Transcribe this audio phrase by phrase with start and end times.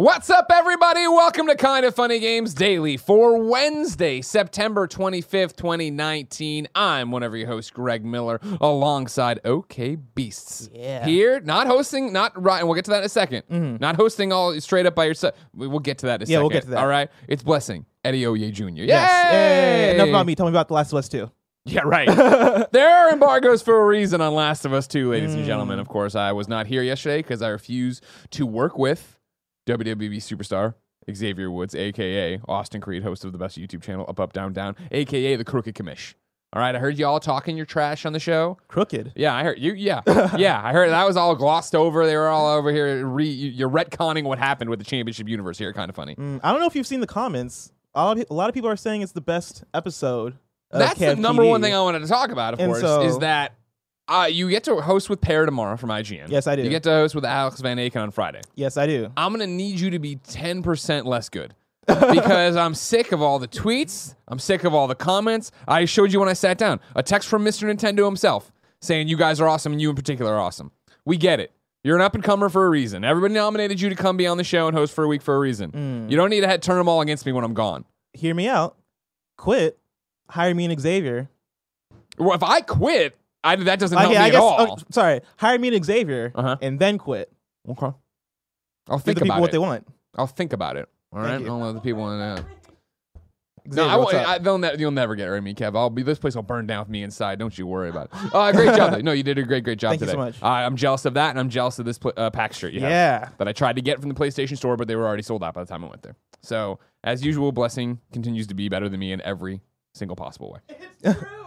[0.00, 1.06] What's up, everybody?
[1.06, 6.68] Welcome to Kind of Funny Games Daily for Wednesday, September 25th, 2019.
[6.74, 10.70] I'm one of your hosts, Greg Miller, alongside OK Beasts.
[10.72, 11.04] Yeah.
[11.04, 13.08] Here, not hosting, not right, and we'll get to that in a
[13.42, 15.34] 2nd Not hosting all straight up by yourself.
[15.54, 16.30] We- We'll get to that in a Mm-hmm.
[16.32, 16.42] Yeah, second.
[16.44, 16.78] we'll get to that.
[16.78, 17.10] All right?
[17.28, 18.68] It's Blessing, Adeoye Jr.
[18.68, 18.86] Yay!
[18.86, 19.30] Yes.
[19.30, 20.34] Hey, enough about me.
[20.34, 21.30] Tell me about The Last of Us 2.
[21.66, 22.08] Yeah, right.
[22.72, 25.46] there are embargoes for a reason on Last of Us 2, ladies and Mm.
[25.46, 25.78] gentlemen.
[25.78, 29.18] Of course, I was not here yesterday because I refuse to work with
[29.78, 30.74] WWE superstar
[31.12, 34.76] Xavier Woods, aka Austin Creed, host of the best YouTube channel, Up Up Down Down,
[34.90, 36.14] aka the Crooked Commish.
[36.52, 38.58] All right, I heard y'all talking your trash on the show.
[38.66, 39.12] Crooked.
[39.14, 39.72] Yeah, I heard you.
[39.72, 40.00] Yeah,
[40.36, 42.04] yeah, I heard that was all glossed over.
[42.06, 43.06] They were all over here.
[43.06, 45.72] Re, you're retconning what happened with the championship universe here.
[45.72, 46.16] Kind of funny.
[46.16, 47.72] Mm, I don't know if you've seen the comments.
[47.94, 50.38] A lot of, a lot of people are saying it's the best episode.
[50.72, 53.02] Of That's the number one thing I wanted to talk about, of And course, so-
[53.02, 53.54] is that
[54.10, 56.28] uh, you get to host with Pear tomorrow from IGN.
[56.28, 56.62] Yes, I do.
[56.62, 58.40] You get to host with Alex Van Aken on Friday.
[58.54, 59.12] Yes, I do.
[59.16, 61.54] I'm gonna need you to be 10% less good.
[61.86, 64.14] because I'm sick of all the tweets.
[64.28, 65.50] I'm sick of all the comments.
[65.66, 67.72] I showed you when I sat down a text from Mr.
[67.72, 70.70] Nintendo himself saying you guys are awesome and you in particular are awesome.
[71.04, 71.52] We get it.
[71.82, 73.04] You're an up and comer for a reason.
[73.04, 75.34] Everybody nominated you to come be on the show and host for a week for
[75.34, 75.72] a reason.
[75.72, 76.10] Mm.
[76.10, 77.84] You don't need to head, turn them all against me when I'm gone.
[78.12, 78.76] Hear me out.
[79.38, 79.78] Quit.
[80.28, 81.30] Hire me and Xavier.
[82.18, 84.40] Well, if I quit, I, that doesn't help Okay, me I at guess.
[84.40, 84.56] all.
[84.60, 85.20] oh, sorry.
[85.38, 86.56] Hire me and Xavier, Uh-huh.
[86.60, 87.32] and then quit.
[87.68, 87.86] Okay.
[87.86, 89.52] I'll Give think the people about what it.
[89.52, 89.86] they want.
[90.16, 90.88] I'll think about it.
[91.12, 91.28] All right.
[91.28, 91.48] Thank you.
[91.50, 92.36] I'll let the people know.
[93.66, 94.28] No, Xavier, I, what's won't- up?
[94.32, 95.76] I, they'll ne- you'll never get rid of me, Kev.
[95.76, 97.38] I'll be this place will burn down with me inside.
[97.38, 98.18] Don't you worry about it.
[98.34, 98.92] Uh, great job.
[98.92, 99.00] though.
[99.00, 100.14] No, you did a great, great job Thank you today.
[100.16, 100.42] so much.
[100.42, 102.80] Uh, I'm jealous of that, and I'm jealous of this pl- uh, pack shirt you
[102.80, 103.28] have yeah.
[103.38, 105.54] that I tried to get from the PlayStation Store, but they were already sold out
[105.54, 106.16] by the time I went there.
[106.42, 109.60] So, as usual, Blessing continues to be better than me in every
[109.94, 110.76] single possible way.
[111.02, 111.18] It's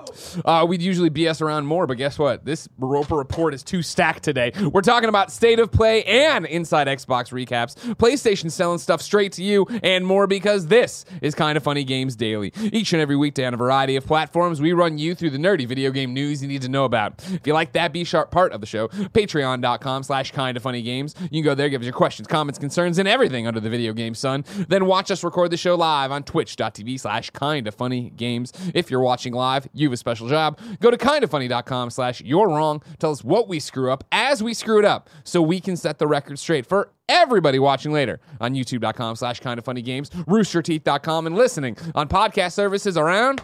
[0.46, 2.46] Uh, we'd usually BS around more, but guess what?
[2.46, 4.52] This Roper report is too stacked today.
[4.72, 9.44] We're talking about state of play and inside Xbox recaps, PlayStation selling stuff straight to
[9.44, 12.54] you, and more because this is Kind of Funny Games Daily.
[12.62, 15.68] Each and every weekday on a variety of platforms, we run you through the nerdy
[15.68, 17.24] video game news you need to know about.
[17.32, 20.82] If you like that B sharp part of the show, patreon.com slash kind of funny
[20.82, 21.16] games.
[21.20, 23.94] You can go there, give us your questions, comments, concerns, and everything under the video
[23.94, 24.46] game sun.
[24.68, 28.33] Then watch us record the show live on twitch.tv slash kind of funny games.
[28.74, 30.60] If you're watching live, you have a special job.
[30.80, 32.82] Go to kindoffunny.com slash you're wrong.
[33.00, 36.00] Tell us what we screw up as we screw it up so we can set
[36.00, 41.28] the record straight for everybody watching later on youtube.com slash kindoffunnygames, of funny games, roosterteeth.com,
[41.28, 43.44] and listening on podcast services around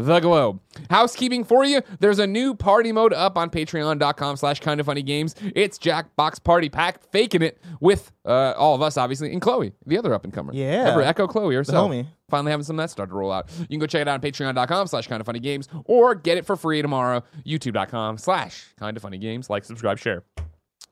[0.00, 0.60] the globe.
[0.90, 5.02] Housekeeping for you, there's a new party mode up on patreon.com slash kind of funny
[5.02, 5.34] games.
[5.54, 9.98] It's Jackbox Party Pack, faking it with uh, all of us, obviously, and Chloe, the
[9.98, 10.52] other up and comer.
[10.52, 10.80] Yeah.
[10.80, 11.90] Remember, Echo Chloe herself.
[11.90, 12.06] homie.
[12.28, 13.50] Finally having some of that start to roll out.
[13.58, 16.36] You can go check it out on patreon.com slash kind of funny games or get
[16.36, 19.48] it for free tomorrow, youtube.com slash kind of funny games.
[19.48, 20.24] Like, subscribe, share.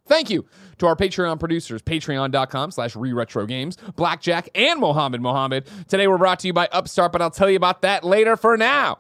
[0.07, 0.47] Thank you
[0.79, 5.67] to our Patreon producers, patreon.com slash re-retro games, Blackjack, and Mohammed Mohammed.
[5.89, 8.57] Today we're brought to you by Upstart, but I'll tell you about that later for
[8.57, 8.99] now.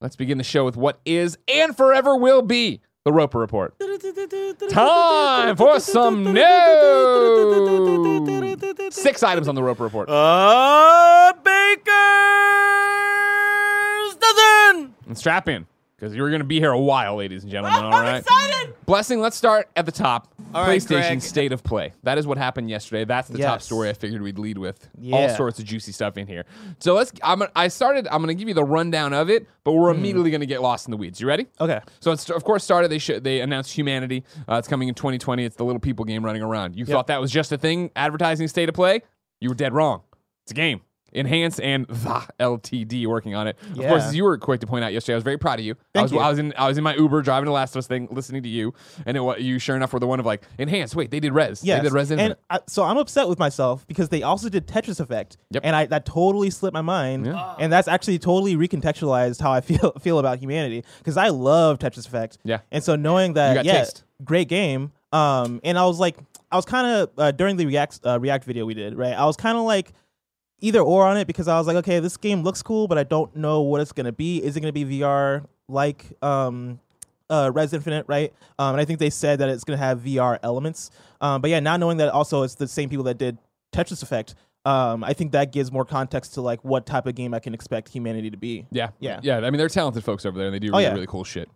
[0.00, 3.74] Let's begin the show with what is and forever will be the Roper Report.
[4.70, 6.44] Time for some news.
[8.94, 10.08] Six items on the Roper Report.
[10.08, 11.86] Uh, Baker's
[14.16, 14.94] dozen.
[15.06, 15.66] And strap in,
[16.00, 18.08] because you're going to be here a while, ladies and gentlemen, all right?
[18.08, 18.74] I'm excited.
[18.86, 20.32] Blessing, let's start at the top.
[20.54, 21.22] All right, PlayStation Greg.
[21.22, 21.92] State of Play.
[22.02, 23.04] That is what happened yesterday.
[23.04, 23.64] That's the top Yes.
[23.66, 24.88] story I figured we'd lead with.
[24.96, 25.36] All Yeah.
[25.36, 26.46] sorts of juicy stuff in here.
[26.78, 27.12] So let's.
[27.22, 27.40] I'm.
[27.40, 28.08] gonna- I started.
[28.10, 29.98] I'm going to give you the rundown of it, but we're Hmm.
[30.00, 31.20] immediately going to get lost in the weeds.
[31.20, 31.46] You ready?
[31.60, 31.80] Okay.
[32.00, 32.90] So it's of course started.
[32.90, 34.24] They sh- they announced Humanity.
[34.48, 35.44] Uh, it's coming in 2020.
[35.44, 36.74] It's the little people game running around.
[36.76, 39.02] You thought that was just a thing, advertising State of Play?
[39.40, 40.00] You were dead wrong.
[40.44, 40.80] It's a game.
[41.12, 43.56] Enhance and the LTD working on it.
[43.72, 45.64] Of course, as you were quick to point out yesterday, I was very proud of
[45.64, 45.72] you.
[45.74, 46.18] I Thank was you.
[46.18, 48.42] I was in I was in my Uber driving the Last of Us thing, listening
[48.42, 48.74] to you,
[49.06, 50.94] and it, you sure enough were the one of like Enhance.
[50.94, 51.62] Wait, they did Rez.
[51.64, 51.78] Yes.
[51.80, 55.00] They did Rez and I, so I'm upset with myself because they also did Tetris
[55.00, 55.62] Effect, Yep.
[55.64, 57.54] and I that totally slipped my mind, Yeah.
[57.58, 62.06] and that's actually totally recontextualized how I feel feel about humanity because I love Tetris
[62.06, 62.38] Effect.
[62.44, 62.60] Yeah.
[62.70, 64.04] and so knowing that, yeah, taste.
[64.24, 64.92] great game.
[65.12, 66.16] Um, and I was like,
[66.52, 69.12] I was kind of uh, during the React uh, React video we did, right?
[69.12, 69.92] I was kind of like
[70.60, 73.04] either or on it because I was like, okay, this game looks cool, but I
[73.04, 74.42] don't know what it's gonna be.
[74.42, 76.80] Is it gonna be VR like um
[77.28, 78.32] uh Rez Infinite, right?
[78.58, 80.90] Um and I think they said that it's gonna have VR elements.
[81.20, 83.38] Um but yeah, now knowing that also it's the same people that did
[83.72, 84.34] Tetris Effect,
[84.66, 87.54] um, I think that gives more context to like what type of game I can
[87.54, 88.66] expect humanity to be.
[88.70, 89.20] Yeah, Yeah.
[89.22, 89.38] yeah.
[89.38, 90.92] I mean, they're talented folks over there, and they do Oh, really, yeah.
[90.92, 91.48] really cool shit.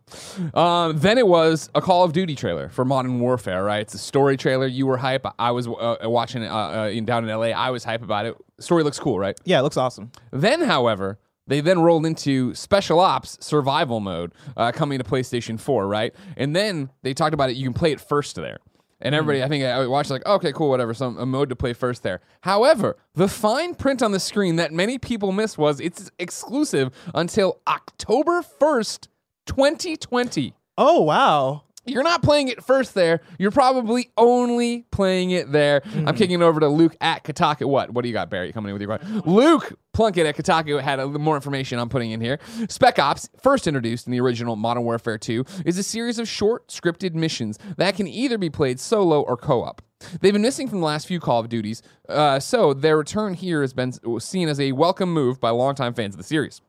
[0.55, 3.63] Um, then it was a Call of Duty trailer for Modern Warfare.
[3.65, 4.67] Right, it's a story trailer.
[4.67, 5.27] You were hype.
[5.39, 6.55] I was uh, watching it uh,
[6.85, 7.49] uh, in, down in LA.
[7.49, 8.37] I was hype about it.
[8.59, 9.39] Story looks cool, right?
[9.45, 10.11] Yeah, it looks awesome.
[10.31, 15.87] Then, however, they then rolled into Special Ops Survival Mode uh, coming to PlayStation 4,
[15.87, 16.15] right?
[16.39, 17.57] And then they talked about it.
[17.57, 18.59] You can play it first there.
[19.01, 19.19] And mm.
[19.19, 22.03] everybody, I think I watched like, okay, cool, whatever, some a mode to play first
[22.03, 22.21] there.
[22.43, 27.61] However, the fine print on the screen that many people missed was it's exclusive until
[27.67, 29.09] October 1st,
[29.47, 30.55] 2020.
[30.77, 31.64] Oh wow.
[31.87, 33.21] You're not playing it first there.
[33.39, 35.83] You're probably only playing it there.
[36.07, 37.67] I'm kicking it over to Luke at Kotaku.
[37.67, 37.91] What?
[37.91, 38.53] What do you got, Barry?
[38.53, 39.23] Coming in with your question.
[39.27, 42.39] Luke Plunkett at Kotaku had a little more information I'm putting in here.
[42.69, 46.69] Spec Ops, first introduced in the original Modern Warfare 2, is a series of short,
[46.69, 49.83] scripted missions that can either be played solo or co-op.
[50.21, 53.63] They've been missing from the last few Call of Duties, uh, so their return here
[53.63, 56.61] has been seen as a welcome move by longtime fans of the series.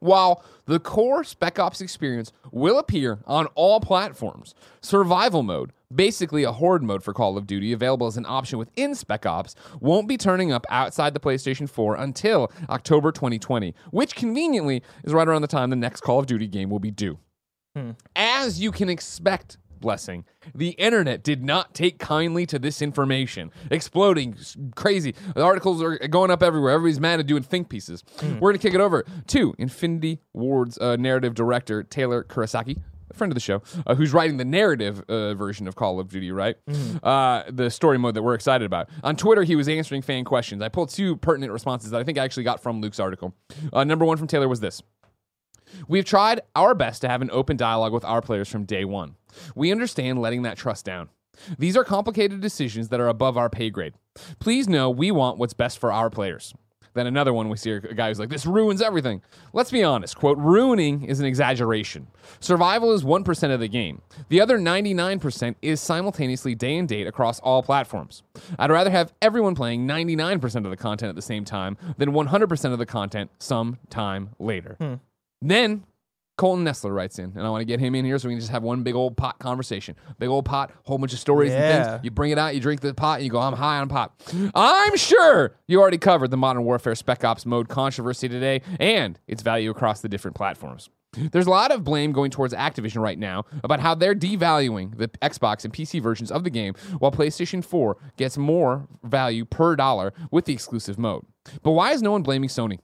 [0.00, 6.52] While the core Spec Ops experience will appear on all platforms, survival mode, basically a
[6.52, 10.16] horde mode for Call of Duty, available as an option within Spec Ops, won't be
[10.16, 15.48] turning up outside the PlayStation 4 until October 2020, which conveniently is right around the
[15.48, 17.18] time the next Call of Duty game will be due.
[17.76, 17.92] Hmm.
[18.14, 23.52] As you can expect, Blessing, the internet did not take kindly to this information.
[23.70, 24.34] Exploding,
[24.74, 25.14] crazy.
[25.34, 26.72] The articles are going up everywhere.
[26.72, 28.02] Everybody's mad at doing think pieces.
[28.22, 32.78] We're going to kick it over to Infinity Ward's uh, narrative director, Taylor Kurosaki.
[33.10, 36.08] A friend of the show, uh, who's writing the narrative uh, version of Call of
[36.08, 36.56] Duty, right?
[37.02, 38.88] Uh, the story mode that we're excited about.
[39.04, 40.62] On Twitter, he was answering fan questions.
[40.62, 43.34] I pulled two pertinent responses that I think I actually got from Luke's article.
[43.72, 44.82] Uh, number one from Taylor was this
[45.88, 49.16] We've tried our best to have an open dialogue with our players from day one.
[49.54, 51.08] We understand letting that trust down.
[51.58, 53.94] These are complicated decisions that are above our pay grade.
[54.38, 56.54] Please know we want what's best for our players.
[56.94, 59.20] Then another one, we see a guy who's like, This ruins everything.
[59.52, 62.06] Let's be honest, quote, ruining is an exaggeration.
[62.38, 64.00] Survival is 1% of the game.
[64.28, 68.22] The other 99% is simultaneously day and date across all platforms.
[68.58, 72.72] I'd rather have everyone playing 99% of the content at the same time than 100%
[72.72, 74.76] of the content some time later.
[74.78, 74.94] Hmm.
[75.48, 75.84] Then
[76.36, 78.40] Colton Nestler writes in, and I want to get him in here so we can
[78.40, 79.94] just have one big old pot conversation.
[80.18, 81.84] Big old pot, whole bunch of stories and Yeah.
[81.84, 82.04] things.
[82.04, 84.12] You bring it out, you drink the pot, and you go, I'm high on pot.
[84.54, 89.42] I'm sure you already covered the Modern Warfare Spec Ops mode controversy today and its
[89.42, 90.88] value across the different platforms.
[91.30, 95.06] There's a lot of blame going towards Activision right now about how they're devaluing the
[95.22, 100.12] Xbox and PC versions of the game while PlayStation 4 gets more value per dollar
[100.32, 101.24] with the exclusive mode.
[101.62, 102.80] But why is no one blaming Sony?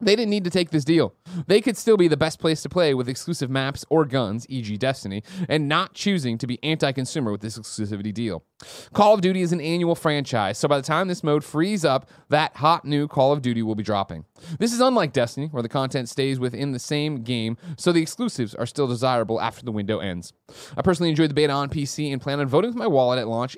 [0.00, 1.14] They didn't need to take this deal.
[1.46, 4.76] They could still be the best place to play with exclusive maps or guns, e.g.,
[4.78, 8.44] Destiny, and not choosing to be anti consumer with this exclusivity deal.
[8.92, 12.08] Call of Duty is an annual franchise, so by the time this mode frees up,
[12.28, 14.24] that hot new Call of Duty will be dropping.
[14.58, 18.54] This is unlike Destiny, where the content stays within the same game, so the exclusives
[18.54, 20.32] are still desirable after the window ends.
[20.76, 23.28] I personally enjoyed the beta on PC and plan on voting with my wallet at
[23.28, 23.54] launch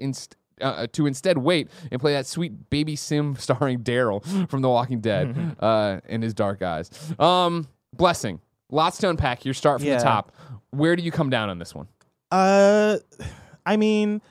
[0.62, 5.00] uh, to instead wait and play that sweet baby sim starring Daryl from The Walking
[5.00, 6.90] Dead uh, in his dark eyes.
[7.18, 8.40] Um, blessing.
[8.70, 9.44] Lots to unpack.
[9.44, 9.98] Your start from Yeah.
[9.98, 10.32] the top.
[10.70, 11.88] Where do you come down on this one?
[12.30, 12.96] Uh,
[13.66, 14.22] I mean,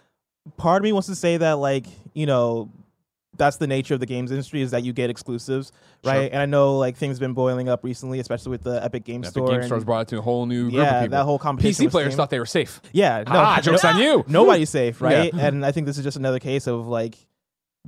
[0.58, 2.70] part of me wants to say that like you know,
[3.38, 5.72] that's the nature of the games industry is that you get exclusives,
[6.04, 6.14] right?
[6.14, 6.30] Sure.
[6.34, 9.32] And I know like things been boiling up recently, especially with the Epic Game Epic
[9.32, 9.48] Store.
[9.48, 11.18] Epic Game Store's brought it to a whole new group yeah, of people.
[11.18, 11.88] that whole competition.
[11.88, 12.82] PC players thought they were safe.
[12.92, 14.26] Yeah, no, ah, joke's on you.
[14.28, 15.34] Nobody's safe, right?
[15.34, 15.48] Yeah.
[15.48, 17.16] And I think this is just another case of like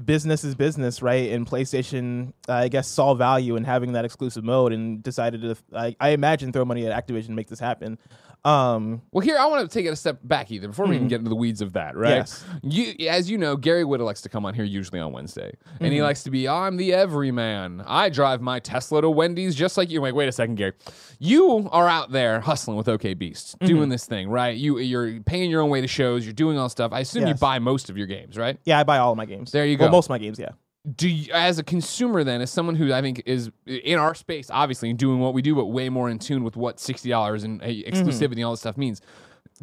[0.03, 1.31] business is business, right?
[1.31, 5.55] And PlayStation, uh, I guess, saw value in having that exclusive mode and decided to,
[5.75, 7.99] I, I imagine, throw money at Activision to make this happen.
[8.45, 11.07] Um, Well, here I want to take it a step back, either before we even
[11.07, 12.15] get into the weeds of that, right?
[12.17, 12.43] Yes.
[12.61, 15.91] You, as you know, Gary Whitta likes to come on here usually on Wednesday, and
[15.93, 16.03] he Mm-hmm.
[16.03, 17.81] likes to be, I'm the everyman.
[17.87, 20.01] I drive my Tesla to Wendy's just like you.
[20.01, 20.73] Like, wait a second, Gary,
[21.19, 23.65] you are out there hustling with OK Beasts, Mm-hmm.
[23.67, 24.57] doing this thing, right?
[24.57, 26.25] You, you're paying your own way to shows.
[26.25, 26.91] You're doing all stuff.
[26.91, 28.57] I assume you buy most of your games, right?
[28.65, 29.51] yeah, I buy all of my games.
[29.51, 29.91] There you Well, go.
[29.93, 30.49] most of my games, yeah.
[30.95, 34.49] Do you, as a consumer then as someone who i think is in our space
[34.51, 37.61] obviously and doing what we do but way more in tune with what $60 and
[37.61, 37.93] hey, Mm-hmm.
[38.09, 38.99] exclusivity and all this stuff means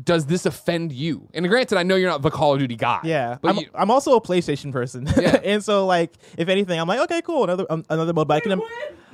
[0.02, 3.00] does this offend you and granted i know you're not the call of duty guy
[3.04, 5.38] Yeah, but I'm, you, I'm also a PlayStation person, Yeah.
[5.44, 8.28] and so like if anything, I'm like, okay, cool, another um, another mode.
[8.28, 8.62] But I can, im-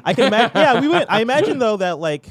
[0.04, 0.52] I can imagine.
[0.54, 1.10] yeah, we went.
[1.10, 2.28] I imagine though that like,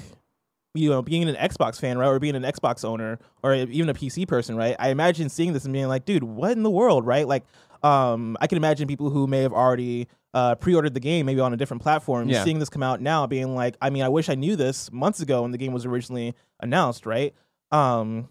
[0.74, 3.94] you know, being an Xbox fan, right, or being an Xbox owner, or even a
[3.94, 4.76] PC person, right.
[4.80, 7.28] I imagine seeing this and being like, dude, what in the world, right?
[7.28, 7.44] Like,
[7.86, 10.08] um, I can imagine people who may have already.
[10.34, 12.44] Uh, pre-ordered the game maybe on a different platform Yeah.
[12.44, 15.22] seeing this come out now being like i mean i wish i knew this months
[15.22, 17.34] ago when the game was originally announced right
[17.72, 18.28] um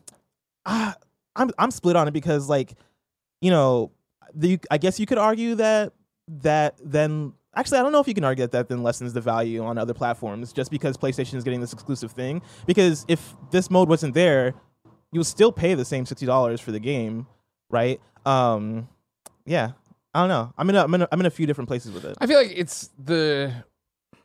[0.66, 0.94] ah,
[1.34, 2.75] i'm i'm split on it because like
[3.40, 3.90] you know,
[4.34, 5.92] the, I guess you could argue that
[6.42, 9.20] that then actually I don't know if you can argue that that then lessens the
[9.20, 12.42] value on other platforms just because PlayStation is getting this exclusive thing.
[12.66, 14.54] Because if this mode wasn't there,
[15.12, 17.26] you would still pay the same sixty dollars for the game,
[17.70, 18.00] right?
[18.26, 18.88] Um,
[19.46, 19.72] yeah,
[20.14, 20.52] I don't know.
[20.56, 22.16] I'm in a, I'm in a, I'm in a few different places with it.
[22.20, 23.52] i feel like it's the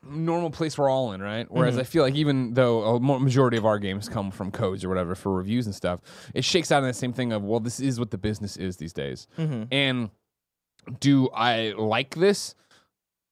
[0.04, 1.46] normal place we're all in, right?
[1.50, 1.82] Whereas Mm-hmm.
[1.82, 5.14] I feel like even though a majority of our games come from codes or whatever
[5.16, 6.00] for reviews and stuff,
[6.34, 8.78] it shakes out in the same thing of well, this is what the business is
[8.78, 9.28] these days.
[9.38, 9.64] Mm-hmm.
[9.72, 10.10] And
[11.00, 12.56] do I like this?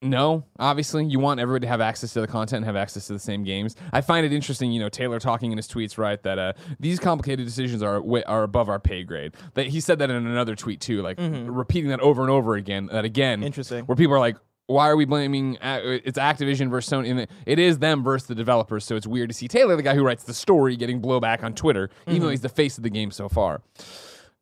[0.00, 3.14] No, obviously, you want everybody to have access to the content and have access to
[3.14, 3.74] the same games.
[3.92, 7.00] I find it interesting, you know, Taylor talking in his tweets, right, that uh, these
[7.00, 9.34] complicated decisions are are above our pay grade.
[9.54, 11.50] That he said that in another tweet too, like mm-hmm.
[11.50, 12.86] repeating that over and over again.
[12.92, 13.86] That again, Interesting.
[13.86, 14.36] where people are like,
[14.66, 17.26] why are we blaming uh, it's Activision versus Sony?
[17.44, 18.84] It is them versus the developers.
[18.84, 21.54] So it's weird to see Taylor, the guy who writes the story, getting blowback on
[21.54, 22.32] Twitter, even though mm-hmm.
[22.32, 23.62] he's the face of the game so far.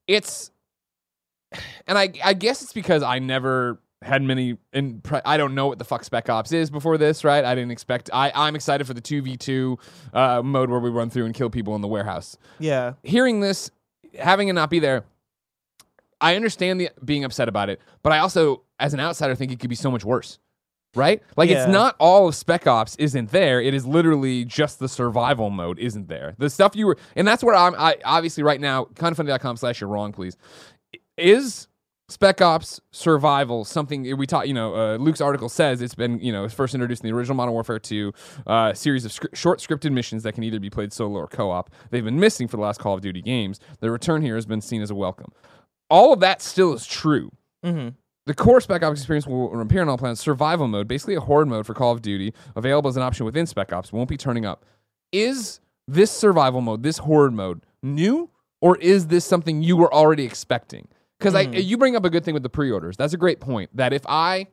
[0.07, 0.51] It's,
[1.87, 5.67] and I I guess it's because I never had many, and pre- I don't know
[5.67, 7.45] what the fuck Spec Ops is before this, right?
[7.45, 8.11] I didn't expect.
[8.13, 9.79] I I'm excited for the two v two
[10.13, 12.93] uh, mode where we run through and kill people in the warehouse Yeah.
[13.03, 13.71] hearing this,
[14.19, 15.05] having it not be there,
[16.21, 19.61] I understand the being upset about it, but I also, as an outsider, think it
[19.61, 20.39] could be so much worse.
[20.95, 21.23] Right?
[21.37, 21.65] Like Yeah.
[21.65, 23.61] it's not all of Spec Ops isn't there.
[23.61, 26.35] It is literally just the survival mode isn't there.
[26.39, 27.75] The stuff you were, and that's where I'm.
[27.75, 30.39] I obviously right now, kindoffunny.com slash you're wrong, please.
[31.19, 31.69] Is
[32.09, 34.47] Spec Ops Survival something we taught?
[34.47, 37.17] You know, uh, Luke's article says it's been you know it's first introduced in the
[37.17, 38.13] original Modern Warfare 2
[38.47, 41.71] uh, series of short scripted missions that can either be played solo or co-op.
[41.91, 43.59] They've been missing for the last Call of Duty games.
[43.81, 45.33] The return here has been seen as a welcome.
[45.91, 47.33] All of that still is true.
[47.65, 47.89] Mm-hmm.
[48.27, 50.21] The core Spec Ops experience will appear in all plans.
[50.21, 53.47] Survival mode, basically a horde mode for Call of Duty, available as an option within
[53.47, 54.65] Spec Ops, won't be turning up.
[55.13, 60.25] Is this survival mode, this horde mode, new, or is this something you were already
[60.25, 60.89] expecting?
[61.19, 62.97] Because I you bring up a good thing with the pre-orders.
[62.97, 63.71] That's a great point.
[63.75, 64.49] That if I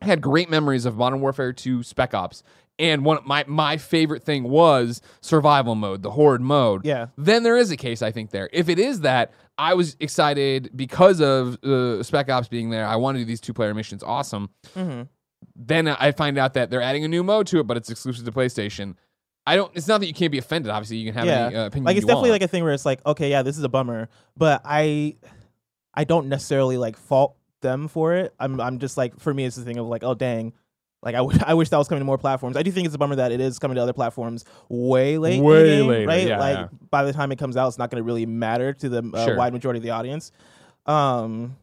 [0.00, 2.42] had great memories of Modern Warfare 2 Spec Ops,
[2.78, 6.84] and one my my favorite thing was survival mode, the horde mode.
[6.86, 7.06] Yeah.
[7.18, 8.48] Then there is a case I think there.
[8.52, 12.86] If it is that, I was excited because of uh, Spec Ops being there.
[12.86, 14.02] I want to do these two player missions.
[14.02, 14.48] Awesome.
[14.74, 15.02] Mm-hmm.
[15.54, 18.24] Then I find out that they're adding a new mode to it, but it's exclusive
[18.24, 18.94] to PlayStation.
[19.46, 19.70] I don't.
[19.74, 20.70] It's not that you can't be offended.
[20.70, 21.46] Obviously, you can have Yeah.
[21.46, 21.84] any uh, opinion.
[21.84, 22.40] Like it's definitely want.
[22.40, 25.16] like a thing where it's like, okay, yeah, this is a bummer, but I,
[25.94, 28.34] I don't necessarily like fault them for it.
[28.38, 30.52] I'm, I'm just like, for me, it's the thing of like, oh dang,
[31.02, 32.56] like I, w- I wish that was coming to more platforms.
[32.56, 35.42] I do think it's a bummer that it is coming to other platforms way late,
[35.42, 36.26] Way game, later, right?
[36.26, 36.68] yeah, like yeah.
[36.90, 39.24] by the time it comes out, it's not going to really matter to the uh,
[39.24, 39.36] Sure.
[39.36, 40.32] wide majority of the audience.
[40.86, 41.56] Um,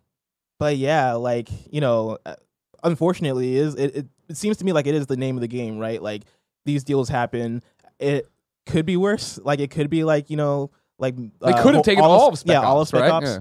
[0.59, 2.35] but yeah, like you know, uh,
[2.83, 5.41] unfortunately, it is it, it, it seems to me like it is the name of
[5.41, 6.01] the game, right?
[6.01, 6.23] Like
[6.65, 7.61] these deals happen.
[7.99, 8.27] It
[8.65, 9.39] could be worse.
[9.43, 12.39] Like it could be like you know, like they uh, could have taken all, of
[12.39, 13.11] Spec yeah, Ops, all of Spec right?
[13.11, 13.25] Ops.
[13.27, 13.39] Yeah.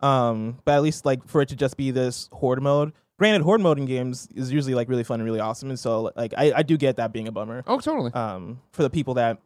[0.00, 2.92] Um, but at least like for it to just be this horde mode.
[3.18, 6.12] Granted, horde mode in games is usually like really fun and really awesome, and so
[6.16, 7.64] like I, I do get that being a bummer.
[7.66, 8.12] Oh, totally.
[8.12, 9.38] Um, for the people that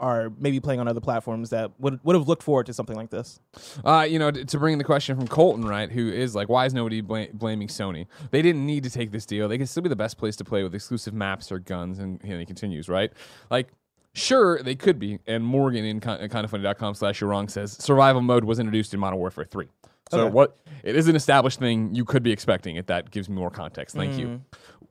[0.00, 3.10] are maybe playing on other platforms that would would have looked forward to something like
[3.10, 3.38] this.
[3.84, 5.90] Uh, you know, t- to bring in the question from Colton, right?
[5.90, 8.06] Who is like, why is nobody bla- blaming Sony?
[8.32, 9.48] They didn't need to take this deal.
[9.48, 12.00] They could still be the best place to play with exclusive maps or guns.
[12.00, 13.12] And, and he continues, right?
[13.50, 13.68] Like,
[14.14, 15.18] sure, they could be.
[15.26, 19.18] And Morgan in kind kindoffunny.com slash you're wrong says survival mode was introduced in Modern
[19.18, 19.68] Warfare 3.
[20.10, 20.30] So Okay.
[20.32, 22.86] what it is an established thing you could be expecting it.
[22.86, 23.94] That gives me more context.
[23.96, 24.26] Thank you.
[24.26, 24.40] Mm.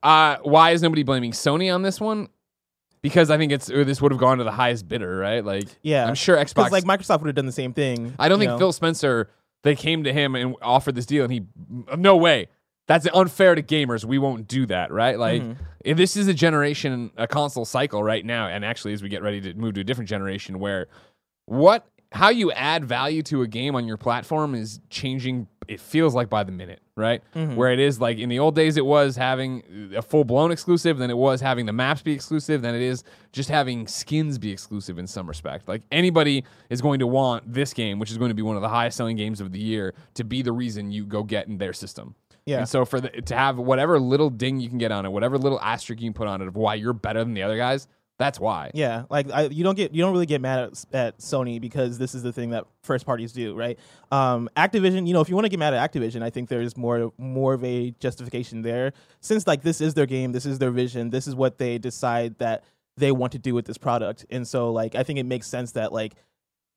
[0.02, 2.28] Uh, why is nobody blaming Sony on this one?
[3.02, 5.44] Because I think it's uh, this would have gone to the highest bidder, right?
[5.44, 6.06] Like, Yeah.
[6.08, 8.14] I'm sure Xbox like Microsoft would have done the same thing.
[8.18, 8.58] I don't think know?
[8.58, 9.30] Phil Spencer.
[9.64, 11.44] They came to him and offered this deal, and he,
[11.98, 12.48] no way.
[12.88, 14.04] That's unfair to gamers.
[14.04, 15.18] We won't do that, right?
[15.18, 15.56] Like, Mhm.
[15.86, 19.22] if this is a generation, a console cycle right now, and actually as we get
[19.22, 20.88] ready to move to a different generation, where
[21.46, 25.48] what, how you add value to a game on your platform is changing.
[25.68, 27.24] It feels like by the minute, right?
[27.34, 27.56] Mhm.
[27.56, 29.64] Where it is like in the old days, it was having
[29.96, 33.04] a full blown exclusive, then it was having the maps be exclusive, then it is
[33.32, 35.68] just having skins be exclusive in some respect.
[35.68, 38.62] Like anybody is going to want this game, which is going to be one of
[38.62, 41.58] the highest selling games of the year, to be the reason you go get in
[41.58, 42.14] their system.
[42.46, 42.60] Yeah.
[42.60, 45.38] And so for the, to have whatever little ding you can get on it, whatever
[45.38, 47.88] little asterisk you can put on it of why you're better than the other guys,
[48.20, 48.70] that's why.
[48.74, 51.98] Yeah, like I, you don't get you don't really get mad at, at Sony because
[51.98, 53.80] this is the thing that first parties do, right?
[54.12, 56.78] Um, Activision, you know, if you want to get mad at Activision, I think there's
[56.78, 60.72] more more of a justification there since like this is their game, this is their
[60.72, 62.64] vision, this is what they decide that
[62.98, 65.72] they want to do with this product, and so like I think it makes sense
[65.72, 66.14] that like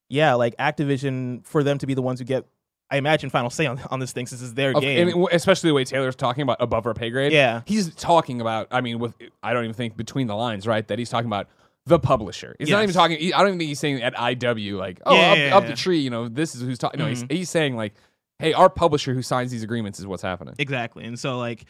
[0.08, 2.46] yeah, like Activision for them to be the ones who get,
[2.90, 5.09] I imagine, final say on on this thing since it's their Of- game.
[5.09, 7.33] and especially the way Taylor's talking about above our pay grade.
[7.33, 7.62] Yeah.
[7.66, 10.87] He's talking about, I mean, with I don't even think between the lines, right?
[10.87, 11.49] That he's talking about
[11.87, 12.55] the publisher.
[12.59, 15.21] He's not even talking, I don't even think he's saying at IW, like, oh, Yeah,
[15.33, 15.71] up, yeah, up yeah.
[15.71, 16.99] the tree, you know, this is who's talking.
[16.99, 17.31] No, he's, Mhm.
[17.33, 17.95] he's saying, like,
[18.38, 20.55] hey, our publisher who signs these agreements is what's happening.
[20.59, 21.05] Exactly.
[21.05, 21.64] And so like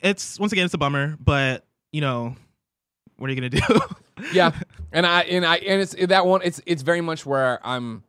[0.00, 2.34] it's once again it's a bummer, but you know,
[3.16, 3.80] what are you gonna do?
[4.32, 4.50] yeah,
[4.92, 6.40] and I and I and it's that one.
[6.44, 8.02] It's it's very much where I'm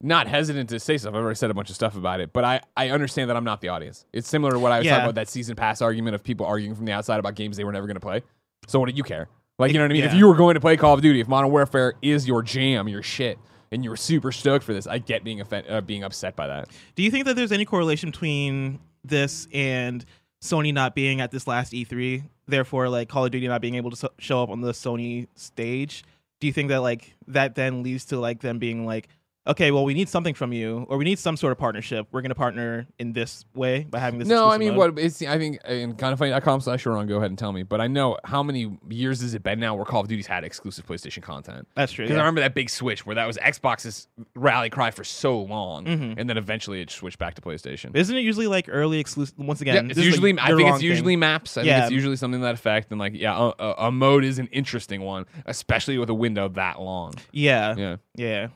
[0.00, 1.14] not hesitant to say stuff.
[1.14, 3.44] I've already said a bunch of stuff about it, but I I understand that I'm
[3.44, 4.04] not the audience.
[4.12, 4.92] It's similar to what I was Yeah.
[4.92, 7.64] talking about that season pass argument of people arguing from the outside about games they
[7.64, 8.22] were never going to play.
[8.66, 9.28] So what do you care?
[9.58, 10.04] Like you know what I mean?
[10.04, 12.86] If you were going to play Call of Duty, if Modern Warfare is your jam,
[12.88, 13.38] your shit,
[13.72, 16.46] and you were super stoked for this, I get being offend- uh, being upset by
[16.46, 16.68] that.
[16.94, 20.04] Do you think that there's any correlation between this and
[20.40, 23.90] Sony not being at this last E3, therefore like Call of Duty not being able
[23.90, 26.04] to so- show up on the Sony stage?
[26.40, 29.08] Do you think that like that then leads to like them being like,
[29.48, 32.06] okay, well we need something from you, or we need some sort of partnership.
[32.12, 34.28] We're going to partner in this way by having this.
[34.28, 37.38] No, I mean, mode." what it's I think in kindoffunny.com slash Sharon, go ahead and
[37.38, 37.62] tell me.
[37.62, 40.44] But I know how many years has it been now where Call of Duty's had
[40.44, 41.66] exclusive PlayStation content?
[41.74, 42.04] That's true.
[42.04, 45.84] Because I remember that big switch where that was Xbox's rally cry for so long,
[45.86, 46.14] Mhm.
[46.18, 47.96] and then eventually it switched back to PlayStation.
[47.96, 49.38] Isn't it usually like early exclusive?
[49.38, 50.32] Once again, yeah, it's usually.
[50.34, 50.86] like, I think it's thing.
[50.86, 51.56] usually maps.
[51.56, 51.82] I think Yeah.
[51.84, 52.90] it's usually something to that effect.
[52.90, 56.48] And like, yeah, a, a, a mode is an interesting one, especially with a window
[56.48, 57.14] that long.
[57.32, 58.48] Yeah, Yeah, yeah.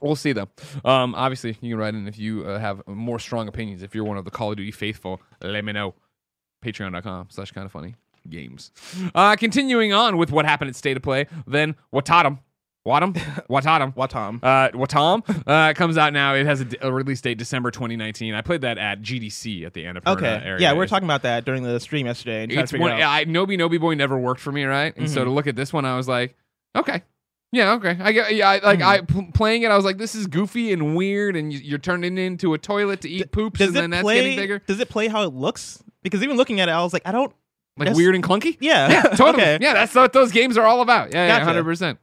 [0.00, 0.48] We'll see though.
[0.84, 3.82] Um, obviously, you can write in if you uh, have more strong opinions.
[3.82, 5.94] If you're one of the Call of Duty faithful, let me know.
[6.64, 7.94] Patreon.com/slash kind of funny
[8.28, 8.72] games.
[9.14, 12.40] Uh, continuing on with what happened at State of Play, then Watatam,
[12.86, 13.14] Wattam,
[13.48, 13.94] Watatam.
[13.96, 14.40] Wattam.
[14.42, 16.34] Uh, Wattam uh, comes out now.
[16.34, 18.34] It has a, d- a release date December 2019.
[18.34, 20.26] I played that at GDC at the end of Okay.
[20.44, 20.60] area.
[20.60, 22.90] Yeah, we were talking about that during the stream yesterday and It's one.
[22.92, 24.94] I, Noby Noby Boy never worked for me, right?
[24.96, 25.24] And so Mhm.
[25.24, 26.36] to look at this one, I was like,
[26.76, 27.02] okay.
[27.50, 27.96] Yeah, okay.
[28.00, 28.34] I get.
[28.34, 28.84] Yeah, I, like Mhm.
[28.86, 29.70] I p- playing it.
[29.70, 33.00] I was like, this is goofy and weird, and you, you're turning into a toilet
[33.02, 34.16] to eat poops, Does and it then that's play?
[34.20, 34.58] getting bigger.
[34.66, 35.82] Does it play how it looks?
[36.02, 37.32] Because even looking at it, I was like, I don't.
[37.78, 38.56] Like weird and clunky.
[38.60, 38.90] Yeah.
[38.90, 39.42] Yeah, totally.
[39.44, 39.58] okay.
[39.60, 41.12] Yeah, that's what those games are all about.
[41.14, 41.44] Yeah, yeah, Gotcha.
[41.44, 41.98] hundred percent.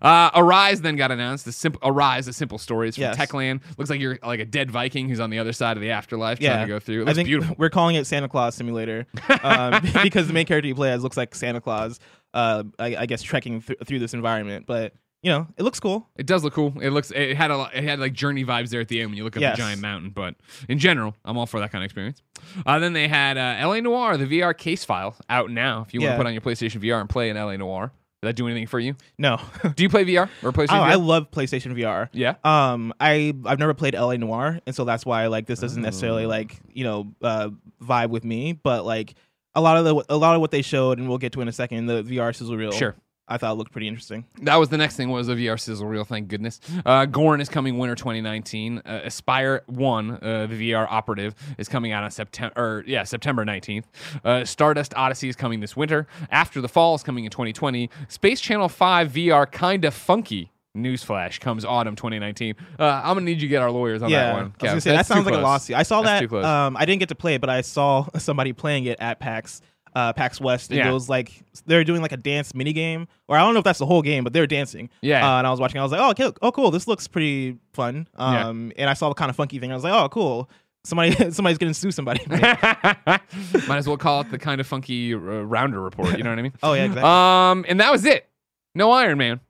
[0.00, 1.44] Uh, Arise then got announced.
[1.44, 2.88] The simple Arise, a simple story.
[2.88, 3.16] It's from Yes.
[3.16, 3.60] Techland.
[3.78, 6.40] Looks like you're like a dead Viking who's on the other side of the afterlife
[6.40, 6.54] Yeah.
[6.54, 7.02] trying to go through.
[7.02, 7.54] It I think beautiful.
[7.58, 9.06] we're calling it Santa Claus Simulator
[9.44, 12.00] um, because the main character you play as looks like Santa Claus.
[12.34, 16.08] Uh, I, I guess trekking th- through this environment, but you know, it looks cool.
[16.16, 16.74] It does look cool.
[16.80, 17.12] It looks.
[17.12, 17.56] It had a.
[17.56, 19.56] lot- It had like journey vibes there at the end when you look up Yes.
[19.56, 20.10] the giant mountain.
[20.10, 20.34] But
[20.68, 22.22] in general, I'm all for that kind of experience.
[22.66, 25.82] Uh, then they had uh, LA Noire, the VR case file, out now.
[25.86, 26.12] If you want Yeah.
[26.14, 28.66] to put on your PlayStation VR and play an LA Noire, did that do anything
[28.66, 28.96] for you?
[29.18, 29.40] No,
[29.76, 32.08] Do you play VR or PlayStation oh, I love PlayStation VR.
[32.12, 32.34] yeah.
[32.42, 35.86] Um, I I've never played LA Noire, and so that's why like this doesn't Oh.
[35.86, 38.54] necessarily like you know uh, vibe with me.
[38.54, 39.14] But like
[39.54, 41.48] a lot of the a lot of what they showed, and we'll get to in
[41.48, 42.72] a second, the VR sizzle reel.
[42.72, 42.94] Sure.
[43.28, 44.26] I thought it looked pretty interesting.
[44.42, 46.04] That was the next thing was a VR sizzle reel.
[46.04, 46.60] Thank goodness.
[46.84, 48.82] Uh, Gorn is coming winter 2019.
[48.84, 52.52] Uh, Espire One, uh, the VR operative, is coming out on September.
[52.60, 53.84] Or yeah, September 19th.
[54.24, 56.06] Uh, Stardust Odyssey is coming this winter.
[56.30, 57.88] After the Fall is coming in 2020.
[58.08, 60.51] Space Channel 5 VR kinda funky.
[60.76, 62.54] Newsflash comes autumn 2019.
[62.78, 64.42] Uh, I'm gonna need you to get our lawyers on yeah, that one.
[64.42, 65.76] I was gonna say that sounds like a lawsuit.
[65.76, 66.30] I saw That's too that.
[66.30, 66.44] close.
[66.44, 69.60] Um, I didn't get to play it, but I saw somebody playing it at PAX.
[69.94, 70.88] Uh, PAX West, and Yeah.
[70.88, 71.30] it was like
[71.66, 74.00] they're doing like a dance mini game, or I don't know if that's the whole
[74.00, 74.88] game, but they're dancing.
[75.02, 75.18] Yeah.
[75.18, 75.80] Uh, and I was watching.
[75.80, 76.70] I was like, oh, okay, oh, cool.
[76.70, 78.08] This looks pretty fun.
[78.18, 78.46] Yeah.
[78.48, 79.70] Um, and I saw the kind of funky thing.
[79.70, 80.48] I was like, oh, cool.
[80.84, 82.24] Somebody, somebody's gonna sue somebody.
[82.30, 83.20] Might
[83.68, 86.16] as well call it the kind of funky uh, rounder report.
[86.16, 86.54] You know what I mean?
[86.62, 87.02] oh yeah, exactly.
[87.10, 88.26] Um, and that was it.
[88.74, 89.40] No Iron Man.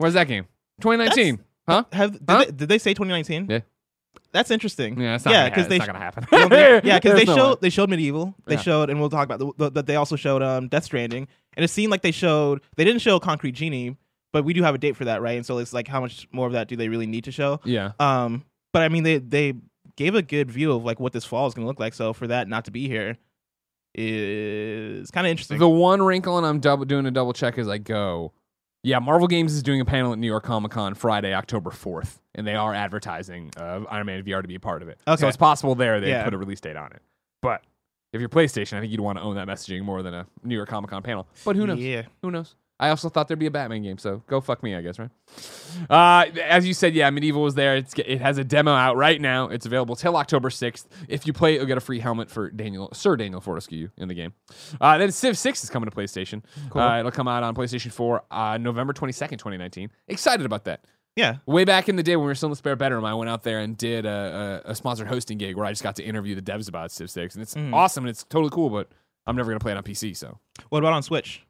[0.00, 0.46] Where's that game?
[0.80, 1.40] 2019.
[1.68, 1.84] huh?
[1.92, 2.38] Have did, Huh?
[2.46, 3.46] they, did they say 2019?
[3.50, 3.60] Yeah.
[4.32, 4.98] That's interesting.
[4.98, 6.26] Yeah, it's not yeah, gonna, because they not gonna happen.
[6.32, 7.58] You don't think- yeah, because they no showed way.
[7.60, 8.34] they showed MediEvil.
[8.46, 8.60] They Yeah.
[8.62, 11.68] showed, and we'll talk about the, the, they also showed um Death Stranding, and it
[11.68, 13.96] seemed like they showed they didn't show Concrete Genie,
[14.32, 15.36] but we do have a date for that, right?
[15.36, 17.60] And so it's like, how much more of that do they really need to show?
[17.64, 17.92] Yeah.
[18.00, 19.52] Um, but I mean, they they
[19.96, 21.92] gave a good view of like what this fall is going to look like.
[21.92, 23.18] So for that not to be here
[23.94, 25.58] is kind of interesting.
[25.58, 28.32] The one wrinkle, and I'm double doing a double check as I go.
[28.82, 32.18] Yeah, Marvel Games is doing a panel at New York Comic Con Friday, October 4th,
[32.34, 34.98] and they are advertising uh, Iron Man VR to be a part of it.
[35.06, 35.20] Okay.
[35.20, 36.24] So it's possible there they Yeah.
[36.24, 37.02] put a release date on it.
[37.42, 37.62] But
[38.14, 40.54] if you're PlayStation, I think you'd want to own that messaging more than a New
[40.56, 41.28] York Comic Con panel.
[41.44, 41.78] But who knows?
[41.78, 42.02] Yeah.
[42.22, 42.54] Who knows?
[42.80, 45.10] I also thought there'd be a Batman game, so go fuck me, I guess, right?
[45.88, 47.76] Uh, as you said, yeah, MediEvil was there.
[47.76, 49.48] It's, it has a demo out right now.
[49.48, 50.86] It's available till October 6th.
[51.06, 54.08] If you play it, you'll get a free helmet for Daniel, Sir Daniel Fortescue in
[54.08, 54.32] the game.
[54.80, 56.42] Uh, then Civ 6 is coming to PlayStation.
[56.70, 56.82] Cool.
[56.82, 59.90] Uh, it'll come out on PlayStation 4 uh, November 22nd, 2019.
[60.08, 60.84] Excited about that.
[61.16, 61.36] Yeah.
[61.44, 63.28] Way back in the day when we were still in the spare bedroom, I went
[63.28, 66.02] out there and did a, a, a sponsored hosting gig where I just got to
[66.02, 67.34] interview the devs about Civ 6.
[67.34, 67.74] And it's Mhm.
[67.74, 68.90] awesome and it's totally cool, but
[69.26, 70.38] I'm never going to play it on PC, so
[70.70, 71.42] What about on Switch?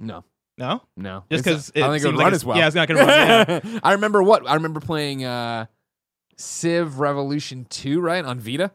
[0.00, 0.24] no.
[0.58, 0.82] No.
[0.96, 2.56] No, Just 'cause I it think it seems would like run it's- as well.
[2.58, 5.66] yeah, it's not gonna run, I remember what I remember playing uh,
[6.36, 8.64] Civ Revolution Two right on Vita.
[8.64, 8.70] And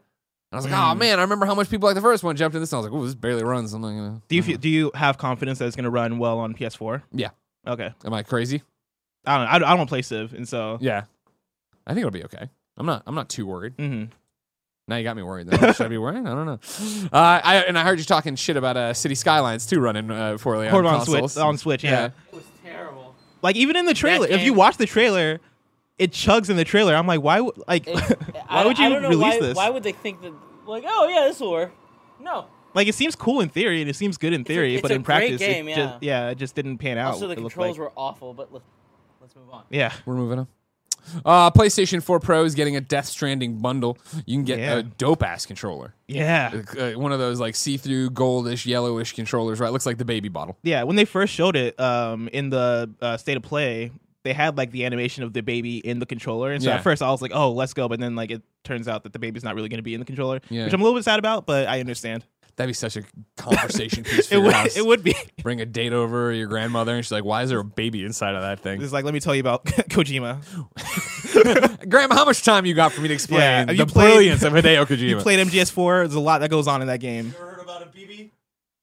[0.52, 0.98] I was like, oh Mm.
[0.98, 2.36] man, I remember how much people like the first one.
[2.36, 3.72] Jumped in this, and I was like, oh, this barely runs.
[3.72, 6.38] I'm like, Do you feel, do you have confidence that it's going to run well
[6.40, 7.02] on PS4?
[7.12, 7.30] Yeah.
[7.66, 7.94] Okay.
[8.04, 8.62] Am I crazy?
[9.24, 9.66] I don't know.
[9.68, 10.78] I don't, play Civ, and so.
[10.80, 11.04] Yeah,
[11.86, 12.48] I think it'll be okay.
[12.76, 13.02] I'm not.
[13.06, 13.74] I'm not too worried.
[13.78, 14.04] hmm
[14.90, 15.46] Now you got me worried.
[15.46, 15.72] Though.
[15.72, 16.26] Should I be worried?
[16.26, 16.58] I don't know.
[17.12, 20.36] Uh, I and I heard you talking shit about uh, City Skylines too running uh,
[20.40, 21.06] poorly on on.
[21.06, 21.36] Switch.
[21.36, 21.90] On Switch, yeah.
[21.90, 22.06] Yeah.
[22.06, 23.14] It was terrible.
[23.40, 25.38] Like even in the trailer, if you watch the trailer,
[25.96, 26.96] it chugs in the trailer.
[26.96, 27.40] I'm like, why?
[27.40, 29.56] would like, It- why I- would I you don't know release why, this?
[29.56, 30.32] Why would they think that?
[30.66, 31.72] Like, oh yeah, this will work.
[32.18, 34.90] No, Like it seems cool in theory and it seems good in theory, it's but
[34.90, 35.76] a in great practice, game, it yeah.
[35.76, 37.12] just yeah, it just didn't pan out.
[37.12, 37.78] Also, the controls like.
[37.78, 38.64] were awful, but let's,
[39.20, 39.64] let's move on.
[39.70, 39.92] yeah.
[40.04, 40.48] We're moving on.
[41.24, 43.98] Uh, PlayStation 4 Pro is getting a Death Stranding bundle.
[44.26, 44.74] You can get Yeah.
[44.76, 45.94] a dope ass controller.
[46.08, 46.62] Yeah.
[46.78, 49.72] Uh, one of those like see through goldish, yellowish controllers, right?
[49.72, 50.56] Looks like the baby bottle.
[50.62, 53.90] Yeah, when they first showed it um, in the uh, state of play,
[54.22, 56.76] they had like the animation of the baby in the controller, and so Yeah.
[56.76, 59.12] at first I was like, "Oh, let's go," but then like it turns out that
[59.14, 60.64] the baby's not really going to be in the controller, Yeah.
[60.64, 62.24] which I'm a little bit sad about, but I understand.
[62.56, 63.02] That'd be such a
[63.36, 64.76] conversation piece for It your would, house.
[64.76, 65.14] it would be.
[65.42, 68.34] Bring a date over your grandmother, and she's like, "Why is there a baby inside
[68.34, 70.40] of that thing?" It's like, let me tell you about Kojima.
[71.88, 74.12] Grandma, how much time you got for me to explain Yeah, have the you played-
[74.12, 75.08] brilliance of Hideo Kojima?
[75.08, 76.02] You played MGS4.
[76.02, 77.34] There's a lot that goes on in that game.
[77.38, 78.30] Ever heard about a BB?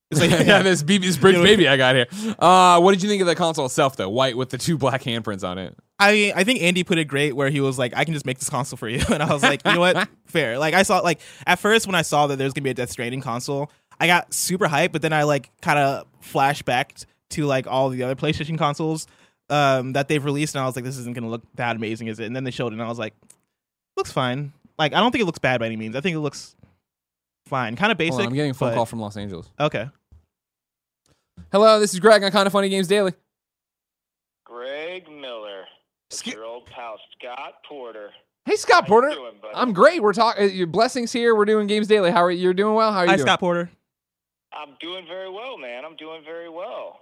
[0.10, 2.08] It's like, yeah, this BB's bridge baby I got here.
[2.40, 4.10] Uh, what did you think of the console itself, though?
[4.10, 5.76] White with the two black handprints on it.
[6.00, 8.40] I I think Andy put it great where he was like, I can just make
[8.40, 10.58] this console for you, and I was like, you know what, fair.
[10.60, 12.92] Like I saw like at first when I saw that there's gonna be a Death
[12.92, 17.68] Stranding console, I got super hyped, but then I like kind of flashbacked to like
[17.68, 19.08] all the other PlayStation consoles
[19.50, 22.20] um, that they've released, and I was like, this isn't gonna look that amazing, is
[22.20, 22.26] it?
[22.26, 23.14] And then they showed it, and I was like,
[23.98, 24.54] looks fine.
[24.78, 25.96] Like I don't think it looks bad by any means.
[25.96, 26.56] I think it looks
[27.48, 28.20] fine, kind of basic.
[28.20, 29.50] on, I'm getting a phone but- call from Los Angeles.
[29.60, 29.90] Okay.
[31.52, 33.14] Hello, this is Greg on Kind of Funny Games Daily.
[34.46, 35.64] Greg Miller.
[36.10, 38.12] It's Sk- your old pal Scott Porter.
[38.46, 39.10] Hey, Scott How Porter.
[39.10, 39.34] you doing.
[39.54, 40.02] I'm great.
[40.02, 40.50] We're talking.
[40.56, 41.36] Your blessings here.
[41.36, 42.12] We're doing Games Daily.
[42.12, 42.42] How are you?
[42.42, 42.92] You're doing well.
[42.92, 43.28] How are you Hi, doing?
[43.28, 43.70] Scott Porter.
[44.54, 45.84] I'm doing very well, man.
[45.86, 47.02] I'm doing very well.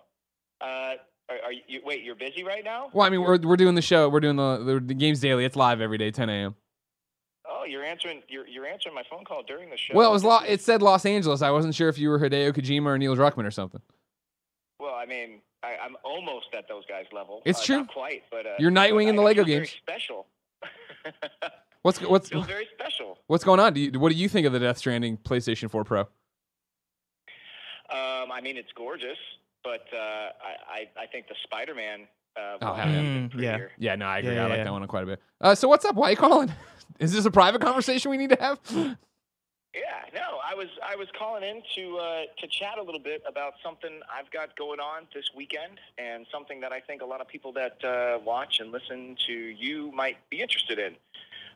[0.60, 0.96] Uh,
[1.30, 1.82] are, are you?
[1.84, 2.90] Wait, you're busy right now?
[2.94, 4.10] Well, I mean, we're we're doing the show.
[4.10, 5.46] We're doing the, the the Games Daily.
[5.46, 6.56] It's live every day, 10 a.m.
[7.48, 8.24] Oh, you're answering.
[8.28, 9.94] You're you're answering my phone call during the show.
[9.94, 11.42] Well, it was lo- it said Los Angeles.
[11.44, 13.82] I wasn't sure if you were Hideo Kojima or Neil Druckmann or something.
[14.80, 17.42] Well, I mean, I, I'm almost at those guys' level.
[17.46, 17.78] It's Uh, true.
[17.78, 19.70] Not quite, but uh, You're Nightwing in the I- I Lego feel games.
[19.88, 20.26] Very special.
[21.84, 23.20] What's what's feels very special.
[23.28, 23.74] what's going on?
[23.76, 26.00] Do you, what do you think of the Death Stranding PlayStation 4 Pro?
[26.02, 26.08] Um,
[28.32, 29.20] I mean, it's gorgeous,
[29.64, 32.08] but uh, I, I I think the Spider-Man.
[32.36, 33.00] Uh, Oh, one hell yeah.
[33.02, 33.58] Mm, yeah.
[33.78, 34.34] Yeah, no, I agree.
[34.34, 34.64] Yeah, I yeah, like yeah.
[34.64, 35.22] that one quite a bit.
[35.40, 35.96] Uh, so what's up?
[35.96, 36.52] Why are you calling?
[37.00, 38.60] Is this a private conversation we need to have?
[39.76, 43.22] Yeah, no, I was I was calling in to uh, to chat a little bit
[43.28, 47.20] about something I've got going on this weekend, and something that I think a lot
[47.20, 50.94] of people that uh, watch and listen to you might be interested in.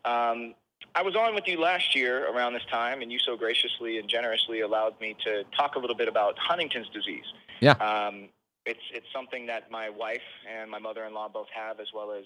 [0.03, 0.53] Um,
[0.95, 4.10] I was on with you last year around this time, and you so graciously and
[4.10, 7.25] generously allowed me to talk a little bit about Huntington's disease.
[7.62, 7.71] Yeah.
[7.73, 8.27] Um,
[8.65, 12.25] it's it's something that my wife and my mother-in-law both have, as well as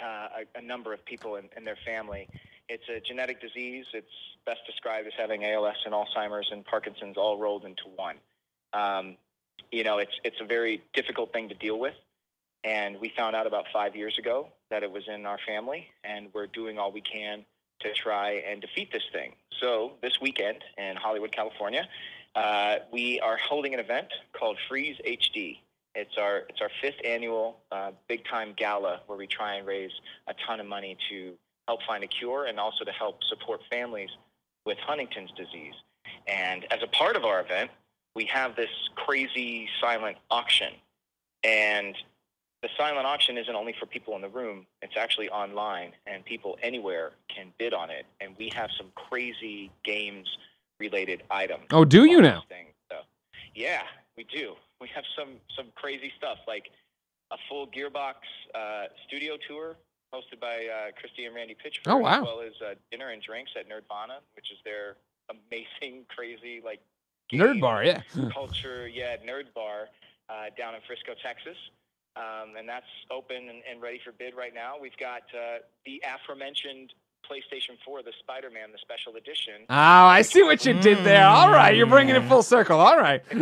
[0.00, 2.28] uh, a, a number of people in, in their family.
[2.68, 3.86] It's a genetic disease.
[3.92, 4.06] It's
[4.46, 8.16] best described as having ALS and Alzheimer's and Parkinson's all rolled into one.
[8.72, 9.16] Um,
[9.70, 11.94] you know, it's it's a very difficult thing to deal with,
[12.62, 16.28] and we found out about five years ago that it was in our family, and
[16.32, 17.44] we're doing all we can
[17.80, 19.32] to try and defeat this thing.
[19.60, 21.86] So this weekend in Hollywood, California,
[22.34, 25.58] uh, we are holding an event called Freeze HD.
[25.94, 29.92] It's our it's our fifth annual uh, big time gala where we try and raise
[30.26, 31.34] a ton of money to
[31.66, 34.10] help find a cure and also to help support families
[34.66, 35.74] with Huntington's disease.
[36.26, 37.70] And as a part of our event,
[38.14, 40.72] we have this crazy silent auction.
[41.42, 41.94] And
[42.62, 46.56] the silent auction isn't only for people in the room, it's actually online, and people
[46.62, 48.06] anywhere can bid on it.
[48.20, 50.28] And we have some crazy games
[50.80, 51.64] related items.
[51.72, 52.42] Oh, do you now?
[52.90, 52.98] So,
[53.54, 53.82] yeah,
[54.16, 54.54] we do.
[54.80, 56.70] We have some, some crazy stuff like
[57.30, 58.14] a full Gearbox
[58.54, 59.76] uh, studio tour
[60.14, 62.18] hosted by uh, Kristy and Randy Pitchford, Oh, wow.
[62.18, 64.96] as well as uh, dinner and drinks at Nerdvana, which is their
[65.30, 66.80] amazing, crazy like
[67.32, 68.02] Nerd bar, yeah.
[68.32, 69.88] culture, yeah, nerd bar
[70.28, 71.56] uh, down in Frisco, Texas.
[72.16, 74.74] Um, and that's open and, and ready for bid right now.
[74.80, 76.92] We've got uh, the aforementioned
[77.28, 79.54] PlayStation 4, the Spider Man, the special edition.
[79.68, 81.26] Oh, I see what you did there.
[81.26, 82.78] All right, you're bringing it full circle.
[82.78, 83.22] All right.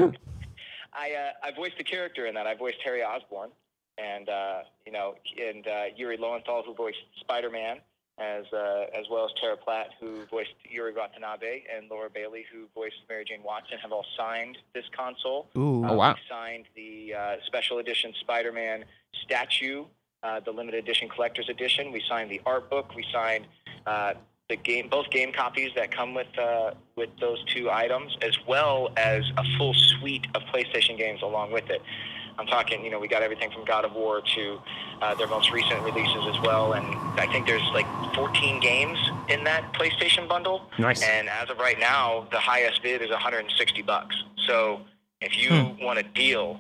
[0.95, 2.47] I, uh, I voiced a character in that.
[2.47, 3.51] I voiced Harry Osborn,
[3.99, 7.79] and uh, you know, and uh, Yuri Lowenthal, who voiced Spider Man,
[8.19, 12.67] as uh, as well as Tara Platt, who voiced Yuri Watanabe, and Laura Bailey, who
[12.75, 15.49] voiced Mary Jane Watson, have all signed this console.
[15.57, 15.85] Ooh.
[15.87, 16.15] Oh, wow.
[16.29, 18.85] Signed the uh, special edition Spider-Man
[19.25, 19.85] statue,
[20.23, 21.93] uh, the limited edition collector's edition.
[21.93, 22.95] We signed the art book.
[22.95, 23.47] We signed
[23.87, 24.15] uh,
[24.49, 28.91] the game, both game copies that come with uh, with those two items, as well
[28.97, 31.83] as a full suite of PlayStation games along with it.
[32.43, 34.61] I'm talking, you know, we got everything from God of War to
[35.01, 36.85] uh, their most recent releases as well, and
[37.21, 40.69] I think there's like 14 games in that PlayStation bundle.
[40.77, 41.03] Nice.
[41.03, 44.17] And as of right now, the highest bid is 160 bucks.
[44.49, 44.81] So
[45.21, 46.59] if you want a deal,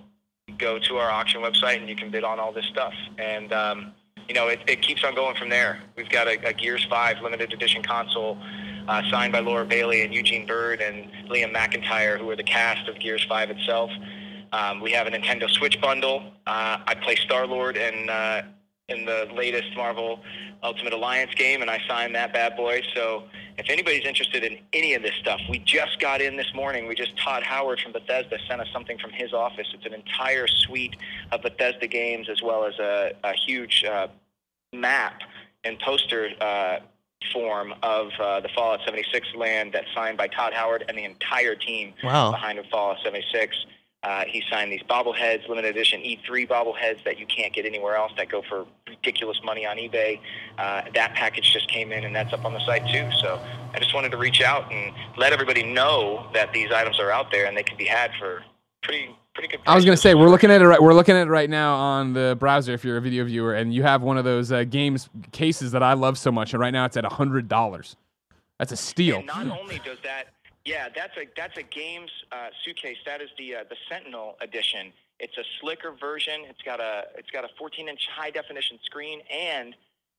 [0.57, 2.95] go to our auction website and you can bid on all this stuff.
[3.18, 3.92] And um,
[4.29, 5.81] you know, it, it keeps on going from there.
[5.97, 8.38] We've got a, a Gears 5 limited edition console
[8.87, 12.88] uh, signed by Laura Bailey and Eugene Byrd and Liam McIntyre, who are the cast
[12.88, 13.90] of Gears 5 itself.
[14.53, 16.23] Um, we have a Nintendo Switch bundle.
[16.47, 18.43] Uh, I play Star Lord in uh,
[18.88, 20.21] in the latest Marvel
[20.62, 22.83] Ultimate Alliance game, and I signed that bad boy.
[22.95, 23.25] So
[23.57, 26.87] if anybody's interested in any of this stuff, we just got in this morning.
[26.87, 29.69] We just Todd Howard from Bethesda sent us something from his office.
[29.73, 30.97] It's an entire suite
[31.31, 34.09] of Bethesda games, as well as a, a huge uh,
[34.73, 35.21] map
[35.65, 36.79] and poster uh,
[37.33, 41.55] form of uh, the Fallout 76 land that's signed by Todd Howard and the entire
[41.55, 42.33] team Wow.
[42.33, 43.57] behind Fallout 76.
[44.03, 48.11] Uh, he signed these bobbleheads, limited edition E3 bobbleheads that you can't get anywhere else
[48.17, 50.19] that go for ridiculous money on eBay.
[50.59, 53.09] Uh, that package just came in, and that's up on the site too.
[53.21, 53.41] So
[53.73, 57.31] I just wanted to reach out and let everybody know that these items are out
[57.31, 58.43] there and they can be had for
[58.83, 59.61] pretty pretty good.
[59.67, 60.67] I was gonna say we're looking at it.
[60.67, 62.73] Right, we're looking at it right now on the browser.
[62.75, 65.83] If you're a video viewer and you have one of those uh, GAEMS cases that
[65.85, 67.95] I love so much, and right now it's at hundred dollars.
[68.59, 69.19] That's a steal.
[69.19, 70.25] And not only does that,
[70.64, 72.98] yeah, that's a that's a GAEMS uh, suitcase.
[73.07, 74.92] That is the uh, the Sentinel edition.
[75.18, 76.42] It's a slicker version.
[76.48, 79.75] It's got a it's got a 14 inch high definition screen, and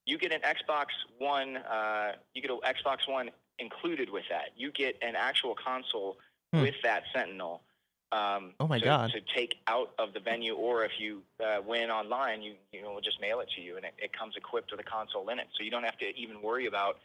[0.06, 1.58] you get an Xbox One.
[1.58, 4.49] Uh, you get an Xbox One included with that.
[4.58, 6.17] You get an actual console
[6.53, 6.62] Hmm.
[6.62, 7.63] with that Sentinel.
[8.12, 9.12] Um, Oh my to, God.
[9.12, 12.91] To take out of the venue, or if you uh, win online, you you know
[12.91, 15.39] we'll just mail it to you, and it, it comes equipped with a console in
[15.39, 16.99] it, so you don't have to even worry about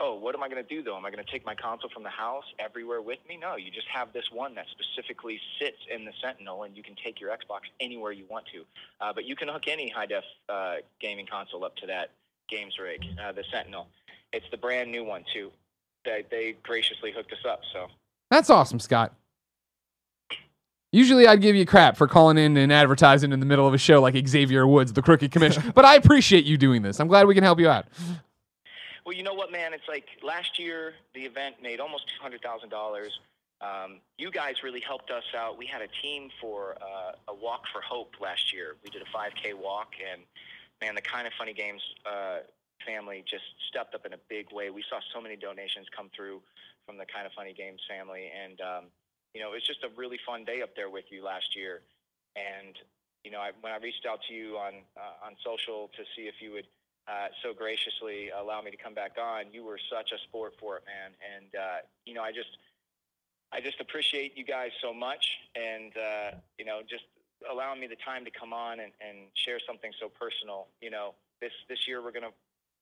[0.00, 0.96] oh, what am I going to do though?
[0.96, 3.38] Am I going to take my console from the house everywhere with me?
[3.40, 6.96] No, you just have this one that specifically sits in the Sentinel, and you can
[7.04, 8.64] take your Xbox anywhere you want to.
[9.00, 12.10] Uh, but you can hook any high def uh, gaming console up to that
[12.50, 13.86] GAEMS rig, uh, the Sentinel.
[14.32, 15.50] It's the brand new one too.
[16.04, 17.60] They they graciously hooked us up.
[17.72, 17.88] So
[18.30, 19.12] That's awesome, Scott.
[20.92, 23.78] Usually I'd give you crap for calling in and advertising in the middle of a
[23.78, 26.98] show like Xavier Woods, the Crooked Commission, but I appreciate you doing this.
[26.98, 27.86] I'm glad we can help you out.
[29.04, 29.72] Well, you know what, man?
[29.72, 33.18] It's like last year the event made almost two hundred thousand dollars.
[33.60, 35.58] Um, you guys really helped us out.
[35.58, 38.76] We had a team for uh, a walk for hope last year.
[38.82, 40.22] We did a 5K walk, and
[40.80, 42.38] man, the kind of funny games uh,
[42.86, 44.70] family just stepped up in a big way.
[44.70, 46.40] We saw so many donations come through
[46.86, 48.84] from the kind of funny games family, and um,
[49.34, 51.82] you know, it was just a really fun day up there with you last year.
[52.36, 52.74] And
[53.24, 56.32] you know, I, when I reached out to you on uh, on social to see
[56.32, 56.66] if you would
[57.08, 59.52] uh, so graciously allow me to come back on.
[59.52, 61.12] You were such a sport for it, man.
[61.20, 62.50] And uh, you know, I just,
[63.52, 67.04] I just appreciate you guys so much, and uh, you know, just
[67.50, 70.68] allowing me the time to come on and, and share something so personal.
[70.80, 72.34] You know, this this year we're gonna,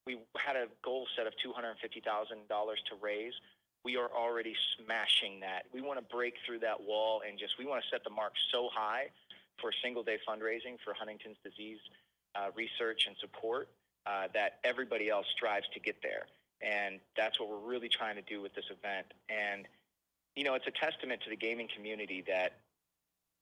[0.07, 3.35] we had a goal set of two hundred and fifty thousand dollars to raise.
[3.85, 5.63] We are already smashing that.
[5.73, 8.33] We want to break through that wall and just we want to set the mark
[8.51, 9.09] so high
[9.61, 11.79] for single day fundraising for Huntington's disease
[12.35, 13.69] uh, research and support
[14.09, 16.27] uh, that everybody else strives to get there.
[16.63, 19.07] And that's what we're really trying to do with this event.
[19.29, 19.67] And,
[20.35, 22.57] you know, it's a testament to the gaming community that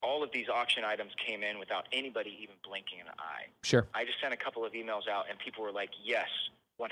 [0.03, 3.47] all of these auction items came in without anybody even blinking an eye.
[3.63, 3.87] Sure.
[3.93, 6.27] I just sent a couple of emails out, and people were like, yes,
[6.79, 6.89] 100%,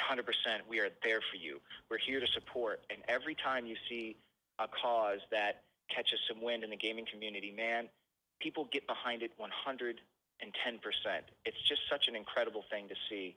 [0.67, 1.59] we are there for you.
[1.91, 2.81] We're here to support.
[2.89, 4.15] And every time you see
[4.57, 5.61] a cause that
[5.93, 7.89] catches some wind in the gaming community, man,
[8.39, 9.95] people get behind it 110%.
[11.45, 13.35] It's just such an incredible thing to see.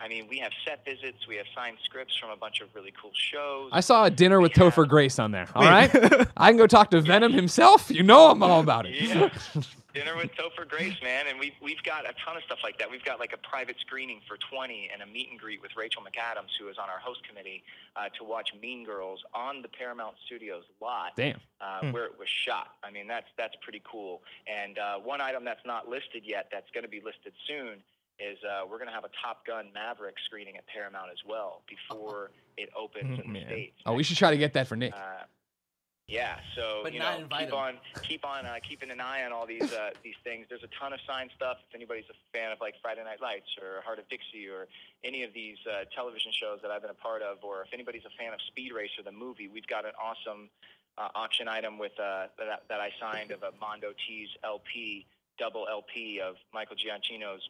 [0.00, 2.92] I mean, we have set visits, we have signed scripts from a bunch of really
[3.00, 3.70] cool shows.
[3.72, 4.64] I saw a dinner with Yeah.
[4.64, 5.48] Topher Grace on there.
[5.54, 5.90] All right.
[6.36, 7.90] I can go talk to Venom himself.
[7.90, 8.94] You know I'm all about it.
[9.00, 9.30] Yeah.
[9.94, 12.90] Dinner with Topher Grace, man, and we've we've got a ton of stuff like that.
[12.90, 16.02] We've got like a private screening for 20 and a meet and greet with Rachel
[16.02, 17.62] McAdams, who is on our host committee,
[17.96, 21.40] uh, to watch Mean Girls on the Paramount Studios lot Damn.
[21.62, 21.92] uh, Hmm.
[21.92, 22.72] where it was shot.
[22.84, 24.20] I mean, that's that's pretty cool.
[24.46, 27.78] And uh, one item that's not listed yet, that's going to be listed soon,
[28.18, 31.62] is uh, we're going to have a Top Gun Maverick screening at Paramount as well
[31.68, 33.46] before it opens Mm, in the man.
[33.46, 33.76] states.
[33.84, 34.94] Oh, we should try to get that for Nick.
[34.94, 35.24] Uh,
[36.08, 37.58] Yeah, so But you not know, invite keep 'em.
[37.58, 40.46] on keep on uh, keeping an eye on all these uh, these things.
[40.48, 41.58] There's a ton of signed stuff.
[41.68, 44.68] If anybody's a fan of like Friday Night Lights or Hart of Dixie or
[45.02, 48.04] any of these uh, television shows that I've been a part of, or if anybody's
[48.06, 50.48] a fan of Speed Racer the movie, we've got an awesome
[50.96, 55.06] uh, auction item with uh, that, that I signed of a Mondo Tees LP
[55.38, 57.42] double LP of Michael Giacchino's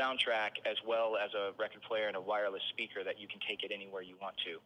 [0.00, 3.62] soundtrack as well as a record player and a wireless speaker that you can take
[3.62, 4.58] it anywhere you want to.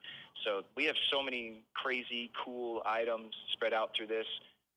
[0.44, 4.26] So we have so many crazy, cool items spread out through this.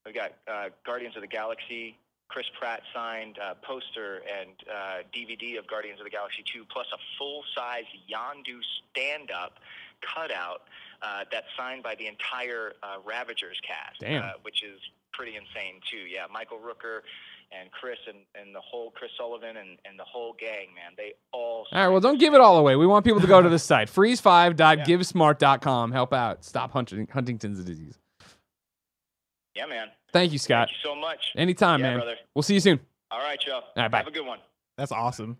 [0.06, 1.98] We've got uh, Guardians of the Galaxy,
[2.30, 6.86] Chris Pratt signed uh, poster and uh, DVD of Guardians of the Galaxy 2, plus
[6.94, 8.60] a full-size Yondu
[8.92, 9.60] stand-up
[10.02, 10.62] cutout
[11.02, 14.80] uh, that's signed by the entire uh, Ravagers cast, Uh, which is
[15.12, 15.98] pretty insane too.
[16.08, 17.02] Yeah, Michael Rooker
[17.52, 21.14] and Chris and, and the whole Chris Sullivan and, and the whole gang, man, they
[21.32, 21.66] all.
[21.72, 22.76] All right, well, don't give it all away.
[22.76, 25.92] We want people to go to the site freeze5.givesmart.com.
[25.92, 26.46] Help out.
[26.46, 27.98] Stop Hunting- Huntington's disease.
[29.56, 29.88] Yeah, man.
[30.14, 30.70] Thank you, Scott.
[30.70, 31.32] Thank you so much.
[31.36, 31.98] Anytime, yeah, man.
[31.98, 32.16] brother.
[32.36, 32.80] We'll see you soon.
[33.12, 33.64] All right, y'all.
[33.76, 33.98] right, bye.
[33.98, 34.40] Have a good one.
[34.78, 35.38] That's awesome.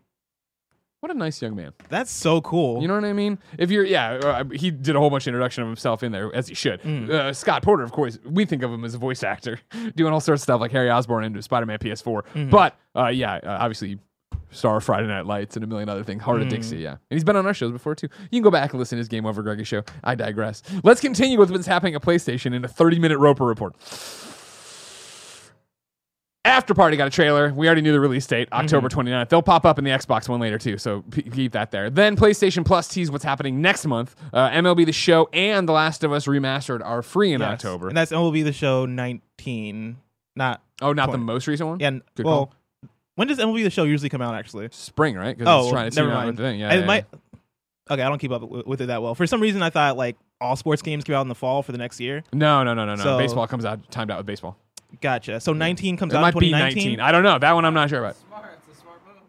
[1.00, 1.72] What a nice young man.
[1.88, 2.82] That's so cool.
[2.82, 3.38] You know what I mean?
[3.56, 6.30] If you're, yeah, uh, he did a whole bunch of introduction of himself in there,
[6.34, 6.82] as he should.
[6.82, 7.08] Mm.
[7.08, 9.58] Uh, Scott Porter, of course, we think of him as a voice actor,
[9.96, 12.22] doing all sorts of stuff like Harry Osborn into Spider Man PS4.
[12.34, 12.50] Mhm.
[12.50, 13.98] But, uh, yeah, uh, obviously,
[14.50, 16.22] star of Friday Night Lights and a million other things.
[16.22, 16.50] Hart of Mm.
[16.50, 16.90] Dixie, yeah.
[16.90, 18.08] And he's been on our shows before, too.
[18.30, 19.82] You can go back and listen to his Game Over Greggy show.
[20.04, 20.62] I digress.
[20.84, 23.74] Let's continue with what's happening at PlayStation in a 30 minute Roper report.
[26.50, 27.52] After Party got a trailer.
[27.54, 29.28] We already knew the release date, October 29th.
[29.28, 31.90] They'll pop up in the Xbox one later too, so p- keep that there.
[31.90, 34.16] Then PlayStation Plus tease what's happening next month.
[34.32, 37.52] Uh, MLB The Show and The Last of Us Remastered are free in Yes.
[37.52, 37.86] October.
[37.88, 39.96] And that's MLB the show 19.
[40.34, 41.78] Not oh, not the most recent one?
[41.80, 41.90] yeah.
[42.14, 42.54] Good well, call.
[43.14, 44.34] when does MLB the show usually come out?
[44.34, 45.36] Actually, Spring, right?
[45.40, 46.36] Oh, it's trying to never mind.
[46.36, 46.58] thing.
[46.60, 47.04] Yeah, it yeah, might.
[47.90, 49.14] Okay, I don't keep up with with it that well.
[49.14, 51.72] For some reason, I thought like all sports games come out in the fall for
[51.72, 52.22] the next year.
[52.32, 53.02] No, no, no, no, no.
[53.02, 54.56] So- baseball comes out timed out with baseball.
[55.00, 55.40] Gotcha.
[55.40, 57.00] So 19 comes It out might in be 19.
[57.00, 57.38] I don't know.
[57.38, 58.16] That one I'm not sure about.
[58.16, 58.44] Smart.
[58.68, 59.22] It's a smart move.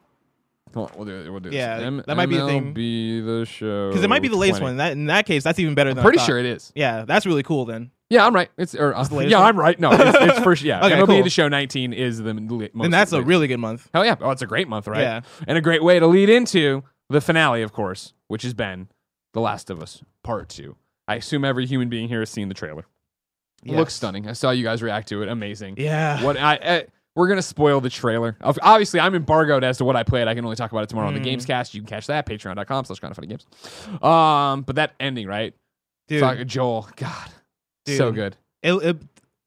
[0.73, 1.29] Come on, we'll do it.
[1.29, 1.57] We'll do this.
[1.57, 2.73] Yeah, M- that might be the thing.
[2.73, 3.89] MLB The Show.
[3.89, 4.71] Because it might be the latest 20.
[4.71, 4.77] one.
[4.77, 6.25] That in that case, that's even better than Pretty thought.
[6.27, 6.71] sure it is.
[6.75, 7.91] Yeah, that's really cool then.
[8.09, 8.49] Yeah, I'm right.
[8.57, 9.47] It's or uh, the yeah, one?
[9.47, 9.79] I'm right.
[9.79, 10.63] No, it's, it's first.
[10.63, 11.23] Yeah, Okay, MLB cool.
[11.23, 12.71] The Show 19 is the most.
[12.75, 13.89] And that's a really good month.
[13.93, 14.15] hell yeah.
[14.19, 14.99] Oh, it's a great month, right?
[14.99, 15.21] Yeah.
[15.47, 18.89] and a great way to lead into the finale, of course, which has been
[19.31, 20.75] The Last of Us Part Two.
[21.07, 22.85] I assume every human being here has seen the trailer.
[23.63, 23.77] Yes.
[23.77, 24.27] Looks stunning.
[24.27, 25.29] I saw you guys react to it.
[25.29, 25.75] Amazing.
[25.77, 26.23] Yeah.
[26.23, 26.53] What I.
[26.61, 28.37] I we're gonna spoil the trailer.
[28.41, 30.29] Obviously, I'm embargoed as to what I played.
[30.29, 31.23] I can only talk about it tomorrow on the Mm.
[31.25, 31.73] Games Cast.
[31.73, 33.45] You can catch that patreon.com slash kind of funny games.
[34.01, 35.53] Um, but that ending, right?
[36.07, 37.29] Dude, Talk- Joel, God,
[37.85, 38.37] so good.
[38.63, 38.97] it, it,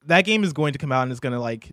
[0.07, 1.73] that game is going to come out and it's going to like.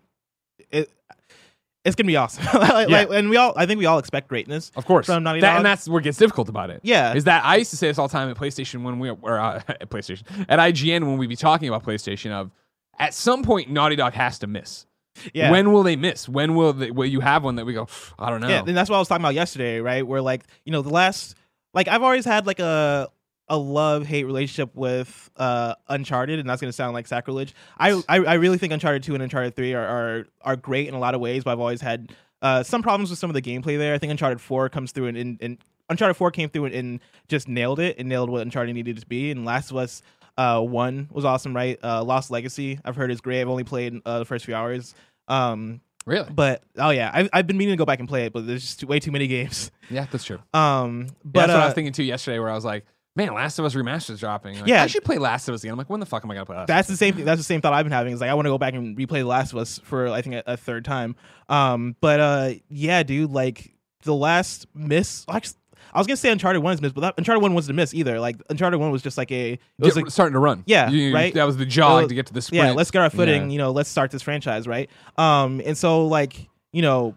[1.84, 2.44] It's gonna be awesome.
[2.60, 2.98] like, Yeah.
[3.02, 4.70] like- and we all, I think we all expect greatness.
[4.76, 5.06] Of course.
[5.06, 5.56] From Naughty That- Dog.
[5.58, 6.80] and that's what gets difficult about it.
[6.82, 7.14] Yeah.
[7.14, 9.40] Is that I used to say this all the time at PlayStation when we were
[9.40, 12.50] uh, at PlayStation at IGN when we'd be talking about PlayStation of
[12.98, 14.86] at some point Naughty Dog has to miss.
[15.34, 15.50] Yeah.
[15.50, 16.28] When will they miss?
[16.28, 17.86] When will they, will you have one that we go?
[18.18, 18.48] I don't know.
[18.48, 20.06] Yeah, and that's what I was talking about yesterday, right?
[20.06, 21.34] Where like, you know, the last
[21.74, 23.10] like I've always had like a
[23.52, 27.54] a love hate relationship with uh Uncharted, and that's gonna sound like sacrilege.
[27.78, 30.94] I I, I really think Uncharted two and Uncharted three are, are are great in
[30.94, 33.42] a lot of ways, but I've always had uh some problems with some of the
[33.42, 33.92] gameplay there.
[33.94, 35.58] I think Uncharted four comes through and, and, and
[35.90, 39.06] Uncharted four came through and, and just nailed it and nailed what Uncharted needed to
[39.06, 39.30] be.
[39.30, 40.00] And Last of Us
[40.38, 41.78] uh one was awesome, right?
[41.84, 43.42] Uh Lost Legacy I've heard is great.
[43.42, 44.94] I've only played uh, the first few hours.
[45.28, 46.30] Um really?
[46.30, 48.62] but oh yeah, I've I've been meaning to go back and play it, but there's
[48.62, 49.70] just way too many games.
[49.90, 50.38] Yeah, that's true.
[50.54, 52.86] Um, But but that's what I uh, was thinking too yesterday, where I was like,
[53.16, 54.58] "Man, Last of Us Remastered is dropping.
[54.60, 54.82] Like, Yeah.
[54.82, 56.46] I should play Last of Us again." I'm like, "When the fuck am I gonna
[56.46, 57.24] play Last?" that's the same.
[57.24, 58.12] That's the same thought I've been having.
[58.12, 60.22] Is like I want to go back and replay The Last of Us for I
[60.22, 61.14] think a, a third time.
[61.48, 63.72] Um, but uh, yeah, dude, like
[64.04, 65.24] the last miss.
[65.28, 65.56] Actually,
[65.94, 67.92] I was gonna say Uncharted One is miss, but that, Uncharted One wasn't a miss
[67.92, 68.18] either.
[68.18, 69.52] Like Uncharted One was just like a.
[69.52, 70.62] It was Get- like starting to run.
[70.66, 71.34] Yeah, You- right?
[71.34, 72.64] That was the jog to get to the sprint.
[72.64, 73.42] yeah, let's get our footing.
[73.42, 73.52] Yeah.
[73.52, 74.88] You know, let's start this franchise, right?
[75.18, 77.14] Um, and so like you know,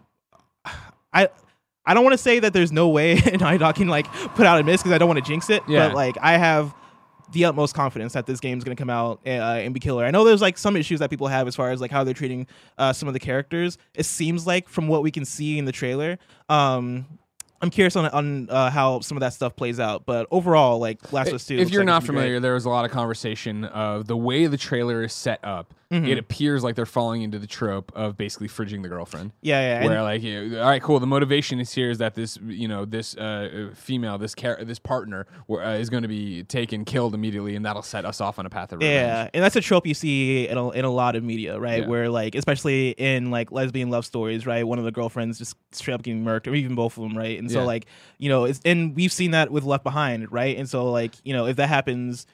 [1.12, 1.28] I.
[1.86, 4.64] I don't want to say that there's no way Naughty can like put out a
[4.64, 5.62] miss because I don't want to jinx it.
[5.68, 5.88] Yeah.
[5.88, 6.74] But like I have
[7.32, 10.04] the utmost confidence that this game is going to come out uh, and be killer.
[10.04, 12.14] I know there's like some issues that people have as far as like how they're
[12.14, 12.46] treating
[12.78, 13.78] uh, some of the characters.
[13.94, 16.18] It seems like from what we can see in the trailer,
[16.48, 17.06] um,
[17.62, 20.04] I'm curious on on uh, how some of that stuff plays out.
[20.06, 21.56] But overall, like Last of Us Two.
[21.56, 24.58] If you're like not familiar, there was a lot of conversation of the way the
[24.58, 25.72] trailer is set up.
[25.92, 26.08] Mhm.
[26.08, 29.30] It appears like they're falling into the trope of basically fridging the girlfriend.
[29.40, 31.98] yeah, yeah, and- where like you know, all right cool the motivation is here is
[31.98, 36.08] that this you know this uh, female this char- this partner uh, is going to
[36.08, 38.94] be taken killed immediately and that'll set us off on a path of revenge.
[38.94, 41.82] Yeah, and that's a trope you see in a, in a lot of media, right?
[41.82, 41.88] Yeah.
[41.88, 44.66] Where like, especially in like lesbian love stories, right?
[44.66, 47.38] One of the girlfriends just straight up getting murked, or even both of them, right?
[47.38, 47.66] And so Yeah.
[47.66, 47.86] like,
[48.18, 50.56] you know, it's, and we've seen that with Left Behind, right?
[50.58, 52.26] And so like, you know, if that happens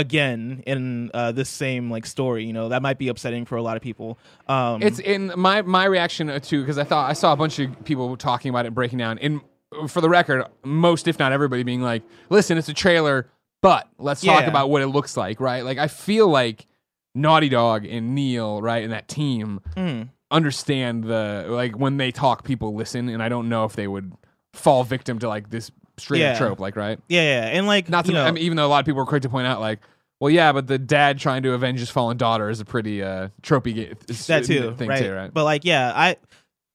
[0.00, 2.44] again in uh, this same like story.
[2.44, 4.18] You know, that might be upsetting for a lot of people.
[4.48, 7.84] Um, It's in my my reaction to because I thought I saw a bunch of
[7.84, 9.18] people talking about it breaking down.
[9.18, 9.40] And
[9.88, 13.28] for the record, most if not everybody being like, "Listen, it's a trailer,
[13.62, 14.48] but let's talk Yeah.
[14.48, 15.64] about what it looks like." Right?
[15.64, 16.66] Like I feel like
[17.14, 22.44] Naughty Dog and Neil, right, and that team mm, understand the like when they talk,
[22.44, 24.12] people listen, and I don't know if they would
[24.52, 25.70] fall victim to like this
[26.00, 26.98] straight up trope, like right.
[27.08, 28.86] yeah, yeah, and like Not to, you know, I mean, even though a lot of
[28.86, 29.80] people were quick to point out, like,
[30.18, 33.28] well, yeah, but the dad trying to avenge his fallen daughter is a pretty uh,
[33.42, 33.94] tropey ga-
[34.26, 35.02] that too, thing right?
[35.02, 35.32] too, right?
[35.32, 36.16] But like, yeah, I,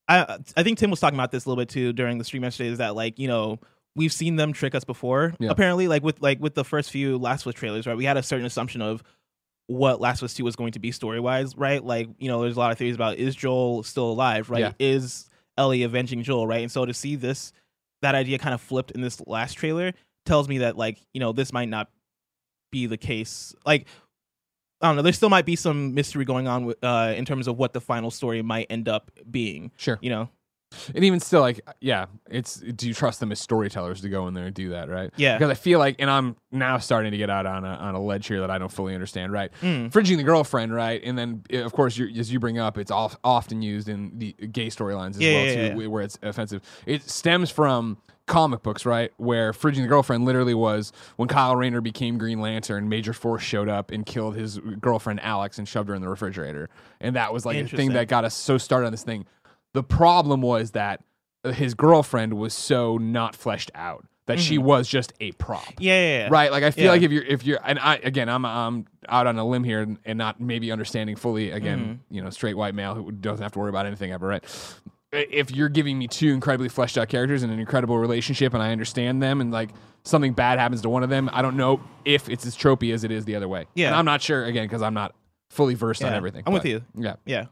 [0.07, 2.43] I, I think Tim was talking about this a little bit too during the stream
[2.43, 2.69] yesterday.
[2.69, 3.59] Is that like you know
[3.95, 5.33] we've seen them trick us before.
[5.39, 5.49] Yeah.
[5.51, 7.97] Apparently, like with like with the first few Last of Us trailers, right?
[7.97, 9.03] We had a certain assumption of
[9.67, 11.83] what Last of Us Two was going to be story wise, right?
[11.83, 14.59] Like you know, there's a lot of theories about is Joel still alive, right?
[14.59, 14.71] Yeah.
[14.79, 16.61] Is Ellie avenging Joel, right?
[16.61, 17.53] And so to see this,
[18.05, 19.91] that idea kind of flipped in this last trailer
[20.27, 21.89] tells me that like you know this might not
[22.71, 23.55] be the case.
[23.65, 23.87] Like
[24.79, 25.01] I don't know.
[25.01, 27.81] There still might be some mystery going on with, uh, in terms of what the
[27.81, 29.71] final story might end up being.
[29.77, 29.97] Sure.
[30.01, 30.29] You know.
[30.93, 34.33] And even still, like, yeah, it's do you trust them as storytellers to go in
[34.33, 35.11] there and do that, right?
[35.17, 35.37] Yeah.
[35.37, 38.01] Because I feel like, and I'm now starting to get out on a on a
[38.01, 39.51] ledge here that I don't fully understand, right?
[39.61, 39.91] Mm.
[39.91, 41.01] Fridging the girlfriend, right?
[41.03, 44.33] And then, eh, of course, as you bring up, it's off, often used in the
[44.33, 45.87] gay storylines as Yeah, well, yeah, too, yeah.
[45.87, 46.61] where it's offensive.
[46.85, 47.97] It stems from
[48.27, 49.11] comic books, right?
[49.17, 53.69] Where Fridging the girlfriend literally was when Kyle Rayner became Green Lantern, Major Force showed
[53.69, 56.69] up and killed his girlfriend Alex and shoved her in the refrigerator,
[56.99, 59.25] and that was like a thing that got us so started on this thing.
[59.75, 61.03] The problem was that
[61.53, 65.61] his girlfriend was so not fleshed out that she was just a prop.
[65.63, 65.83] Mm-hmm.
[65.83, 66.27] Yeah, yeah, yeah.
[66.31, 66.91] Right, like I feel Yeah.
[66.91, 69.81] like if you're if you're and I again I'm I'm out on a limb here
[69.81, 72.15] and, and not maybe understanding fully again Mm-hmm.
[72.15, 74.43] you know straight white male who doesn't have to worry about anything ever right.
[75.11, 78.71] If you're giving me two incredibly fleshed out characters and an incredible relationship and I
[78.71, 79.69] understand them and like
[80.03, 83.03] something bad happens to one of them, I don't know if it's as tropey as
[83.03, 83.65] it is the other way.
[83.75, 83.87] Yeah.
[83.87, 85.13] and I'm not sure again because I'm not
[85.51, 86.43] fully versed on everything.
[86.45, 86.81] I'm with you.
[86.97, 87.45] Yeah, Yeah.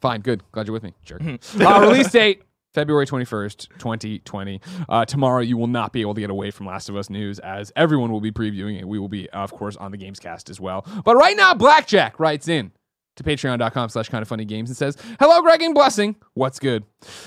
[0.00, 0.42] Fine, good.
[0.52, 1.20] Glad you're with me, jerk.
[1.20, 1.66] Mm-hmm.
[1.66, 2.42] uh, release date
[2.76, 4.60] February 21st, 2020.
[4.86, 7.38] Uh, tomorrow, you will not be able to get away from Last of Us news
[7.38, 8.86] as everyone will be previewing it.
[8.86, 10.86] We will be, of course, on the Gamescast as well.
[11.04, 12.72] But right now, Blackjack writes in
[13.16, 16.16] to patreon.com slash kind of funny games and says, Hello, Greg and Blessing.
[16.34, 16.84] What's good?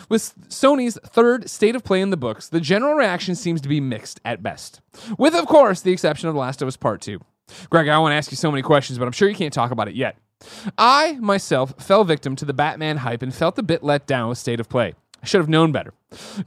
[0.08, 3.82] With Sony's third state of play in the books, the general reaction seems to be
[3.82, 4.82] mixed at best.
[5.18, 7.20] With, of course, the exception of The Last of Us Part 2.
[7.72, 9.72] Greg, I want to ask you so many questions, but I'm sure you can't talk
[9.72, 10.16] about it yet.
[10.78, 14.38] I, myself, fell victim to the Batman hype and felt a bit let down with
[14.38, 14.94] State of Play.
[15.22, 15.94] I should have known better.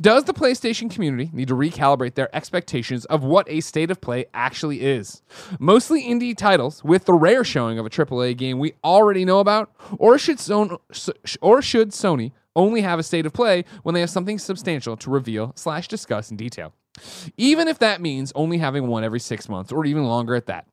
[0.00, 4.24] Does the PlayStation community need to recalibrate their expectations of what a State of Play
[4.32, 5.22] actually is?
[5.58, 9.70] Mostly indie titles with the rare showing of a AAA game we already know about,
[9.98, 10.78] or should Son-
[11.42, 15.10] or should Sony only have a State of Play when they have something substantial to
[15.10, 16.72] reveal slash discuss in detail?
[17.36, 20.66] Even if that means only having one every six months or even longer at that.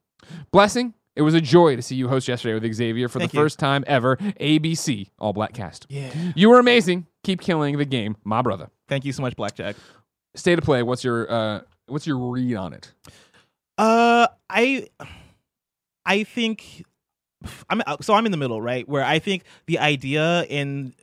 [0.52, 3.38] Blessing, it was a joy to see you host yesterday with Xavier for Thank the
[3.38, 3.44] you.
[3.44, 4.16] first time ever.
[4.18, 5.86] ABC All Black Cast.
[5.90, 6.12] Yeah.
[6.36, 7.08] You were amazing.
[7.24, 8.70] Keep killing the game, my brother.
[8.88, 9.76] Thank you so much, Blackjack.
[10.36, 10.84] State of play.
[10.84, 12.92] What's your uh, what's your read on it?
[13.78, 14.88] Uh, I,
[16.06, 16.84] I think,
[17.70, 18.88] I'm so I'm in the middle, right?
[18.88, 20.94] Where I think the idea and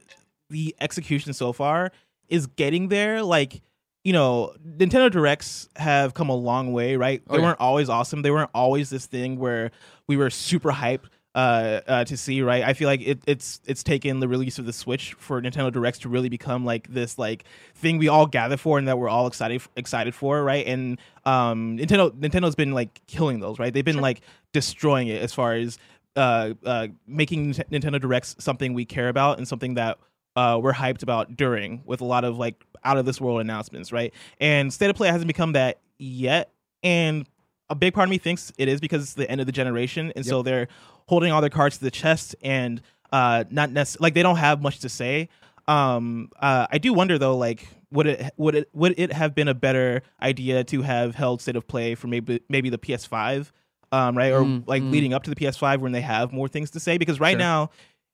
[0.50, 1.90] the execution so far
[2.28, 3.22] is getting there.
[3.22, 3.62] Like,
[4.06, 7.20] you know, Nintendo Directs have come a long way, right?
[7.28, 7.46] Oh, They yeah.
[7.46, 8.22] weren't always awesome.
[8.22, 9.72] They weren't always this thing where
[10.06, 12.62] we were super hyped uh, uh, to see, right?
[12.62, 15.98] I feel like it, it's it's taken the release of the Switch for Nintendo Directs
[15.98, 19.26] to really become like this like thing we all gather for and that we're all
[19.26, 20.64] excited excited for, right?
[20.68, 23.74] And um, Nintendo Nintendo's been like killing those, right?
[23.74, 24.20] They've been like
[24.52, 25.78] destroying it as far as
[26.14, 29.98] uh, uh, making Nintendo Directs something we care about and something that
[30.36, 33.90] uh, we're hyped about during with a lot of like out of this world announcements,
[33.92, 34.12] right?
[34.38, 37.26] And State of Play hasn't become that yet, and
[37.68, 40.12] a big part of me thinks it is because it's the end of the generation,
[40.14, 40.68] and so they're
[41.08, 42.80] holding all their cards to the chest and
[43.12, 45.28] uh, not necessarily like they don't have much to say.
[45.68, 49.48] Um, uh, I do wonder though, like would it would it would it have been
[49.48, 53.50] a better idea to have held State of Play for maybe maybe the PS5,
[53.90, 54.90] um, right, or Mm, like mm.
[54.92, 56.98] leading up to the PS5 when they have more things to say?
[56.98, 57.38] Because right Sure.
[57.38, 57.70] now,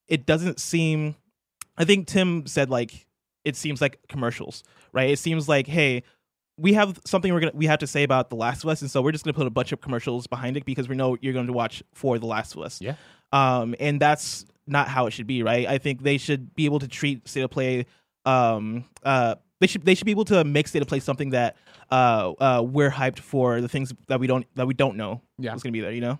[0.08, 1.14] it doesn't seem.
[1.76, 3.06] I think Tim said like
[3.44, 4.62] it seems like commercials,
[4.92, 5.10] right?
[5.10, 6.02] It seems like hey,
[6.58, 8.90] we have something we're gonna we have to say about The Last of Us, and
[8.90, 11.32] so we're just gonna put a bunch of commercials behind it because we know you're
[11.32, 12.80] going to watch for The Last of Us.
[12.80, 12.94] Yeah.
[13.32, 15.66] Um, and that's not how it should be, right?
[15.66, 17.86] I think they should be able to treat state of play.
[18.26, 21.56] Um, uh, they should they should be able to make state of play something that
[21.90, 25.54] uh, uh, we're hyped for the things that we don't that we don't know Yeah.
[25.54, 25.92] is gonna be there.
[25.92, 26.18] You know.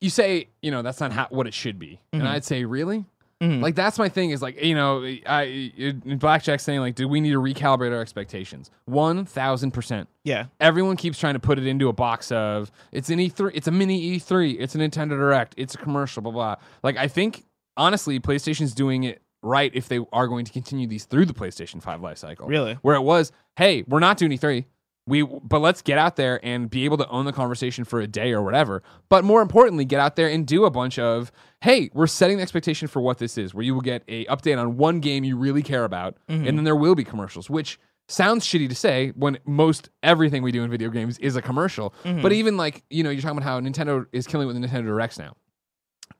[0.00, 2.26] You say you know that's not how, what it should be, and Mhm.
[2.28, 3.04] I'd say really.
[3.42, 3.60] Mhm.
[3.60, 4.30] Like that's my thing.
[4.30, 5.42] Is like you know, I
[5.76, 8.70] it- Blackjack saying like, do we need to recalibrate our expectations?
[8.84, 10.08] One thousand percent.
[10.24, 10.46] Yeah.
[10.60, 13.72] Everyone keeps trying to put it into a box of it's an E3, it's a
[13.72, 16.56] mini E3, it's a Nintendo Direct, it's a commercial, blah blah.
[16.82, 17.44] Like I think
[17.76, 21.82] honestly, PlayStation's doing it right if they are going to continue these through the PlayStation
[21.82, 22.46] Five life cycle.
[22.46, 22.74] Really?
[22.82, 24.64] Where it was, hey, we're not doing E3.
[25.04, 28.06] We, but let's get out there and be able to own the conversation for a
[28.06, 28.84] day or whatever.
[29.08, 32.42] But more importantly, get out there and do a bunch of, hey, we're setting the
[32.42, 35.36] expectation for what this is, where you will get a update on one game you
[35.36, 36.56] really care about, and mm-hmm.
[36.56, 40.62] then there will be commercials, which sounds shitty to say when most everything we do
[40.62, 41.92] in video games is a commercial.
[42.04, 42.22] Mm-hmm.
[42.22, 44.84] But even like, you know, you're talking about how Nintendo is killing with the Nintendo
[44.84, 45.34] Directs now.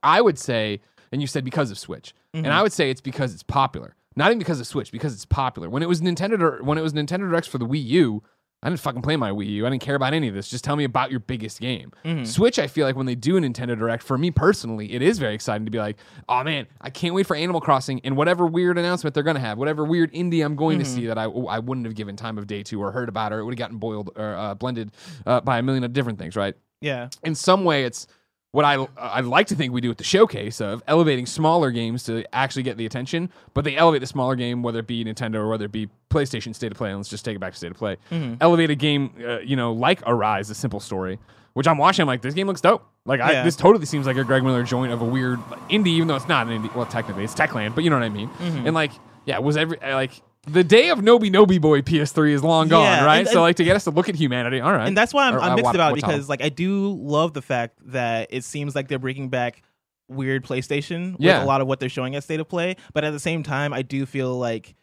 [0.02, 0.80] I would say,
[1.12, 2.52] and you said because of Switch, and mm-hmm.
[2.52, 3.94] I would say it's because it's popular.
[4.16, 5.70] Not even because of Switch, because it's popular.
[5.70, 8.22] When it was Nintendo, when it was Nintendo Directs for the Wii U,
[8.62, 9.66] I didn't fucking play my Wii U.
[9.66, 10.48] I didn't care about any of this.
[10.48, 11.90] Just tell me about your biggest game.
[12.24, 15.18] Switch, I feel like when they do a Nintendo Direct, for me personally, it is
[15.18, 15.96] very exciting to be like,
[16.28, 19.58] oh man, I can't wait for Animal Crossing and whatever weird announcement they're gonna have,
[19.58, 22.46] whatever weird indie I'm going to see that I I wouldn't have given time of
[22.46, 24.92] day to or heard about or it would have gotten boiled or uh, blended
[25.26, 26.54] uh, by a million of different things, right?
[26.80, 27.08] Yeah.
[27.24, 28.06] in some way it's
[28.52, 32.04] what I I'd like to think we do with the showcase of elevating smaller games
[32.04, 35.36] to actually get the attention, but they elevate the smaller game, whether it be Nintendo
[35.36, 36.90] or whether it be PlayStation State of Play.
[36.90, 37.96] And let's just take it back to State of Play.
[38.10, 38.34] Mm-hmm.
[38.40, 41.18] Elevate a game, uh, you know, like Arise, a simple story,
[41.54, 42.02] which I'm watching.
[42.02, 42.86] I'm like, this game looks dope.
[43.04, 46.06] Like, I, this totally seems like a Greg Miller joint of a weird indie, even
[46.06, 46.72] though it's not an indie.
[46.74, 48.28] Well, technically, it's Techland, but you know what I mean.
[48.28, 48.66] Mm-hmm.
[48.66, 48.92] And like,
[49.24, 50.12] yeah, was every like.
[50.46, 53.18] The day of Noby Noby Boy PS3 is long gone, Yeah, right?
[53.20, 54.88] and- so like to get us to look at humanity, all right.
[54.88, 56.92] and that's why I'm, Or, I'm uh, mixed Wat- about it because like I do
[57.00, 59.62] love the fact that it seems like they're bringing back
[60.08, 61.34] weird PlayStation Yeah.
[61.38, 63.44] with a lot of what they're showing at State of Play, but at the same
[63.44, 64.74] time, I do feel like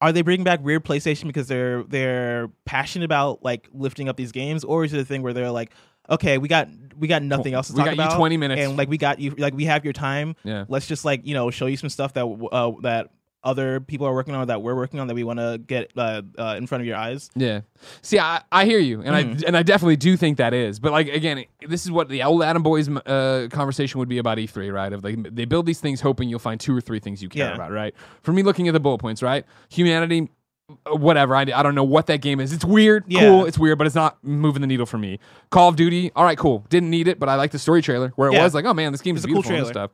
[0.00, 4.30] are they bringing back weird PlayStation because they're they're passionate about like lifting up these
[4.32, 5.72] games, or is it a thing where they're like,
[6.08, 8.62] okay, we got we got nothing else to We talk got you about, 20 minutes.
[8.62, 10.36] and like we got you like we have your time.
[10.44, 10.66] yeah.
[10.68, 13.10] Let's just like you know show you some stuff that uh, that
[13.42, 16.22] other people are working on that we're working on that we want to get uh,
[16.38, 17.30] uh, in front of your eyes.
[17.34, 17.62] Yeah.
[18.02, 19.42] See, I, I hear you, and Mm.
[19.42, 20.78] I and I definitely do think that is.
[20.78, 24.38] But like again, this is what the old Adam Boys uh, conversation would be about
[24.38, 24.92] E3, right?
[24.92, 27.48] Of like they build these things hoping you'll find two or three things you care
[27.48, 27.54] Yeah.
[27.54, 27.94] about, right?
[28.22, 29.44] For me, looking at the bullet points, right?
[29.70, 30.28] Humanity.
[30.90, 32.52] Uh, Whatever, I, I don't know what that game is.
[32.52, 33.20] It's weird, Yeah.
[33.20, 35.18] cool, it's weird, but it's not moving the needle for me.
[35.50, 36.64] Call of Duty, all right, cool.
[36.68, 38.44] Didn't need it, but I like the story trailer where it Yeah.
[38.44, 39.90] was like, oh man, this game is a cool beautiful and stuff.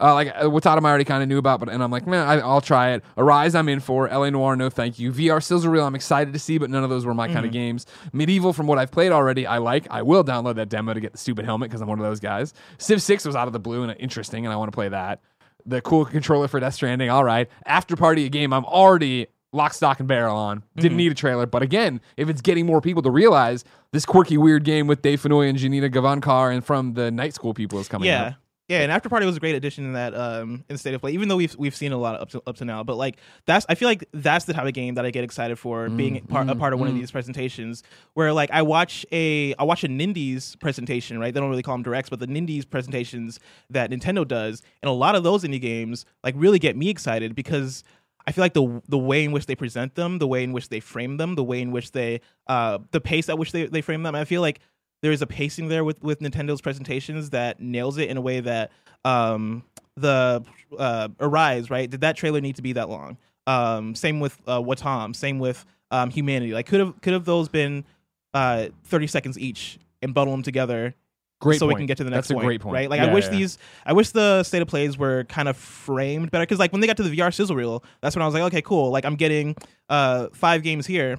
[0.00, 2.26] Uh, like uh, Wattam I already kind of knew about, but and I'm like, man,
[2.26, 3.04] I, I'll try it.
[3.16, 4.08] Arise, I'm in for.
[4.08, 5.12] LA Noire, no thank you.
[5.12, 7.52] VR Sizzle Reel, I'm excited to see, but none of those were my kind of
[7.52, 7.86] games.
[8.14, 9.86] MediEvil, from what I've played already, I like.
[9.90, 12.20] I will download that demo to get the stupid helmet because I'm one of those
[12.20, 12.54] guys.
[12.78, 15.20] Civ 6 was out of the blue and interesting, and I want to play that.
[15.66, 17.48] The cool controller for Death Stranding, all right.
[17.66, 20.62] After Party, a game I'm already lock, stock, and barrel on.
[20.76, 20.96] Didn't mm-hmm.
[20.96, 24.64] need a trailer, but again, if it's getting more people to realize this quirky, weird
[24.64, 28.08] game with Dave Fennoy and Janina Gavankar and from the Night School people is coming
[28.08, 28.22] yeah.
[28.22, 28.34] up.
[28.68, 31.12] Yeah, and After Party was a great addition in that um in State of Play.
[31.12, 33.16] Even though we've we've seen a lot of up to, up to now, but like
[33.46, 36.16] that's I feel like that's the type of game that I get excited for being
[36.16, 36.26] mm-hmm.
[36.26, 37.00] part a part of one of mm-hmm.
[37.00, 37.82] these presentations.
[38.12, 41.32] Where like I watch a I watch a Nindies presentation, right?
[41.32, 43.40] They don't really call them directs, but the Nindies presentations
[43.70, 47.34] that Nintendo does, and a lot of those indie games like really get me excited
[47.34, 47.84] because
[48.28, 50.68] I feel like the the way in which they present them, the way in which
[50.68, 53.80] they frame them, the way in which they uh the pace at which they, they
[53.80, 54.60] frame them, I feel like
[55.00, 58.40] there is a pacing there with with Nintendo's presentations that nails it in a way
[58.40, 58.70] that
[59.06, 59.64] um
[59.96, 60.44] the
[60.78, 61.88] uh Arise, right?
[61.88, 63.16] Did that trailer need to be that long?
[63.46, 66.52] Um same with uh Wattam, same with um Humanity.
[66.52, 67.86] Like could have could have those been
[68.34, 70.94] uh 30 seconds each and bundle them together
[71.40, 72.44] Great so we can get to the next That's point.
[72.44, 72.74] a great point.
[72.74, 72.90] Right?
[72.90, 73.30] Like Yeah, I wish yeah.
[73.30, 76.80] these I wish the state of plays were kind of framed better cuz like when
[76.80, 78.90] they got to the VR sizzle reel, that's when I was like, okay, cool.
[78.90, 79.54] Like I'm getting
[79.88, 81.18] uh five games here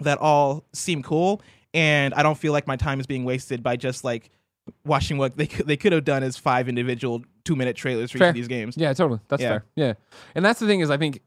[0.00, 1.42] that all seem cool
[1.74, 4.30] and I don't feel like my time is being wasted by just like
[4.86, 8.22] watching what they could, they could have done as five individual 2-minute trailers for each
[8.22, 8.76] of these games.
[8.78, 9.20] Yeah, totally.
[9.28, 9.48] That's Yeah.
[9.48, 9.64] fair.
[9.76, 9.92] Yeah,
[10.34, 11.20] and that's the thing is, I think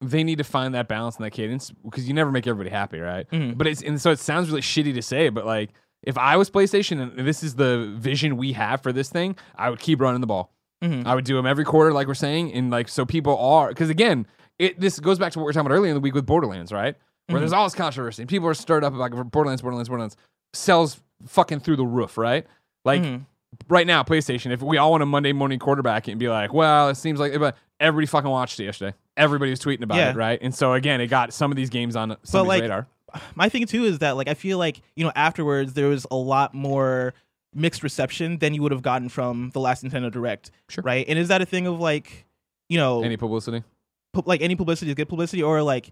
[0.00, 2.98] they need to find that balance and that cadence because you never make everybody happy,
[2.98, 3.28] right?
[3.30, 3.56] Mhm.
[3.58, 5.70] But it's and so it sounds really shitty to say, but like
[6.02, 9.70] if I was PlayStation and this is the vision we have for this thing, I
[9.70, 10.52] would keep running the ball.
[10.82, 11.06] Mhm.
[11.06, 13.88] I would do them every quarter, like we're saying, and like so people are because
[13.90, 14.26] again,
[14.58, 16.26] it this goes back to what we are talking about earlier in the week with
[16.26, 16.96] Borderlands, right?
[17.28, 20.16] Where there's all this controversy and people are stirred up about Borderlands, Borderlands, Borderlands
[20.52, 22.46] sells fucking through the roof, right?
[22.84, 23.26] Like Mhm.
[23.68, 26.88] right now, PlayStation, if we all want a Monday morning quarterback and be like, well,
[26.88, 28.94] it seems like but everybody fucking watched it yesterday.
[29.16, 30.10] Everybody was tweeting about Yeah.
[30.10, 30.38] it, right?
[30.42, 32.86] And so again, it got some of these games on somebody's like, radar.
[33.34, 36.16] My thing too is that like I feel like you know afterwards there was a
[36.16, 37.14] lot more
[37.54, 40.82] mixed reception than you would have gotten from the last Nintendo Direct, Sure.
[40.82, 41.04] right?
[41.06, 42.24] And is that a thing of like
[42.68, 43.62] you know Any publicity?
[44.12, 45.90] pu- like any publicity is good publicity, or like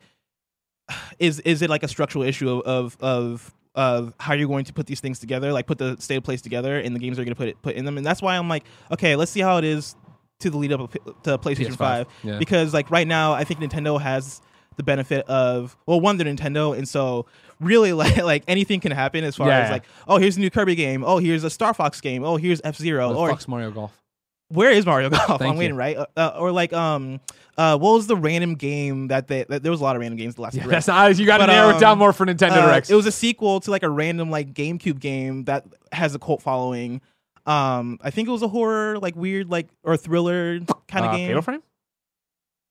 [1.19, 4.73] is is it like a structural issue of of of, of how you're going to
[4.73, 7.25] put these things together, like put the state of place together, and the games are
[7.25, 9.41] going to put it put in them, and that's why I'm like, okay, let's see
[9.41, 9.95] how it is
[10.41, 10.91] to the lead up
[11.25, 12.39] to PlayStation PS5, Five yeah.
[12.39, 14.41] because like right now I think Nintendo has
[14.81, 17.27] the benefit of well one they're Nintendo and so
[17.61, 19.59] really like like anything can happen as far Yeah.
[19.61, 22.37] as like oh here's a new Kirby game oh here's a Star Fox game oh
[22.37, 23.97] here's F Zero or fuck's Mario Golf?
[24.49, 25.27] where is Mario Golf?
[25.39, 25.79] Thank I'm waiting, you.
[25.79, 25.97] right?
[25.97, 27.21] Uh, uh, or like, um,
[27.57, 29.45] uh, what was the random game that they?
[29.45, 30.57] That, there was a lot of random games the last.
[30.57, 31.17] Yeah, that's not.
[31.17, 32.91] You got to narrow it down um, more for Nintendo Uh, Directs.
[32.91, 36.43] it was a sequel to like a random like GameCube game that has a cult
[36.43, 37.01] following.
[37.47, 40.59] Um, I think it was a horror, like weird, like or thriller
[40.89, 41.29] kind of uh, game.
[41.29, 41.63] Fatal Frame.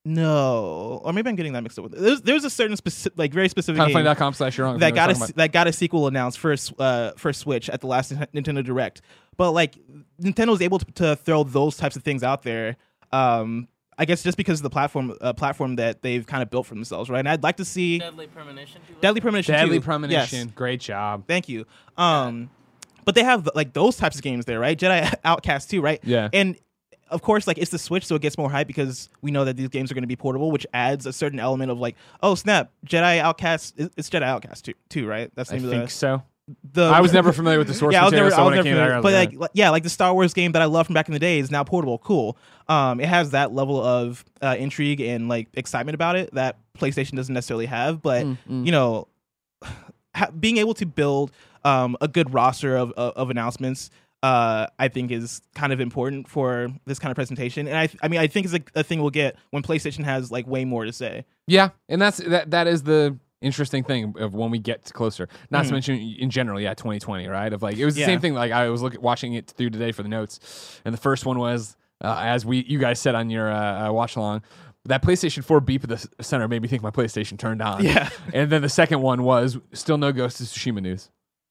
[0.06, 1.94] No, or maybe I'm getting that mixed up with.
[1.94, 2.00] it.
[2.00, 4.80] There's there's a certain specific, like very specific game Kindafunny.com slash you're wrong.
[4.80, 7.88] that got a s- that got a sequel announced for uh for Switch at the
[7.88, 9.02] last Nintendo Direct.
[9.38, 9.76] But like
[10.22, 12.78] Nintendo was able to, to throw those types of things out there.
[13.12, 16.66] Um, I guess just because of the platform uh, platform that they've kind of built
[16.68, 17.20] for themselves, right?
[17.20, 18.82] And I'd like to see Deadly premonition.
[18.88, 19.54] too, Deadly Premonition.
[19.54, 19.84] Deadly 2.
[19.84, 20.48] Premonition.
[20.48, 20.56] Yes.
[20.56, 21.26] Great job.
[21.28, 21.66] Thank you.
[21.98, 22.50] Um,
[23.04, 24.78] but they have like those types of games there, right?
[24.80, 26.00] Jedi Outcast too, right?
[26.04, 26.30] Yeah.
[26.32, 26.58] And
[27.12, 29.58] of course, like it's the Switch, so it gets more hype because we know that
[29.58, 32.36] these games are going to be portable, which adds a certain element of like, oh
[32.36, 33.74] snap, Jedi Outcast.
[33.80, 35.32] it- It's Jedi Outcast too, too right?
[35.36, 36.24] That's the I name think of so.
[36.74, 36.84] the.
[36.84, 38.46] the I was never familiar with the source yeah, I was material, never, so I
[38.46, 38.94] was when it never came out, familiar.
[38.94, 40.88] I was but like, like, like, yeah, like the Star Wars game that I loved
[40.88, 41.98] from back in the day is now portable.
[42.00, 42.38] Cool.
[42.68, 47.16] Um, it has that level of uh, intrigue and like excitement about it that PlayStation
[47.16, 48.02] doesn't necessarily have.
[48.02, 48.66] But Mm, mm.
[48.66, 49.08] you know,
[50.16, 51.32] ha- being able to build
[51.66, 53.90] um, a good roster of of, of announcements.
[54.22, 58.10] Uh, I think is kind of important for this kind of presentation, and I, I
[58.10, 60.84] mean, I think it's a, a thing we'll get when PlayStation has like way more
[60.84, 61.24] to say.
[61.48, 62.52] Yeah, and that's that.
[62.52, 65.30] That is the interesting thing of when we get closer.
[65.50, 65.72] Not to Mhm.
[65.72, 67.54] mention in general, yeah, 2020, right?
[67.54, 68.08] Of like it was the Yeah.
[68.08, 68.34] same thing.
[68.34, 71.40] Like I was looking watching it through today for the notes, and the first one
[71.40, 74.42] was uh, as we you guys said on your uh, uh, watch along.
[74.86, 77.84] That PlayStation 4 beep at the center made me think my PlayStation turned on.
[77.86, 78.10] Yeah.
[78.34, 81.10] And then the second one was still no Ghost of Tsushima news.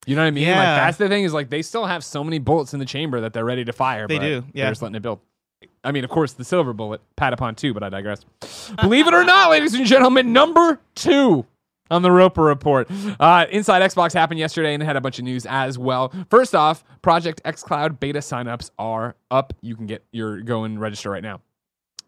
[0.08, 0.46] You know what I mean?
[0.48, 0.76] Like Yeah.
[0.76, 3.34] that's the thing is like they still have so many bullets in the chamber that
[3.34, 4.08] they're ready to fire.
[4.08, 4.64] They but do, yeah.
[4.64, 5.20] They're just letting it build.
[5.84, 8.24] I mean, of course, the silver bullet, pat upon two, but I digress.
[8.80, 11.44] Believe it or not, ladies and gentlemen, number two
[11.90, 12.88] on the Roper Report.
[13.20, 16.10] Uh, Inside Xbox happened yesterday and it had a bunch of news as well.
[16.30, 19.52] First off, Project xCloud beta signups are up.
[19.60, 21.42] You can get your go and register right now.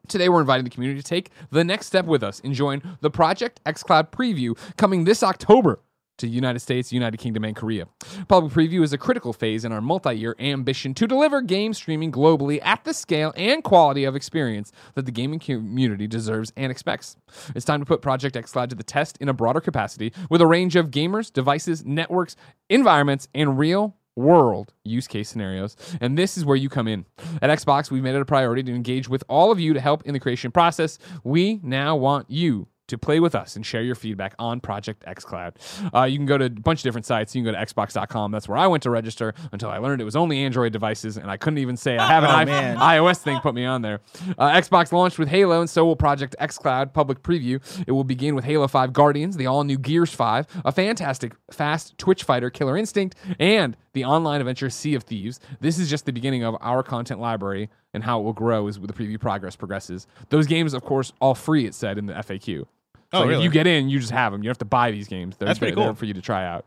[0.08, 3.10] Today, we're inviting the community to take the next step with us and join the
[3.10, 5.80] Project xCloud preview coming this October
[6.20, 7.86] to United States, United Kingdom, and Korea.
[8.28, 12.12] Public preview is a critical phase in our multi year ambition to deliver game streaming
[12.12, 17.16] globally at the scale and quality of experience that the gaming community deserves and expects.
[17.54, 20.46] It's time to put Project xCloud to the test in a broader capacity with a
[20.46, 22.36] range of gamers, devices, networks,
[22.68, 25.76] environments, and real world use case scenarios.
[26.00, 27.06] And this is where you come in.
[27.42, 30.04] At Xbox, we've made it a priority to engage with all of you to help
[30.04, 30.98] in the creation process.
[31.24, 35.54] We now want you to play with us and share your feedback on Project xCloud.
[35.94, 37.34] Uh, you can go to a bunch of different sites.
[37.34, 38.30] You can go to xbox.com.
[38.30, 41.30] That's where I went to register until I learned it was only Android devices, and
[41.30, 44.00] I couldn't even say I have an Oh, iOS thing put me on there.
[44.38, 47.60] Uh, Xbox launched with Halo, and so will Project xCloud public preview.
[47.86, 51.96] It will begin with Halo 5 Guardians, the all new Gears 5, a fantastic fast
[51.98, 55.40] Twitch fighter Killer Instinct, and the online adventure Sea of Thieves.
[55.60, 58.78] This is just the beginning of our content library and how it will grow as
[58.78, 60.06] the preview progress progresses.
[60.28, 62.66] Those games, of course, all free, it said in the FAQ.
[63.12, 63.44] So Oh, like, if really?
[63.44, 64.40] you get in, you just have them.
[64.42, 65.36] You don't have to buy these games.
[65.36, 65.94] They're, That's pretty cool.
[65.94, 66.64] for you to try out.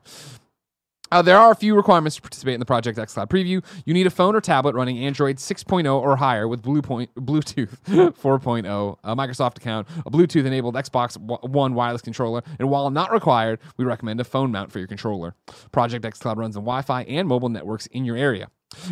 [1.12, 3.64] Uh, there are a few requirements to participate in the Project xCloud preview.
[3.86, 7.78] You need a phone or tablet running Android 6.0 or higher with Blue Point, Bluetooth
[7.86, 11.16] 4.0, a Microsoft account, a Bluetooth enabled Xbox
[11.48, 15.36] One wireless controller, and while not required, we recommend a phone mount for your controller.
[15.72, 18.48] Project xCloud runs on Wi Fi and mobile networks in your area.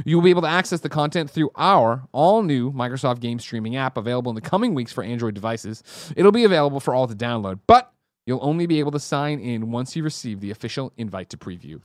[0.05, 3.75] You will be able to access the content through our all new Microsoft Game Streaming
[3.75, 5.83] app available in the coming weeks for Android devices.
[6.15, 7.91] It'll be available for all to download, but
[8.25, 11.81] you'll only be able to sign in once you receive the official invite to preview.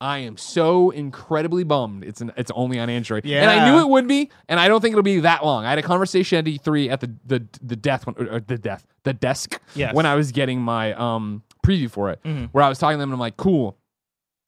[0.00, 2.04] I am so incredibly bummed.
[2.04, 3.42] It's an, it's only on Android, Yeah.
[3.42, 5.64] and I knew it would be, and I don't think it'll be that long.
[5.64, 8.84] I had a conversation at E3 at the the the death one, or the death
[9.04, 9.94] the desk Yes.
[9.94, 12.50] when I was getting my um preview for it, Mhm.
[12.52, 13.78] where I was talking to them, and I'm like, cool.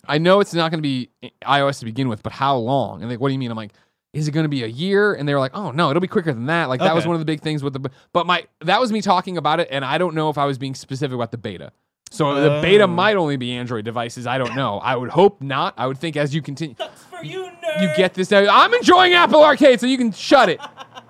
[0.08, 1.10] I know it's not going to be
[1.44, 3.02] iOS to begin with, but how long?
[3.02, 3.50] And like, what do you mean?
[3.50, 3.72] I'm like,
[4.12, 5.14] is it going to be a year?
[5.14, 6.68] And they were like, oh no, it'll be quicker than that.
[6.68, 7.08] Like that was Okay.
[7.08, 7.90] one of the big things with the.
[8.12, 10.58] But my that was me talking about it, and I don't know if I was
[10.58, 11.72] being specific about the beta.
[12.10, 12.86] So the beta Oh.
[12.86, 14.26] might only be Android devices.
[14.26, 14.78] I don't know.
[14.78, 15.74] I would hope not.
[15.76, 17.82] I would think as you continue, That's for you, nerd.
[17.82, 18.32] you get this.
[18.32, 20.60] I'm enjoying Apple Arcade, so you can shut it.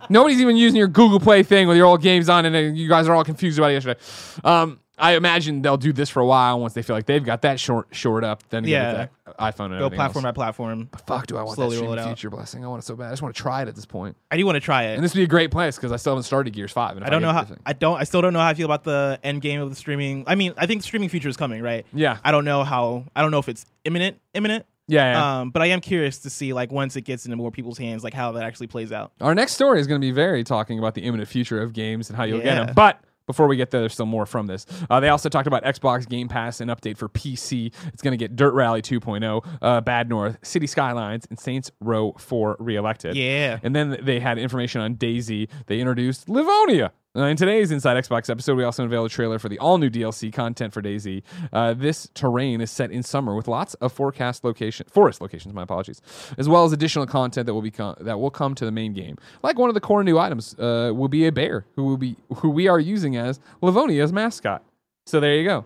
[0.09, 2.89] Nobody's even using your Google Play thing with your old games on, and uh, you
[2.89, 4.01] guys are all confused about it yesterday.
[4.43, 7.43] Um, I imagine they'll do this for a while once they feel like they've got
[7.43, 8.43] that short shored up.
[8.49, 9.09] Then Yeah.
[9.27, 10.33] the iPhone and Go platform else.
[10.33, 10.89] by platform.
[10.91, 12.19] But Fuck, do I want slowly that roll it streaming out.
[12.19, 12.65] future blessing?
[12.65, 13.09] I want it so bad.
[13.09, 14.17] I just want to try it at this point.
[14.31, 14.95] I do want to try it.
[14.95, 16.97] And this would be a great place because I still haven't started Gears Five.
[16.97, 17.47] And I don't get know how.
[17.67, 17.99] I don't.
[18.01, 20.25] I still don't know how I feel about the end game of the streaming.
[20.27, 21.85] I mean, I think the streaming feature is coming, right?
[21.93, 22.17] Yeah.
[22.25, 23.05] I don't know how.
[23.15, 24.19] I don't know if it's imminent.
[24.33, 24.65] Imminent.
[24.89, 25.41] Yeah, yeah.
[25.41, 28.05] Um, but I am curious to see like once it gets into more people's hands,
[28.05, 29.11] like how that actually plays out.
[29.21, 32.09] Our next story is going to be very talking about the imminent future of games
[32.09, 32.73] and how you'll get them.
[32.75, 34.67] But before we get there, there's still more from this.
[34.89, 37.73] Uh, they also talked about Xbox Game Pass and update for PC.
[37.89, 42.15] It's going to get Dirt Rally 2.0, uh, Bad North, City Skylines, and Saints Row
[42.19, 43.17] 4 reelected.
[43.17, 43.59] Yeah.
[43.63, 45.49] And then they had information on DayZ.
[45.67, 46.93] They introduced Livonia.
[47.17, 49.89] Uh, in today's Inside Xbox episode, we also unveil a trailer for the all new
[49.89, 51.23] DLC content for DayZ.
[51.51, 55.55] Uh, this terrain is set in summer with lots of forecast location, forest locations.
[55.55, 56.03] My apologies,
[56.37, 59.17] as well as additional content that will become that will come to the main game.
[59.43, 62.17] Like one of the core new items uh, will be a bear who will be
[62.35, 64.63] who we are using as Livonia's mascot.
[65.07, 65.65] So there you go.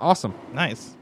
[0.00, 0.34] Awesome.
[0.52, 0.96] Nice.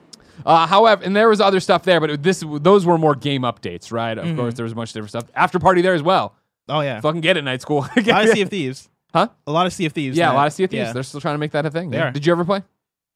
[0.44, 3.90] Uh, however, and there was other stuff there, but this those were more game updates,
[3.92, 4.18] right?
[4.18, 5.24] Of course, there was a bunch of different stuff.
[5.34, 6.34] After party there as well.
[6.68, 7.00] Oh yeah.
[7.00, 7.86] Fucking get it, night school.
[7.96, 8.90] of Sea of Thieves.
[9.12, 9.28] Huh?
[9.46, 10.16] A lot of Sea of Thieves.
[10.16, 10.86] Yeah, a lot of Sea of Thieves.
[10.88, 10.92] Yeah.
[10.92, 11.90] They're still trying to make that a thing.
[11.90, 12.10] They are.
[12.12, 12.58] Did you ever play?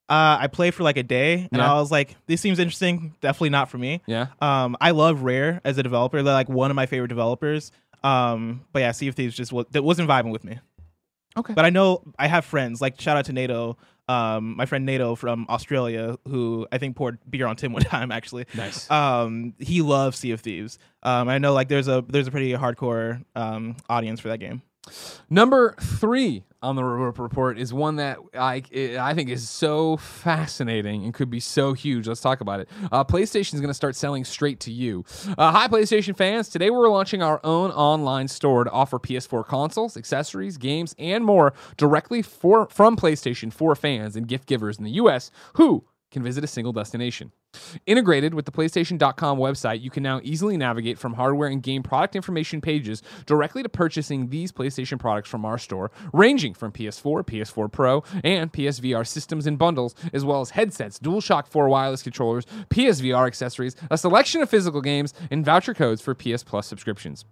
[0.09, 1.73] Uh, I played for like a day, and Yeah.
[1.73, 3.15] I was like, "This seems interesting.
[3.23, 4.27] Definitely not for me." Yeah.
[4.41, 6.23] Um, I love Rare as a developer.
[6.23, 7.73] They're like one of my favorite developers.
[8.03, 10.59] Um, but yeah, Sea of Thieves just was, that wasn't vibing with me.
[11.39, 11.55] Okay.
[11.55, 12.81] But I know I have friends.
[12.83, 13.79] Like shout out to NATO.
[14.07, 18.13] Um, my friend NATO from Australia, who I think poured beer on Tim one time
[18.13, 18.45] actually.
[18.55, 18.91] Nice.
[18.91, 20.79] Um, he loves Sea of Thieves.
[21.03, 24.61] Um, I know like there's a there's a pretty hardcore um audience for that game.
[25.31, 28.63] Number three on the report is one that I
[28.99, 32.09] I think is so fascinating and could be so huge.
[32.09, 32.69] Let's talk about it.
[32.91, 35.05] Uh, PlayStation is going to start selling straight to you.
[35.37, 36.49] Uh, hi, PlayStation fans!
[36.49, 41.53] Today we're launching our own online store to offer PS4 consoles, accessories, games, and more
[41.77, 45.31] directly for from PlayStation for fans and gift givers in the U.S.
[45.55, 47.33] who can visit a single destination.
[47.87, 52.17] Integrated with the PlayStation.com website, you can now easily navigate from hardware and game product
[52.17, 57.71] information pages directly to purchasing these PlayStation products from our store, ranging from PS4, PS4
[57.71, 63.27] Pro, and PSVR systems and bundles, as well as headsets, DualShock 4 wireless controllers, PSVR
[63.27, 67.25] accessories, a selection of physical games, and voucher codes for PS Plus subscriptions.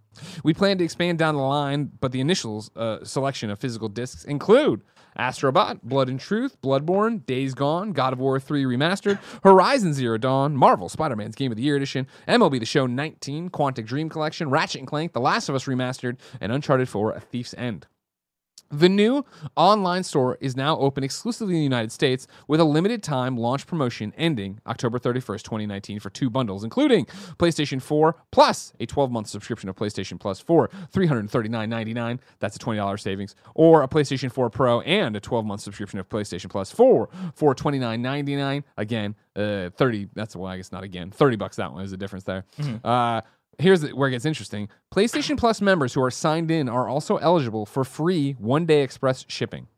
[0.45, 4.25] We plan to expand down the line, but the initial uh, selection of physical discs
[4.25, 4.83] include
[5.19, 10.57] Astrobot, Blood and Truth, Bloodborne, Days Gone, God of War 3 Remastered, Horizon Zero Dawn,
[10.57, 14.51] Marvel Spider Man's Game of the Year Edition, MLB The Show 19, Quantic Dream Collection,
[14.51, 17.87] Ratchet and Clank, The Last of Us Remastered, and Uncharted 4 A Thief's End.
[18.73, 23.03] The new online store is now open exclusively in the United States with a limited
[23.03, 27.05] time launch promotion ending October 31st, 2019 for two bundles, including
[27.39, 32.19] PlayStation 4 plus a 12 month subscription of PlayStation Plus for $339.99.
[32.39, 33.35] That's a $20 savings.
[33.55, 38.65] Or a PlayStation 4 Pro and a 12 month subscription of PlayStation Plus for $429.99.
[38.79, 41.11] Again, uh, 30, that's well, I guess not again.
[41.11, 42.45] 30 bucks that one is the difference there.
[42.83, 43.21] Uh,
[43.59, 44.69] Here's where it gets interesting.
[44.93, 49.25] PlayStation Plus members who are signed in are also eligible for free one day express
[49.29, 49.69] shipping.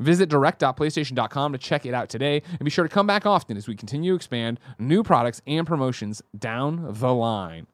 [0.00, 3.68] Visit direct.playstation.com to check it out today and be sure to come back often as
[3.68, 7.66] we continue to expand new products and promotions down the line.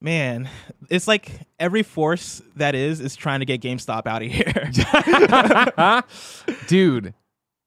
[0.00, 0.48] Man,
[0.90, 1.30] it's like
[1.60, 6.02] every force that is is trying to get GameStop out of here.
[6.66, 7.14] Dude,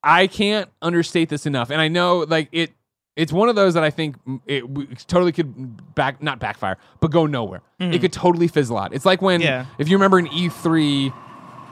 [0.03, 1.69] I can't understate this enough.
[1.69, 2.73] And I know like it
[3.15, 4.63] it's one of those that I think it
[5.07, 7.61] totally could back not backfire, but go nowhere.
[7.79, 8.01] It mm-hmm.
[8.01, 8.93] could totally fizzle out.
[8.93, 9.65] It's like when Yeah.
[9.77, 11.13] if you remember in E3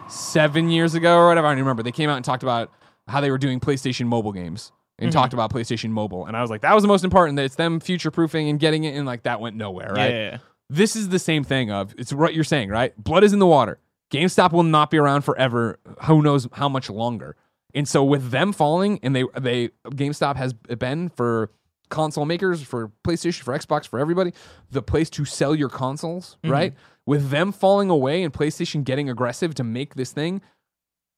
[0.09, 1.83] 7 years ago or whatever, I don't remember.
[1.83, 2.71] They came out and talked about
[3.07, 5.19] how they were doing PlayStation mobile games and mm-hmm.
[5.19, 7.55] talked about PlayStation mobile and I was like that was the most important that it's
[7.55, 10.11] them future proofing and getting it and like that went nowhere, right?
[10.11, 10.37] Yeah, yeah.
[10.69, 12.95] This is the same thing of it's what you're saying, right?
[12.97, 13.79] Blood is in the water.
[14.11, 15.79] GameStop will not be around forever.
[16.03, 17.35] Who knows how much longer?
[17.73, 21.49] And so with them falling, and they they GameStop has been for
[21.89, 24.33] console makers, for PlayStation, for Xbox, for everybody,
[24.71, 26.51] the place to sell your consoles, mm-hmm.
[26.51, 26.73] right?
[27.05, 30.41] With them falling away and PlayStation getting aggressive to make this thing,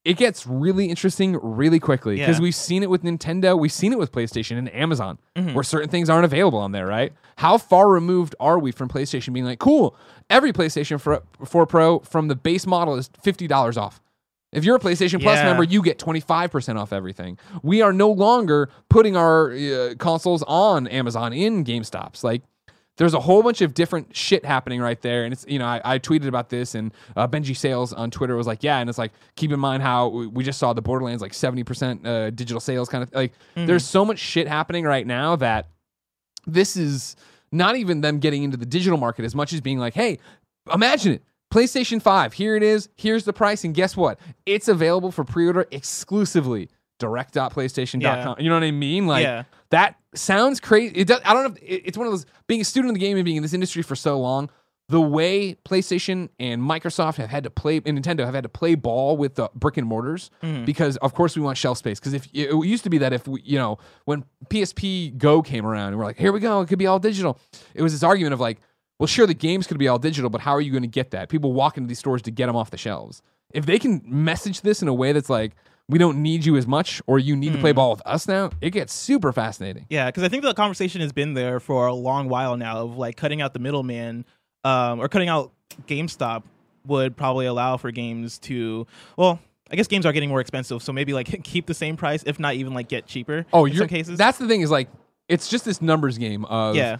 [0.04, 2.44] it gets really interesting really quickly because Yeah.
[2.44, 5.54] we've seen it with Nintendo, we've seen it with PlayStation and Amazon, mm-hmm.
[5.54, 7.14] where certain things aren't available on there, right?
[7.38, 9.96] How far removed are we from PlayStation being like, cool,
[10.30, 14.00] every PlayStation 4, 4 Pro from the base model is $50 off.
[14.56, 15.46] If you're a PlayStation Plus Yeah.
[15.46, 17.38] member, you get 25% off everything.
[17.62, 22.24] We are no longer putting our uh, consoles on Amazon in GameStops.
[22.24, 22.42] Like,
[22.98, 25.26] there's a whole bunch of different shit happening right there.
[25.26, 28.38] And it's, you know, I, I tweeted about this and uh, Benji Sales on Twitter
[28.38, 28.78] was like, yeah.
[28.80, 32.30] And it's like, keep in mind how we just saw the Borderlands like 70% uh,
[32.30, 35.68] digital sales kind of like, there's so much shit happening right now that
[36.48, 37.18] this is
[37.52, 40.20] not even them getting into the digital market as much as being like, hey,
[40.74, 41.24] imagine it.
[41.56, 42.90] PlayStation 5, here it is.
[42.98, 43.64] Here's the price.
[43.64, 44.20] And guess what?
[44.46, 46.70] It's available for pre order exclusively.
[47.00, 48.02] Direct.playstation.com.
[48.02, 48.36] Yeah.
[48.38, 49.08] You know what I mean?
[49.08, 49.44] Like, Yeah.
[49.70, 50.96] that sounds crazy.
[50.96, 51.50] It does, I don't know.
[51.52, 53.44] If, it- it's one of those being a student of the game and being in
[53.44, 54.50] this industry for so long.
[54.88, 58.76] the way PlayStation and Microsoft have had to play and Nintendo have had to play
[58.76, 60.64] ball with the brick and mortars mm-hmm.
[60.64, 63.28] because of course we want shelf space because if it used to be that if
[63.28, 66.68] we, you know when PSP Go came around and we're like here we go it
[66.68, 67.40] could be all digital
[67.74, 68.60] it was this argument of like
[69.00, 71.12] well sure the games could be all digital but how are you going to get
[71.12, 73.22] that people walk into these stores to get them off the shelves
[73.54, 75.54] if they can message this in a way that's like
[75.88, 78.50] we don't need you as much or you need to play ball with us now
[78.62, 81.94] it gets super fascinating Yeah, because I think the conversation has been there for a
[81.94, 84.26] long while now of like cutting out the middleman,
[84.64, 85.52] um, or cutting out
[85.88, 86.44] GameStop
[86.86, 88.88] would probably allow for games to
[89.18, 89.40] well.
[89.72, 92.40] I guess games are getting more expensive, so maybe like keep the same price, if
[92.40, 93.48] not even like get cheaper.
[93.52, 94.18] Oh, in you're, some cases.
[94.18, 94.90] That's the thing is like
[95.28, 96.98] it's just this numbers game of yeah,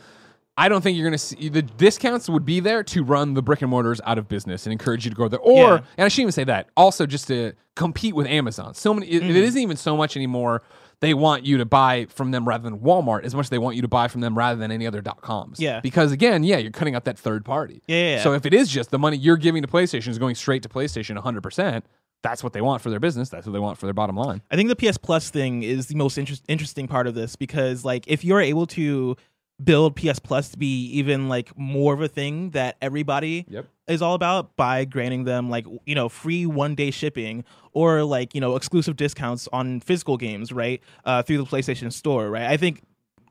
[0.58, 3.42] I don't think you're going to see the discounts would be there to run the
[3.42, 5.40] brick and mortars out of business and encourage you to go there.
[5.40, 5.80] Or, Yeah.
[5.98, 8.74] and I shouldn't even say that, also just to compete with Amazon.
[8.74, 9.30] So many, Mm-hmm.
[9.30, 10.62] it isn't even so much anymore.
[11.02, 13.76] They want you to buy from them rather than Walmart as much as they want
[13.76, 15.60] you to buy from them rather than any other dot coms.
[15.60, 15.82] Yeah.
[15.82, 17.82] Because again, yeah, you're cutting out that third party.
[17.88, 18.24] Yeah, yeah, yeah.
[18.24, 20.70] So if it is just the money you're giving to PlayStation is going straight to
[20.70, 21.82] PlayStation 100%,
[22.24, 23.28] that's what they want for their business.
[23.28, 24.42] That's what they want for their bottom line.
[24.50, 27.84] I think the PS Plus thing is the most interest- interesting part of this because
[27.84, 29.18] like if you're able to
[29.64, 33.66] build PS Plus to be even like more of a thing that everybody Yep.
[33.88, 38.36] is all about by granting them like you know free one day shipping or like
[38.36, 42.58] you know exclusive discounts on physical games right uh, through the PlayStation Store right I
[42.58, 42.82] think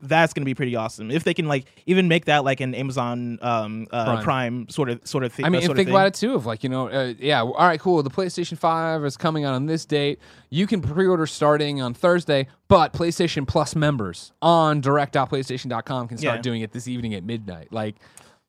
[0.01, 3.39] that's gonna be pretty awesome if they can like even make that like an Amazon
[3.41, 4.23] um, uh, Prime.
[4.23, 4.69] Prime.
[4.69, 5.45] sort of sort of thing.
[5.45, 6.35] I mean, and think about it too.
[6.35, 8.01] Of like, you know, uh, yeah, all right, cool.
[8.03, 10.19] The PlayStation Five is coming out on this date.
[10.49, 16.41] You can pre-order starting on Thursday, but PlayStation Plus members on direct.playstation.com can start Yeah.
[16.41, 17.71] doing it this evening at midnight.
[17.71, 17.95] Like,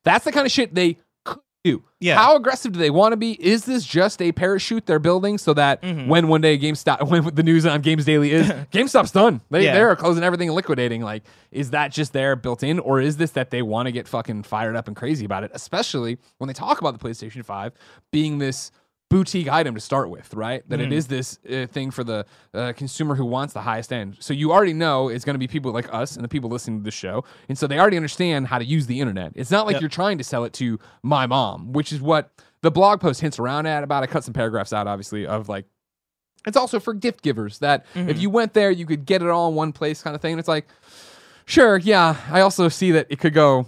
[0.03, 0.97] that's the kind of shit they
[1.71, 1.83] do.
[1.99, 2.15] Yeah.
[2.15, 3.31] How aggressive do they want to be?
[3.43, 6.07] Is this just a parachute they're building so that Mm-hmm.
[6.07, 9.73] when one day GameStop, when the news on Games Daily is GameStop's done, they Yeah.
[9.73, 11.01] they're closing everything and liquidating.
[11.01, 14.07] Like, is that just there built in, or is this that they want to get
[14.07, 15.51] fucking fired up and crazy about it?
[15.53, 17.73] Especially when they talk about the PlayStation Five
[18.11, 18.71] being this
[19.09, 20.67] boutique item to start with, right?
[20.69, 24.17] That it is this uh, thing for the uh, consumer who wants the highest end.
[24.19, 26.79] So you already know it's going to be people like us and the people listening
[26.79, 29.31] to the show, and so they already understand how to use the internet.
[29.35, 29.81] It's not like Yep.
[29.81, 32.31] you're trying to sell it to my mom, which is what
[32.61, 33.83] the blog post hints around at.
[33.83, 35.65] About I cut some paragraphs out, obviously, of like
[36.45, 39.49] it's also for gift givers that if you went there, you could get it all
[39.49, 40.33] in one place, kind of thing.
[40.33, 40.67] And it's like,
[41.45, 42.15] sure, yeah.
[42.31, 43.67] I also see that it could go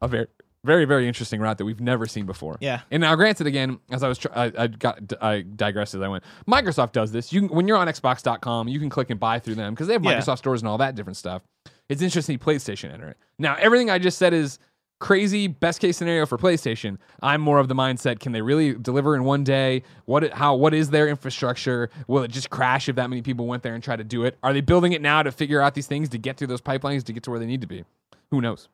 [0.00, 0.26] a very,
[0.64, 2.56] very, very interesting route that we've never seen before.
[2.60, 2.80] Yeah.
[2.90, 6.08] And now, granted, again, as I was, tr- I, I got, I digressed as I
[6.08, 6.22] went.
[6.46, 7.32] Microsoft does this.
[7.32, 9.94] You can, when you're on Xbox.com, you can click and buy through them because they
[9.94, 10.18] have Yeah.
[10.18, 11.42] Microsoft stores and all that different stuff.
[11.88, 12.38] It's interesting.
[12.38, 13.56] PlayStation enter it now.
[13.58, 14.58] Everything I just said is
[15.00, 16.98] crazy best case scenario for PlayStation.
[17.22, 19.82] I'm more of the mindset: Can they really deliver in one day?
[20.04, 20.22] What?
[20.24, 20.54] it- How?
[20.54, 21.90] What is their infrastructure?
[22.06, 24.38] Will it just crash if that many people went there and tried to do it?
[24.42, 27.02] Are they building it now to figure out these things to get through those pipelines
[27.04, 27.84] to get to where they need to be?
[28.30, 28.68] Who knows?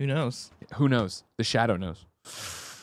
[0.00, 0.50] Who knows?
[0.74, 1.22] Who knows?
[1.36, 2.04] The shadow knows.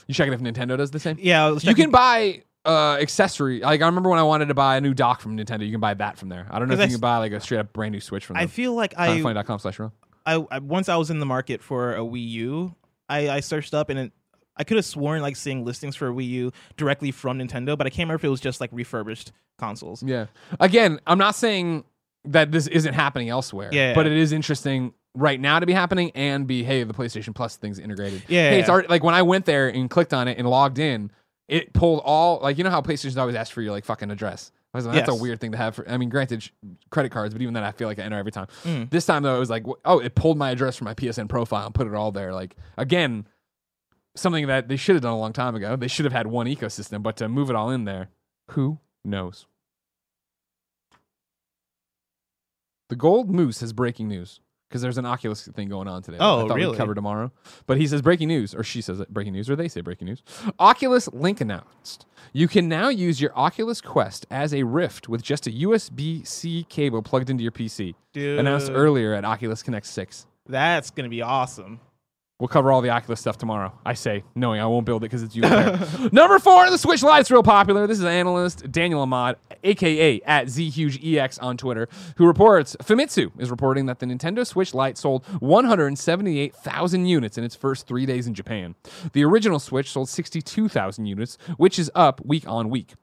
[0.08, 1.18] You checking if Nintendo does the same?
[1.20, 3.62] Yeah, You can buy uh accessory.
[3.62, 5.80] Like I remember when I wanted to buy a new dock from Nintendo, you can
[5.80, 6.46] buy that from there.
[6.52, 8.00] I don't know if 'Cause you I can buy like a straight up brand new
[8.00, 9.92] Switch from I feel like I Funny.com slash row.
[10.28, 12.76] I, I once I was in the market for a Wii U,
[13.10, 14.12] I, I searched up and it,
[14.56, 17.88] I could have sworn like seeing listings for a Wii U directly from Nintendo, but
[17.88, 20.04] I can't remember if it was just like refurbished consoles.
[20.04, 20.28] Yeah.
[20.60, 21.84] Again, I'm not saying
[22.26, 23.70] that this isn't happening elsewhere.
[23.72, 24.12] Yeah, But yeah.
[24.12, 27.80] it is interesting right now to be happening and be hey the PlayStation Plus thing's
[27.80, 28.24] integrated.
[28.28, 30.80] Yeah, Hey, it's already like when I went there and clicked on it and logged
[30.80, 31.12] in,
[31.48, 34.52] it pulled all like you know how PlayStation's always asked for your like fucking address.
[34.74, 35.76] I was like, that's a weird thing to have.
[35.76, 36.50] For, I mean, granted, sh-
[36.92, 38.48] credit cards, but even then, I feel like I enter every time.
[38.64, 38.90] Mm.
[38.92, 41.66] This time though, it was like, oh, it pulled my address from my PSN profile
[41.66, 42.34] and put it all there.
[42.34, 43.28] Like again,
[44.16, 45.76] something that they should have done a long time ago.
[45.76, 48.10] They should have had one ecosystem, but to move it all in there,
[48.52, 49.46] who knows?
[52.90, 56.18] The Gold Moose has breaking news because there's an Oculus thing going on today.
[56.20, 56.72] Oh, I thought really?
[56.72, 57.32] We'd cover tomorrow,
[57.66, 60.08] but he says breaking news, or she says it, breaking news, or they say breaking
[60.08, 60.24] news.
[60.60, 65.48] Oculus Link announced you can now use your Oculus Quest as a Rift with just
[65.48, 67.96] a USB C cable plugged into your PC.
[68.14, 70.28] Dude, Announced earlier at Oculus Connect Six.
[70.48, 71.80] That's gonna be awesome.
[72.40, 73.74] We'll cover all the Oculus stuff tomorrow.
[73.84, 75.42] I say, knowing I won't build it because it's you.
[76.12, 77.88] Number four, the Switch Lite's real popular.
[77.88, 83.88] This is analyst Daniel Ahmad, aka at ZHugeEX on Twitter, who reports Famitsu is reporting
[83.88, 88.76] that the Nintendo Switch Lite sold 178,000 units in its first three days in Japan.
[89.14, 92.94] The original Switch sold 62,000 units, which is up week on week.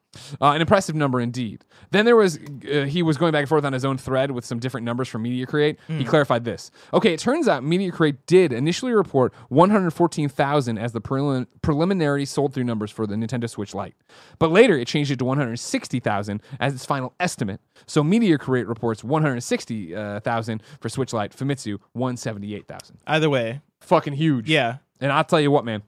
[0.41, 1.65] Uh, an impressive number indeed.
[1.91, 2.39] Then there was
[2.73, 5.09] uh, he was going back and forth on his own thread with some different numbers
[5.09, 5.79] from Media Create.
[5.89, 6.71] He clarified this.
[6.93, 12.55] Okay, it turns out Media Create did initially report 114,000 as the prelim- preliminary sold
[12.55, 13.95] through numbers for the Nintendo Switch Lite,
[14.39, 17.61] but later it changed it to 160,000 as its final estimate.
[17.87, 21.37] So Media Create reports 160,000 for Switch Lite.
[21.37, 22.99] Famitsu 178,000.
[23.07, 24.49] Either way, Fucking huge.
[24.49, 24.77] yeah.
[25.01, 25.83] And I'll tell you what, man.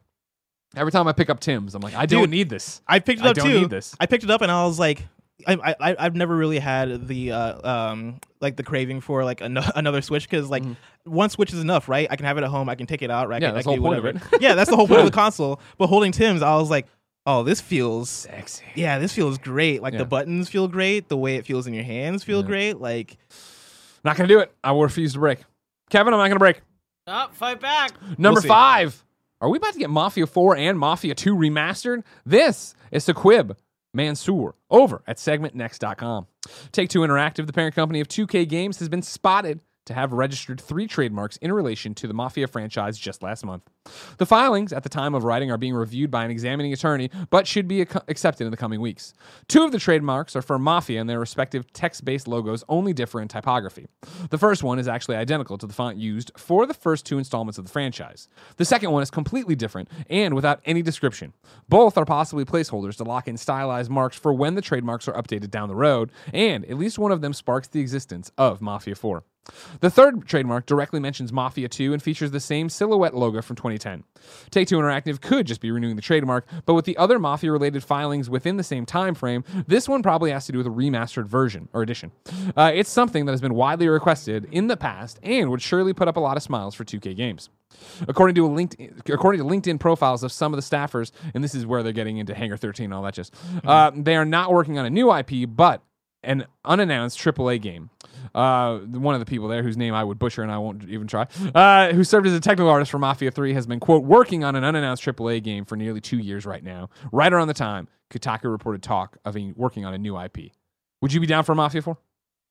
[0.77, 2.83] Every time I pick up Tim's, I'm like, I don't need this.
[2.87, 3.27] I picked it up.
[3.27, 3.61] I up don't too.
[3.62, 3.97] need this.
[3.99, 5.05] I picked it up and I was like,
[5.47, 9.59] I, I I've never really had the uh, um like the craving for like an-
[9.74, 10.64] another Switch because like
[11.05, 12.07] one Switch is enough, right?
[12.11, 12.68] I can have it at home.
[12.68, 13.29] I can take it out.
[13.29, 13.43] Right?
[13.43, 13.45] Mm-hmm.
[13.45, 14.39] Yeah, I that's can the whole do point of whatever.
[14.45, 15.61] yeah, that's the whole point of the console.
[15.79, 16.87] But holding Tim's, I was like,
[17.27, 18.09] oh, this feels.
[18.11, 18.64] Sexy.
[18.74, 19.83] Yeah, this feels great.
[19.83, 20.01] Like Yeah.
[20.01, 21.09] the buttons feel great.
[21.09, 22.47] The way it feels in your hands feel Yeah.
[22.47, 22.81] great.
[22.81, 23.16] Like
[24.05, 24.53] Not gonna do it.
[24.64, 25.39] I will refuse to break.
[25.91, 26.61] Kevin, I'm not gonna break.
[27.07, 27.93] Oh, fight back.
[28.18, 28.49] Number see.
[28.49, 29.03] five.
[29.41, 32.05] Are we about to get Mafia 4 and Mafia 2 remastered?
[32.24, 33.55] This is Saqib
[33.93, 36.26] Mansoor over at segmentnext.com.
[36.72, 40.61] Take Two Interactive, the parent company of 2K Games, has been spotted to have registered
[40.61, 43.62] three trademarks in relation to the Mafia franchise just last month.
[44.18, 47.47] The filings at the time of writing are being reviewed by an examining attorney, but
[47.47, 49.14] should be ac- accepted in the coming weeks.
[49.49, 53.20] Two of the trademarks are for Mafia, and their respective text based logos only differ
[53.20, 53.87] in typography.
[54.30, 57.59] The first one is actually identical to the font used for the first two installments
[57.59, 58.28] of the franchise.
[58.57, 61.32] The second one is completely different and without any description.
[61.68, 65.51] Both are possibly placeholders to lock in stylized marks for when the trademarks are updated
[65.51, 69.22] down the road, and at least one of them sparks the existence of Mafia 4.
[69.80, 74.05] The third trademark directly mentions Mafia 2 and features the same silhouette logo from 2010.
[74.51, 77.84] Take Two Interactive could just be renewing the trademark, but with the other Mafia related
[77.84, 81.26] filings within the same time frame, this one probably has to do with a remastered
[81.26, 82.12] version or edition.
[82.57, 86.09] Uh, it's something that has been widely requested in the past and would surely put
[86.09, 87.51] up a lot of smiles for 2K games.
[88.09, 91.66] According to LinkedIn, according to LinkedIn profiles of some of the staffers, and this is
[91.66, 93.34] where they're getting into Hangar 13 and all that just,
[93.64, 95.82] uh, they are not working on a new IP, but
[96.27, 97.91] an unannounced AAA game.
[98.35, 101.07] Uh, one of the people there, whose name I would butcher and I won't even
[101.07, 104.45] try, uh, who served as a technical artist for Mafia 3, has been, quote, working
[104.45, 106.91] on an unannounced AAA game for nearly two years right now.
[107.12, 110.51] Right around the time Kotaku reported talk of working on a new IP.
[111.01, 111.97] Would you be down for Mafia 4?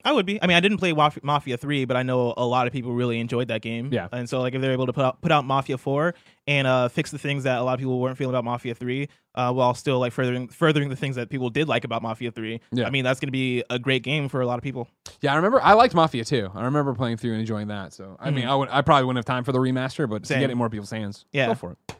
[0.04, 0.40] I would be.
[0.42, 2.94] I mean, I didn't play Maf- Mafia Three, but I know a lot of people
[2.94, 3.90] really enjoyed that game.
[3.92, 4.08] Yeah.
[4.12, 6.14] and so like if they're able to put out put out Mafia Four
[6.48, 9.10] and uh, fix the things that a lot of people weren't feeling about Mafia Three,
[9.34, 12.62] uh, while still like furthering furthering the things that people did like about Mafia Three.
[12.72, 12.86] Yeah.
[12.86, 14.88] I mean, that's going to be a great game for a lot of people.
[15.22, 15.60] Yeah, I remember.
[15.62, 16.52] I liked Mafia 2.
[16.54, 17.94] I remember playing through and enjoying that.
[17.94, 18.70] So, I mean, I would.
[18.70, 20.92] I probably wouldn't have time for the remaster, but to get it in more people's
[20.92, 21.48] hands, Yeah.
[21.48, 21.96] go for it.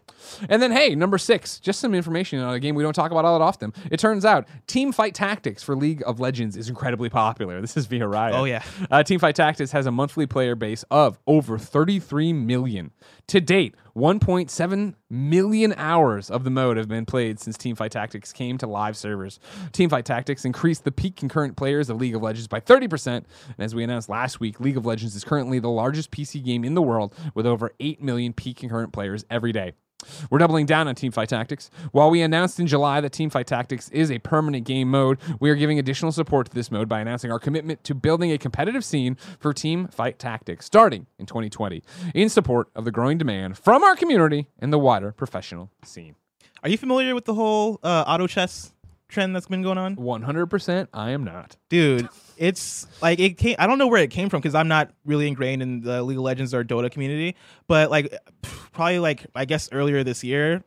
[0.50, 3.26] And then, hey, number six, just some information on a game we don't talk about
[3.26, 3.74] all that often.
[3.92, 7.62] It turns out Team Fight Tactics for League of Legends is incredibly popular.
[7.62, 8.36] This is via Riot.
[8.36, 8.64] Oh, yeah.
[8.92, 12.92] Uh, Team Fight Tactics has a monthly player base of over 33 million.
[13.28, 18.34] To date, 1.7 million hours of the mode have been played since Team Fight Tactics
[18.34, 19.40] came to live servers.
[19.72, 23.08] Team Fight Tactics increased the peak concurrent players of League of Legends by 30%.
[23.08, 23.26] And
[23.58, 26.74] as we announced last week, League of Legends is currently the largest PC game in
[26.74, 29.74] the world with over 8 million peak concurrent players every day.
[30.30, 31.70] We're doubling down on Teamfight Tactics.
[31.92, 35.56] While we announced in July that Teamfight Tactics is a permanent game mode, we are
[35.56, 39.16] giving additional support to this mode by announcing our commitment to building a competitive scene
[39.40, 41.82] for Teamfight Tactics starting in 2020
[42.14, 46.16] in support of the growing demand from our community and the wider professional scene.
[46.64, 48.74] Are you familiar with the whole uh, auto chess
[49.08, 49.96] trend that's been going on?
[49.96, 51.58] 100% I am not.
[51.70, 54.92] dude it's like it came i don't know where it came from because i'm not
[55.06, 57.36] really ingrained in the league of legends or dota community
[57.68, 58.14] but like
[58.72, 60.64] probably like i guess earlier this year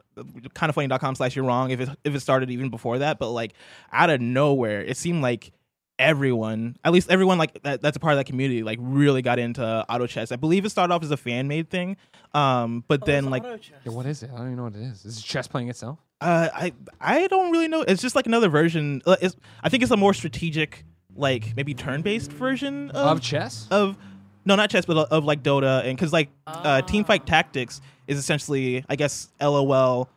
[0.55, 3.31] kind of funny.com slash you're wrong if it if it started even before that but
[3.31, 3.53] like
[3.93, 5.53] out of nowhere it seemed like
[5.99, 9.39] everyone at least everyone like that, that's a part of that community like really got
[9.39, 11.97] into auto chess i believe it started off as a fan made thing
[12.35, 14.31] um but then like Yeah, what is it?
[14.33, 15.05] I don't even know what it is.
[15.05, 15.99] Is it chess playing itself?
[16.21, 17.83] uh, I I don't really know.
[17.83, 19.01] It's just like another version.
[19.07, 20.85] uh, It's, I think it's a more strategic,
[21.19, 23.67] like maybe turn-based version of Of chess?
[23.71, 23.97] of
[24.45, 27.81] no, not chess, but of, of like Dota, and because like uh, Team Fight Tactics
[28.07, 30.09] is essentially, I guess, LOL,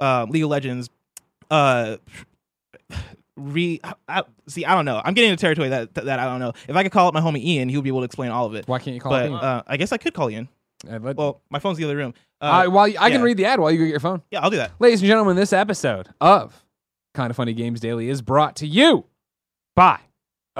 [0.00, 0.88] uh, League of Legends.
[1.50, 1.96] Uh,
[3.36, 5.00] re I, see, I don't know.
[5.04, 6.52] I'm getting into territory that that I don't know.
[6.68, 8.46] If I could call up my homie Ian, he would be able to explain all
[8.46, 8.66] of it.
[8.68, 10.48] Why can't you call But uh, I guess I could call Ian.
[10.90, 12.14] Uh, let- Well, my phone's in the other room.
[12.40, 14.22] Uh, I, while you- I can read the ad while you get your phone.
[14.30, 14.70] yeah, I'll do that.
[14.78, 16.64] Ladies and gentlemen, this episode of
[17.14, 19.04] Kind of Funny Games Daily is brought to you
[19.76, 20.00] by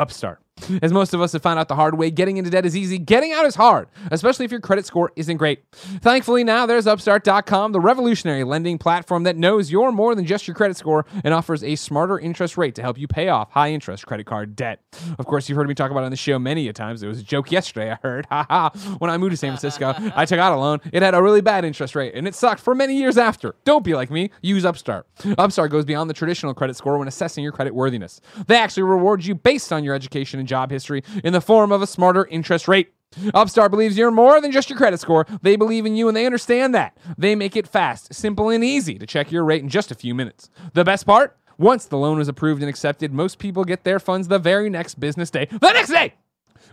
[0.01, 0.41] Upstart.
[0.83, 2.99] As most of us have found out the hard way, getting into debt is easy,
[2.99, 5.65] getting out is hard, especially if your credit score isn't great.
[5.73, 10.55] Thankfully, now there's Upstart.com, the revolutionary lending platform that knows you're more than just your
[10.55, 14.07] credit score and offers a smarter interest rate to help you pay off high interest
[14.07, 14.81] credit card debt.
[15.19, 17.03] Of course, you've heard me talk about on the show many a times.
[17.03, 18.27] It was a joke yesterday I heard.
[18.31, 18.71] Ha ha.
[18.99, 20.79] When I moved to San Francisco, I took out a loan.
[20.93, 23.57] It had a really bad interest rate, and it sucked for many years after.
[23.65, 24.31] Don't be like me.
[24.41, 25.07] Use Upstart.
[25.37, 28.21] Upstart goes beyond the traditional credit score when assessing your credit worthiness.
[28.47, 31.81] They actually reward you based on your education and job history in the form of
[31.81, 32.93] a smarter interest rate.
[33.35, 35.27] Upstart believes you're more than just your credit score.
[35.43, 36.97] They believe in you and they understand that.
[37.17, 40.15] They make it fast, simple, and easy to check your rate in just a few
[40.15, 40.51] minutes.
[40.75, 41.37] The best part?
[41.59, 44.99] Once the loan is approved and accepted, most people get their funds the very next
[44.99, 45.47] business day.
[45.51, 46.15] The next day!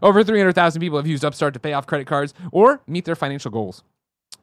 [0.02, 3.52] Over 300,000 people have used Upstart to pay off credit cards or meet their financial
[3.52, 3.84] goals.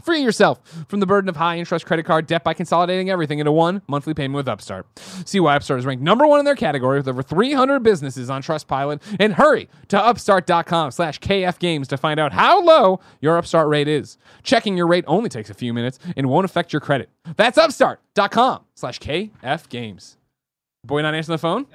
[0.02, 3.50] Free yourself from the burden of high interest credit card debt by consolidating everything into
[3.52, 4.86] one monthly payment with Upstart.
[5.24, 8.42] See why Upstart is ranked number one in their category with over 300 businesses on
[8.42, 9.00] Trustpilot.
[9.18, 14.18] And hurry to upstart.com slash kfgames to find out how low your Upstart rate is.
[14.42, 17.08] Checking your rate only takes a few minutes and won't affect your credit.
[17.36, 20.16] That's upstart.com slash kfgames.
[20.84, 21.66] Boy not answering the phone?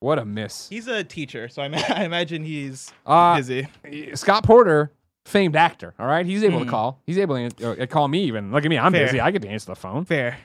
[0.00, 0.68] What a miss.
[0.68, 3.68] He's a teacher, so I, ma- I imagine he's Uh, busy.
[4.14, 4.92] Scott Porter,
[5.24, 5.94] famed actor.
[5.98, 6.70] All right, he's able to Mm.
[6.70, 7.00] call.
[7.06, 8.24] He's able to uh, call me.
[8.24, 9.06] Even look at me, I'm Fair.
[9.06, 9.20] busy.
[9.20, 10.04] I get to answer the phone.
[10.04, 10.38] Fair.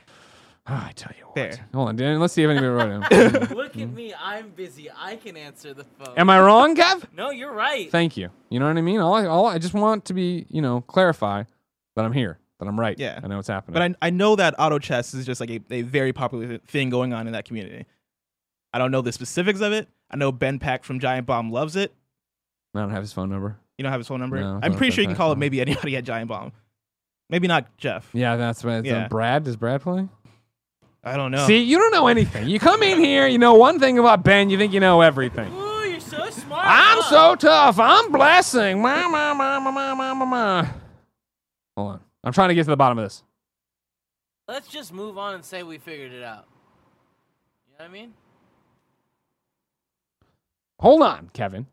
[0.70, 1.34] Ah, I tell you what.
[1.34, 1.66] Fair.
[1.72, 2.20] Hold on, Dan.
[2.20, 3.00] Let's see if anybody wrote him.
[3.56, 4.12] Look at me.
[4.20, 4.90] I'm busy.
[4.94, 6.12] I can answer the phone.
[6.18, 7.04] Am I wrong, Kev?
[7.16, 7.90] no, you're right.
[7.90, 8.28] Thank you.
[8.50, 9.00] You know what I mean?
[9.00, 11.44] All I, all I just want to be, you know, clarify
[11.96, 12.98] that I'm here, that I'm right.
[12.98, 13.18] Yeah.
[13.22, 13.72] I know what's happening.
[13.72, 16.90] But I, I know that auto chess is just like a, a very popular thing
[16.90, 17.86] going on in that community.
[18.74, 19.88] I don't know the specifics of it.
[20.10, 21.94] I know Ben Pack from Giant Bomb loves it.
[22.74, 23.56] I don't have his phone number.
[23.78, 24.40] You don't have his phone number?
[24.40, 26.52] No, I I'm pretty sure you can call Pack's it maybe anybody at Giant Bomb.
[27.30, 28.08] Maybe not Jeff.
[28.12, 28.84] Yeah, that's what.
[28.84, 29.08] Yeah.
[29.08, 30.08] Brad does Brad play?
[31.04, 31.46] I don't know.
[31.46, 32.48] See, you don't know anything.
[32.48, 35.52] You come in here, you know one thing about Ben, you think you know everything.
[35.52, 36.64] Ooh, you're so smart.
[36.66, 37.10] I'm huh?
[37.10, 37.78] so tough.
[37.78, 38.82] I'm blessing.
[38.82, 40.66] Ma, ma, ma, ma, ma, ma, ma, ma.
[41.76, 42.00] Hold on.
[42.24, 43.22] I'm trying to get to the bottom of this.
[44.48, 46.46] Let's just move on and say we figured it out.
[47.66, 48.14] You know what I mean?
[50.80, 51.66] Hold on, Kevin.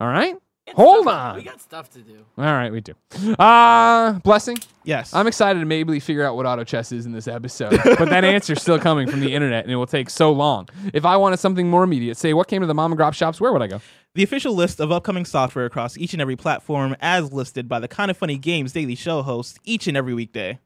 [0.00, 0.36] All right?
[0.64, 1.14] It's Hold stuff.
[1.14, 1.36] on.
[1.36, 2.24] We got stuff to do.
[2.38, 2.94] All right, we do.
[3.38, 4.58] Uh blessing.
[4.84, 5.12] Yes.
[5.12, 8.24] I'm excited to maybe figure out what auto chess is in this episode, but that
[8.24, 10.68] answer's still coming from the internet, and it will take so long.
[10.94, 13.40] If I wanted something more immediate, say what came to the mom and grop shops,
[13.40, 13.80] where would I go?
[14.14, 17.88] The official list of upcoming software across each and every platform, as listed by the
[17.88, 20.58] Kind of Funny Games Daily Show host, each and every weekday.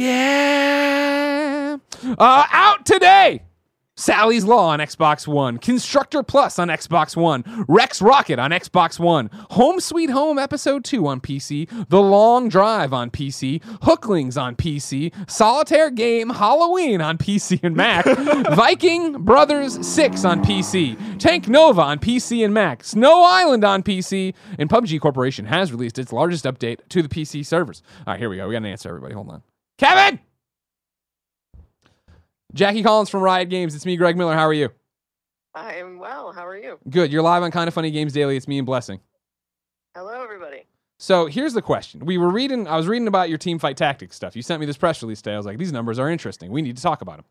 [0.00, 1.76] Yeah.
[2.18, 3.42] Uh, out today.
[3.96, 9.30] Sally's Law on Xbox One, Constructor Plus on Xbox One, Rex Rocket on Xbox One,
[9.50, 15.12] Home Sweet Home Episode 2 on PC, The Long Drive on PC, Hooklings on PC,
[15.30, 18.04] Solitaire Game Halloween on PC and Mac,
[18.56, 24.34] Viking Brothers 6 on PC, Tank Nova on PC and Mac, Snow Island on PC,
[24.58, 27.80] and PUBG Corporation has released its largest update to the PC servers.
[28.06, 28.48] All right, here we go.
[28.48, 29.14] We got an answer, everybody.
[29.14, 29.42] Hold on.
[29.78, 30.18] Kevin!
[32.54, 33.74] Jackie Collins from Riot Games.
[33.74, 34.34] It's me, Greg Miller.
[34.34, 34.70] How are you?
[35.54, 36.32] I am well.
[36.32, 36.78] How are you?
[36.88, 37.12] Good.
[37.12, 38.36] You're live on Kind of Funny Games Daily.
[38.36, 39.00] It's me and Blessing.
[39.94, 40.64] Hello, everybody.
[40.98, 42.06] So here's the question.
[42.06, 44.36] We were reading, I was reading about your team fight tactics stuff.
[44.36, 45.34] You sent me this press release today.
[45.34, 46.50] I was like, these numbers are interesting.
[46.52, 47.24] We need to talk about them.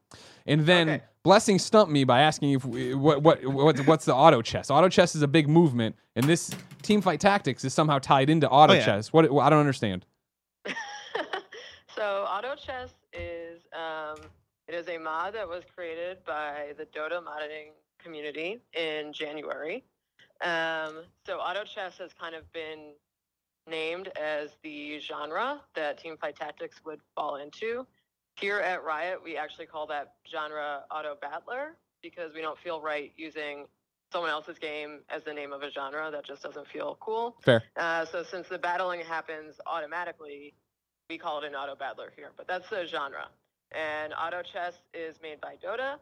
[0.45, 1.03] And then Okay.
[1.23, 4.69] Blessing stumped me by asking if we, what, what, what, what's the auto chess?
[4.69, 6.51] Auto chess is a big movement, and this
[6.81, 8.85] team fight tactics is somehow tied into auto Oh, yeah.
[8.85, 9.13] chess.
[9.13, 10.05] What, I don't understand.
[11.95, 14.17] so, Auto Chess is um,
[14.73, 19.83] it is a mod that was created by the Dota modding community in January.
[20.41, 22.93] Um, so, Auto Chess has kind of been
[23.69, 27.85] named as the genre that Teamfight Tactics would fall into.
[28.37, 33.11] Here at Riot, we actually call that genre Auto Battler because we don't feel right
[33.15, 33.65] using
[34.11, 36.09] someone else's game as the name of a genre.
[36.09, 37.37] That just doesn't feel cool.
[37.43, 37.61] Fair.
[37.77, 40.55] Uh, so since the battling happens automatically,
[41.11, 42.31] we call it an auto battler here.
[42.35, 43.27] But that's the genre.
[43.73, 45.93] And auto chess is made by Dota.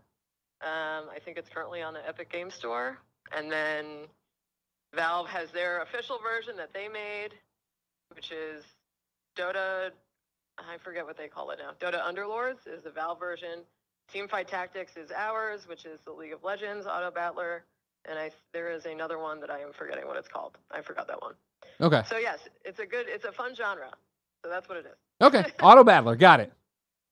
[0.61, 2.97] Um, I think it's currently on the Epic Game Store.
[3.35, 4.07] And then
[4.93, 7.29] Valve has their official version that they made,
[8.13, 8.63] which is
[9.37, 9.91] Dota.
[10.57, 11.71] I forget what they call it now.
[11.79, 13.63] Dota Underlords is the Valve version.
[14.13, 17.63] Teamfight Tactics is ours, which is the League of Legends auto battler.
[18.07, 20.57] And I there is another one that I am forgetting what it's called.
[20.71, 21.33] I forgot that one.
[21.79, 22.01] Okay.
[22.09, 23.91] So yes, it's a good, it's a fun genre.
[24.43, 24.97] So that's what it is.
[25.21, 25.45] Okay.
[25.61, 26.15] auto battler.
[26.15, 26.51] Got it.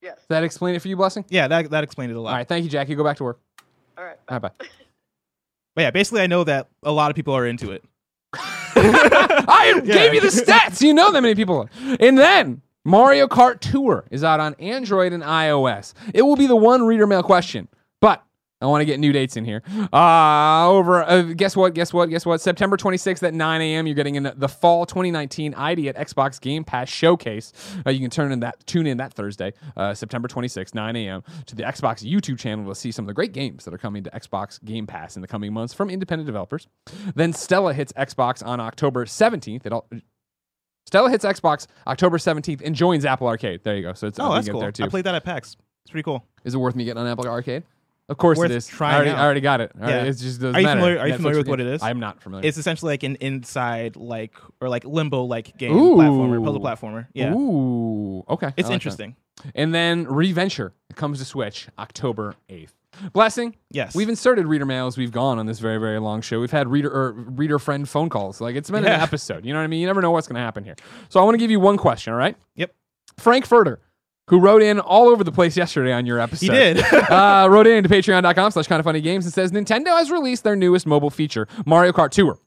[0.01, 0.17] Yes.
[0.17, 1.25] Does that explain it for you, Blessing?
[1.29, 2.31] Yeah, that, that explained it a lot.
[2.31, 2.47] All right.
[2.47, 2.95] Thank you, Jackie.
[2.95, 3.39] Go back to work.
[3.97, 4.17] All right.
[4.27, 4.51] Bye bye.
[5.75, 7.83] But yeah, basically, I know that a lot of people are into it.
[8.33, 9.93] I Yeah.
[9.93, 10.81] gave you the stats.
[10.81, 11.69] You know that many people.
[11.99, 15.93] And then Mario Kart Tour is out on Android and iOS.
[16.13, 17.67] It will be the one reader mail question,
[18.01, 18.23] but
[18.61, 19.63] I want to get new dates in here.
[19.93, 21.73] Uh, over, uh, guess what?
[21.73, 22.09] Guess what?
[22.09, 22.41] Guess what?
[22.41, 23.87] September 26th at 9 a.m.
[23.87, 27.53] You're getting in the fall 2019 ID at Xbox Game Pass showcase.
[27.85, 31.23] Uh, you can turn in that, tune in that Thursday, uh, September 26th, 9 a.m.
[31.45, 34.03] to the Xbox YouTube channel to see some of the great games that are coming
[34.03, 36.67] to Xbox Game Pass in the coming months from independent developers.
[37.15, 39.65] Then Stela hits Xbox on October 17th.
[39.65, 39.87] It all,
[40.85, 43.63] Stela hits Xbox October 17th and joins Apple Arcade.
[43.63, 43.93] There you go.
[43.93, 44.59] So it's Oh, that's cool.
[44.59, 44.83] there too.
[44.83, 45.55] I played that at PAX.
[45.85, 46.25] It's pretty cool.
[46.43, 47.63] Is it worth me getting on Apple Arcade?
[48.09, 48.65] Of course it is.
[48.67, 49.11] trying I already.
[49.11, 49.71] I already got it.
[49.75, 50.03] Right, Yeah.
[50.03, 50.79] It's just doesn't Are you matter.
[50.79, 51.83] familiar- are you Netflix familiar with what it is?
[51.83, 52.47] I'm not familiar.
[52.47, 55.95] It's essentially like an inside, like, or like limbo like game Ooh.
[55.95, 57.07] platformer, puzzle platformer.
[57.13, 57.33] Yeah.
[57.33, 58.23] Ooh.
[58.29, 58.47] Okay.
[58.47, 58.73] I like It's that.
[58.73, 59.15] interesting.
[59.55, 62.73] And then Reventure comes to Switch October 8th.
[63.13, 63.55] Blessing.
[63.71, 63.95] Yes.
[63.95, 66.39] We've inserted reader mail as we've gone on this very, very long show.
[66.41, 68.41] We've had reader or reader friend phone calls.
[68.41, 69.03] Like it's been an Yeah.
[69.03, 69.45] episode.
[69.45, 69.79] You know what I mean?
[69.79, 70.75] You never know what's going to happen here.
[71.07, 72.11] So I want to give you one question.
[72.11, 72.35] All right.
[72.55, 72.73] Yep.
[73.17, 73.77] Frank Furter,
[74.29, 76.45] who wrote in all over the place yesterday on your episode.
[76.45, 76.79] He did.
[76.93, 80.43] uh, wrote in to patreon.com slash kind of funny games and says Nintendo has released
[80.43, 82.39] their newest mobile feature, Mario Kart Tour.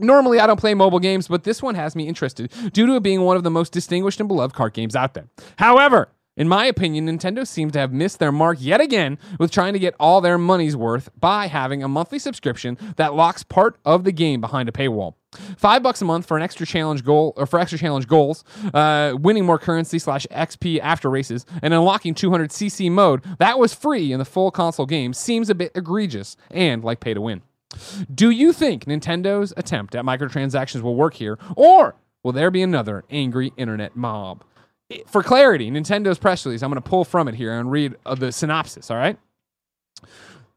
[0.00, 3.02] Normally, I don't play mobile games, but this one has me interested due to it
[3.02, 5.28] being one of the most distinguished and beloved kart games out there.
[5.56, 9.72] However, in my opinion, Nintendo seems to have missed their mark yet again with trying
[9.72, 14.04] to get all their money's worth by having a monthly subscription that locks part of
[14.04, 15.14] the game behind a paywall.
[15.58, 19.14] Five bucks a month for an extra challenge goal, or for extra challenge goals, uh,
[19.18, 24.18] winning more currency slash XP after races, and unlocking 200cc mode that was free in
[24.18, 27.42] the full console game seems a bit egregious and like pay to win.
[28.12, 33.04] Do you think Nintendo's attempt at microtransactions will work here, or will there be another
[33.10, 34.42] angry internet mob?
[35.06, 38.14] For clarity, Nintendo's press release, I'm going to pull from it here and read uh,
[38.14, 39.18] the synopsis, all right?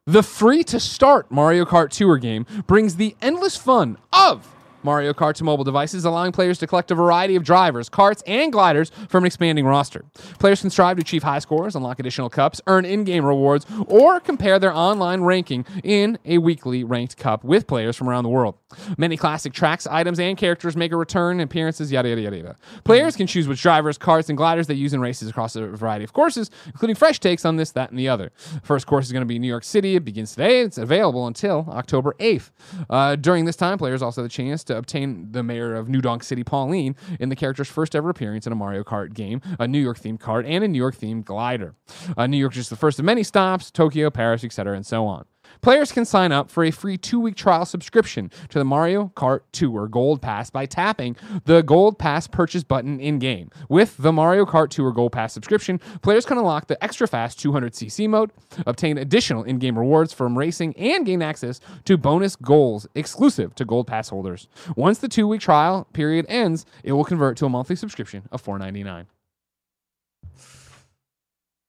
[0.06, 4.48] The free to start Mario Kart Tour game brings the endless fun of
[4.84, 8.52] Mario Kart to mobile devices, allowing players to collect a variety of drivers, carts, and
[8.52, 10.06] gliders from an expanding roster.
[10.40, 14.20] Players can strive to achieve high scores, unlock additional cups, earn in game rewards, or
[14.20, 18.56] compare their online ranking in a weekly ranked cup with players from around the world.
[18.98, 22.58] Many classic tracks, items, and characters make a return, appearances, yada, yada, yada, yada.
[22.84, 26.04] Players can choose which drivers, carts, and gliders they use in races across a variety
[26.04, 28.32] of courses, including fresh takes on this, that, and the other.
[28.64, 29.96] First course is going to be New York City.
[29.96, 30.62] It begins today.
[30.62, 32.52] It's available until October 8th.
[32.90, 36.02] Uh, during this time, players also have the chance to obtain the mayor of New
[36.02, 39.68] Donk City, Pauline, in the character's first ever appearance in a Mario Kart game, a
[39.68, 41.76] New York themed kart, and a New York themed glider.
[42.18, 45.06] Uh, New York is just the first of many stops, Tokyo, Paris, etc., and so
[45.06, 45.26] on.
[45.62, 49.42] Players can sign up for a free two week trial subscription to the Mario Kart
[49.52, 51.16] Tour Gold Pass by tapping
[51.46, 53.52] the Gold Pass purchase button in game.
[53.70, 58.10] With the Mario Kart Tour Gold Pass subscription, players can unlock the extra fast 200cc
[58.10, 58.32] mode,
[58.66, 63.66] obtain additional in game rewards from racing, and gain access to bonus goals exclusive to
[63.66, 64.48] Gold Pass holders.
[64.76, 68.44] Once the two week trial period ends, it will convert to a monthly subscription of
[68.44, 69.06] $4.99.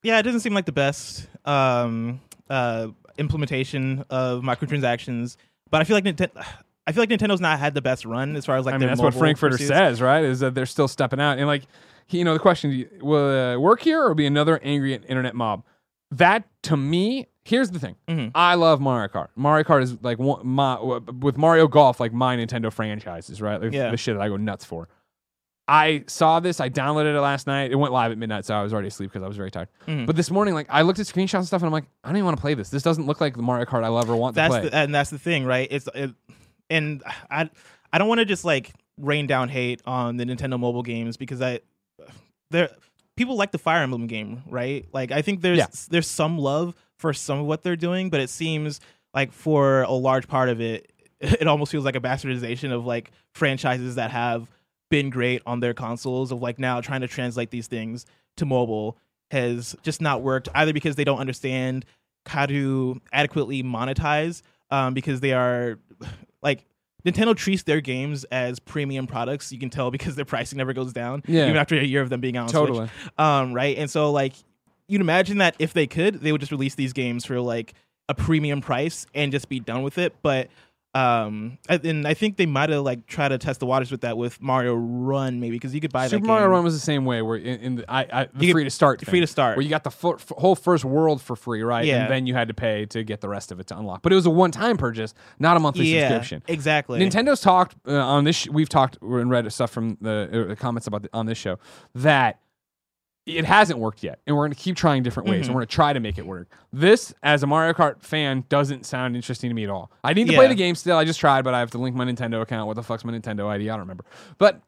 [0.03, 2.89] yeah, it doesn't seem like the best um, uh,
[3.19, 5.37] implementation of microtransactions,
[5.71, 6.45] but I feel like Nintendo.
[6.87, 8.89] I feel like Nintendo's not had the best run as far as like I mean,
[8.89, 9.69] that's what Frankfurter pursuits.
[9.69, 10.25] says, right?
[10.25, 11.63] Is that they're still stepping out and like,
[12.11, 15.63] you know, the question will uh, work here or be another angry internet mob?
[16.11, 17.95] That to me, here's the thing.
[18.09, 18.33] Mhm.
[18.35, 19.29] I love Mario Kart.
[19.37, 23.63] Mario Kart is like one, my with Mario Golf, like my Nintendo franchises, right?
[23.63, 23.91] Like Yeah.
[23.93, 24.89] the shit that I go nuts for.
[25.69, 26.61] I saw this.
[26.61, 27.71] I downloaded it last night.
[27.71, 29.69] It went live at midnight, so I was already asleep because I was very tired.
[29.87, 30.07] Mhm.
[30.07, 32.17] But this morning, like I looked at screenshots and stuff, and I'm like, I don't
[32.17, 32.69] even want to play this.
[32.71, 34.69] This doesn't look like the Mario Kart I love or want That's to play.
[34.71, 35.69] the, and that's the thing, right?
[35.71, 36.11] It's it,
[36.69, 37.49] and I
[37.93, 41.41] I don't want to just like rain down hate on the Nintendo mobile games because
[41.41, 41.61] I
[42.51, 42.69] there
[43.17, 44.87] people like the Fire Emblem game, right?
[44.93, 45.67] Like I think there's Yeah.
[45.91, 48.81] there's some love for some of what they're doing, but it seems
[49.15, 50.91] like for a large part of it,
[51.21, 54.49] it almost feels like a bastardization of like franchises that have
[54.93, 58.05] been great on their consoles of like now trying to translate these things
[58.37, 58.99] to mobile
[59.31, 61.87] has just not worked either because they don't understand
[62.27, 65.79] how to adequately monetize um, because they are
[66.43, 66.67] like
[67.07, 69.51] Nintendo treats their games as premium products.
[69.51, 71.45] You can tell because their pricing never goes down, Yeah.
[71.45, 72.49] even after a year of them being out.
[72.49, 72.87] On totally.
[72.89, 73.19] Switch.
[73.19, 74.35] Um, right, and so like
[74.89, 77.73] you'd imagine that if they could, they would just release these games for like
[78.11, 80.15] a premium price and just be done with it.
[80.21, 80.49] But
[80.95, 84.19] um, and I think they might have like tried to test the waters with that
[84.19, 87.23] with Mario Run maybe because you could buy Super Mario Run was the same way,
[87.23, 89.57] where in, in the, I, I the You free to start, free to start.
[89.57, 91.87] where you got the fu- f- whole first world for free, right?
[91.87, 92.03] Yeah.
[92.03, 94.03] and then you had to pay to get the rest of it to unlock.
[94.03, 96.43] But it was a one-time purchase, not a monthly yeah, subscription.
[96.47, 97.01] exactly.
[97.01, 98.37] Nintendo's talked uh, on this.
[98.37, 101.39] Sh- we've talked and read stuff from the, uh, the comments about the, on this
[101.39, 101.59] show
[101.95, 102.39] that
[103.27, 105.47] it hasn't worked yet, and we're going to keep trying different ways, Mhm.
[105.47, 106.49] and we're going to try to make it work.
[106.73, 109.93] This, as a Mario Kart fan, doesn't sound interesting to me at all.
[110.03, 110.97] I need to play the game still.
[110.97, 112.67] I just tried, but I have to link my Nintendo account.
[112.67, 113.71] What the fuck's my Nintendo ID?
[113.71, 114.05] I don't remember.
[114.39, 114.61] But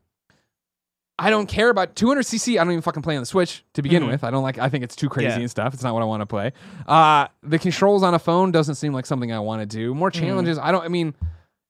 [1.18, 2.59] I don't care about 200cc.
[2.59, 4.09] I don't even fucking play on the Switch to begin Mhm.
[4.10, 4.24] with.
[4.24, 4.59] I don't like.
[4.59, 5.39] I think it's too crazy Yeah.
[5.39, 5.72] and stuff.
[5.72, 6.52] It's not what I want to play.
[6.89, 9.94] Uh, the controls on a phone doesn't seem like something I want to do.
[9.94, 10.26] More Mm-hmm.
[10.26, 10.59] challenges.
[10.59, 10.85] I don't.
[10.85, 11.14] I mean,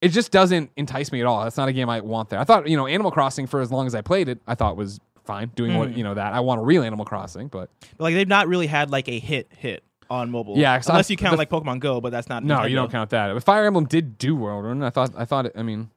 [0.01, 1.45] it just doesn't entice me at all.
[1.45, 2.39] That's not a game I want there.
[2.41, 4.77] I thought you know Animal Crossing for as long as I played it, I thought
[4.79, 5.97] was fine doing what Mhm.
[5.97, 8.67] you know that I want a real Animal Crossing, but But, like they've not really
[8.67, 10.57] had like a hit hit on mobile.
[10.59, 12.45] Yeah, 'cause I- unless you count the- like Pokemon Go, but that's not.
[12.45, 12.71] no, Nintendo.
[12.71, 13.33] you don't count that.
[13.33, 14.83] But Fire Emblem did do World Run.
[14.83, 15.13] I thought.
[15.17, 15.47] I thought.
[15.47, 15.91] It, I mean,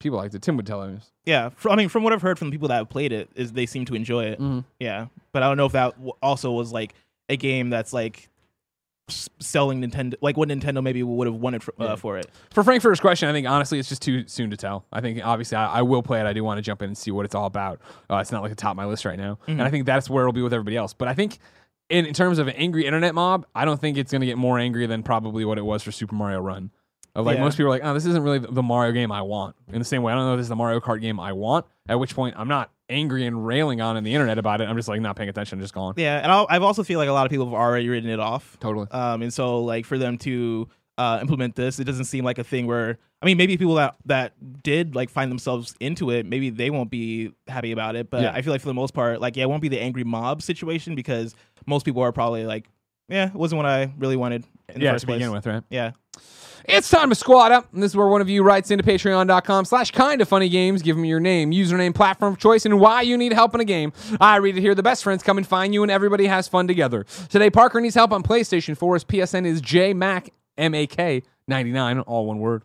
[0.00, 0.42] people liked it.
[0.42, 1.12] Tim would tell us.
[1.24, 3.30] Yeah, fr- I mean, from what I've heard from the people that have played it,
[3.36, 4.40] is they seem to enjoy it.
[4.40, 4.64] Mhm.
[4.80, 6.94] Yeah, but I don't know if that w- also was like
[7.28, 8.28] a game that's like
[9.08, 11.96] selling Nintendo, like what Nintendo maybe would have wanted for, uh, Yeah.
[11.96, 12.30] for it.
[12.52, 14.86] For Frankfurter's question, I think honestly it's just too soon to tell.
[14.92, 16.26] I think obviously I, I will play it.
[16.26, 17.80] I do want to jump in and see what it's all about.
[18.10, 20.08] Uh, it's not like the top of my list right now, and I think that's
[20.08, 20.94] where it'll be with everybody else.
[20.94, 21.38] But I think
[21.90, 24.38] in, in terms of an angry internet mob, I don't think it's going to get
[24.38, 26.70] more angry than probably what it was for Super Mario Run.
[27.14, 27.44] Of like Yeah.
[27.44, 29.54] most people are like, oh, this isn't really the Mario game I want.
[29.72, 31.32] In the same way, I don't know if this is the Mario Kart game I
[31.32, 31.64] want.
[31.88, 34.68] At which point, I'm not angry and railing on in the internet about it.
[34.68, 35.94] I'm just like not paying attention, just gone.
[35.96, 38.20] Yeah, and I'll, I've also feel like a lot of people have already written it
[38.20, 38.56] off.
[38.60, 38.86] Totally.
[38.90, 42.44] Um, and so like for them to uh, implement this, it doesn't seem like a
[42.44, 46.50] thing where I mean maybe people that that did like find themselves into it, maybe
[46.50, 48.10] they won't be happy about it.
[48.10, 48.32] But Yeah.
[48.32, 50.42] I feel like for the most part, like yeah, it won't be the angry mob
[50.42, 51.34] situation because
[51.66, 52.68] most people are probably like,
[53.08, 55.18] yeah, it wasn't what I really wanted in the yeah, first to place.
[55.18, 55.62] begin with, right?
[55.70, 55.92] Yeah.
[56.66, 57.72] It's time to squad up.
[57.74, 60.80] And this is where one of you writes into patreon.com slash kind of funny games.
[60.80, 63.64] Give me your name, username, platform of choice, and why you need help in a
[63.66, 63.92] game.
[64.18, 64.74] I read it here.
[64.74, 67.04] The best friends come and find you, and everybody has fun together.
[67.28, 68.94] Today, Parker needs help on PlayStation 4.
[68.94, 72.62] His PSN is JMac, M-A-K, 99, all one word.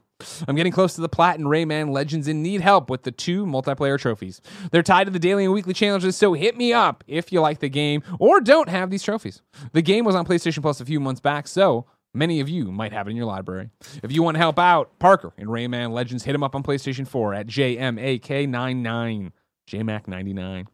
[0.47, 3.45] I'm getting close to the Plat and Rayman Legends and need help with the two
[3.45, 4.41] multiplayer trophies.
[4.71, 7.59] They're tied to the daily and weekly challenges, so hit me up if you like
[7.59, 9.41] the game or don't have these trophies.
[9.71, 12.91] The game was on PlayStation Plus a few months back, so many of you might
[12.94, 13.69] have it in your library.
[14.03, 17.07] If you want to help out Parker and Rayman Legends, hit him up on PlayStation
[17.07, 19.31] 4 at JMAK99.
[19.69, 20.65] JMac99.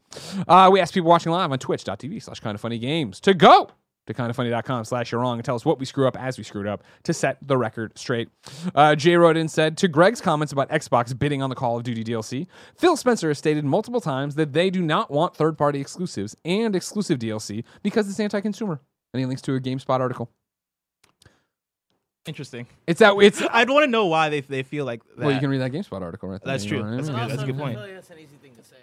[0.47, 3.69] Uh, we ask people watching live on twitch.tv slash kind of funny games to go
[4.07, 6.67] to kindafunny.com slash you're wrong and tell us what we screw up as we screwed
[6.67, 8.29] up to set the record straight.
[8.73, 11.83] Uh, Jay wrote in said, to Greg's comments about Xbox bidding on the Call of
[11.83, 12.47] Duty DLC,
[12.77, 16.75] Phil Spencer has stated multiple times that they do not want third party exclusives and
[16.75, 18.79] exclusive DLC because it's anti consumer.
[19.13, 20.29] And he links to a GameSpot article.
[22.27, 22.65] Interesting.
[22.87, 25.17] It's that it's I'd want to know why they they feel like that.
[25.25, 26.53] well, you can read that GameSpot article right there.
[26.53, 26.79] That's you true.
[26.79, 27.17] know what I That's mean?
[27.19, 27.29] good.
[27.29, 27.77] That's a good point.
[27.93, 28.75] that's an easy thing to say.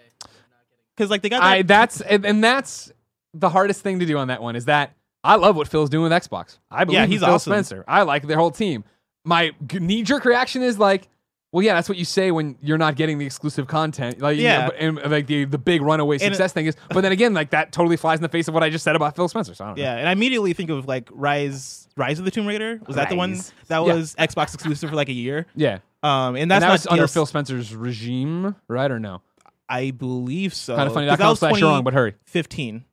[0.96, 1.46] Because like they got that.
[1.48, 2.92] I that's and, and that's
[3.34, 4.92] the hardest thing to do on that one is that
[5.24, 6.58] I love what Phil's doing with Xbox.
[6.70, 7.52] I believe Yeah, in he's Phil awesome.
[7.52, 7.84] Spencer.
[7.88, 8.84] I like their whole team.
[9.24, 11.08] My knee jerk reaction is like,
[11.52, 14.20] well, yeah, that's what you say when you're not getting the exclusive content.
[14.20, 14.66] Like, you Yeah.
[14.66, 16.76] know, and like the the big runaway And- success thing is.
[16.88, 18.96] But then again, like that totally flies in the face of what I just said
[18.96, 19.54] about Phil Spencer.
[19.54, 19.82] So I don't know.
[19.82, 22.80] Yeah, and I immediately think of like Rise, Rise of the Tomb Raider.
[22.86, 23.52] Was that the one Rise.
[23.68, 23.94] that Yeah.
[23.94, 25.46] was Xbox exclusive for like a year?
[25.54, 25.78] Yeah.
[26.02, 29.20] Um, and And that not was under Phil Spencer's regime, right or no?
[29.68, 30.74] I believe so.
[30.74, 31.06] kind of funny.
[31.06, 32.12] that was slash wrong, but hurry.
[32.32, 32.84] 2015,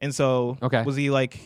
[0.00, 0.82] and so Okay.
[0.82, 1.38] was he like?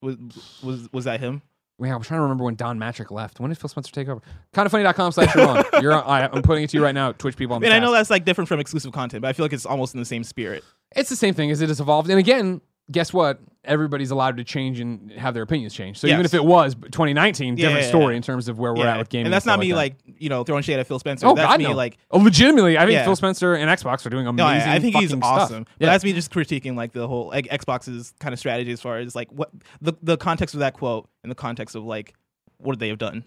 [0.00, 0.16] Was
[0.62, 1.42] was was that him?
[1.80, 3.38] Yeah, I'm trying to remember when Don Mattrick left.
[3.38, 4.20] When did Phil Spencer take over?
[4.52, 5.64] Kindafunny.com slash you're wrong.
[5.80, 7.12] You're on, I, I'm putting it to you right now.
[7.12, 9.32] Twitch people on the And I know that's like different from exclusive content, but I
[9.32, 10.64] feel like it's almost in the same spirit.
[10.96, 12.10] It's the same thing as it has evolved.
[12.10, 12.60] And again,
[12.90, 13.40] guess what?
[13.68, 15.98] Everybody's allowed to change and have their opinions change.
[15.98, 18.16] So even if it was 2019, Yeah, different yeah, story yeah.
[18.16, 19.26] in terms of where we're at with gaming.
[19.26, 19.76] and that's stuff not me that.
[19.76, 21.26] like, you know throwing shade at Phil Spencer.
[21.26, 21.72] Oh that's God, me no.
[21.74, 23.04] like Oh, legitimately, I think.
[23.04, 24.68] Phil Spencer and Xbox are doing no, amazing.
[24.68, 25.40] I, I think he's fucking stuff.
[25.42, 25.64] awesome.
[25.78, 25.92] But Yeah.
[25.92, 29.14] that's me just critiquing like the whole like Xbox's kind of strategy as far as
[29.14, 29.50] like what
[29.80, 32.14] the the context of that quote and the context of like
[32.56, 33.24] what they have done.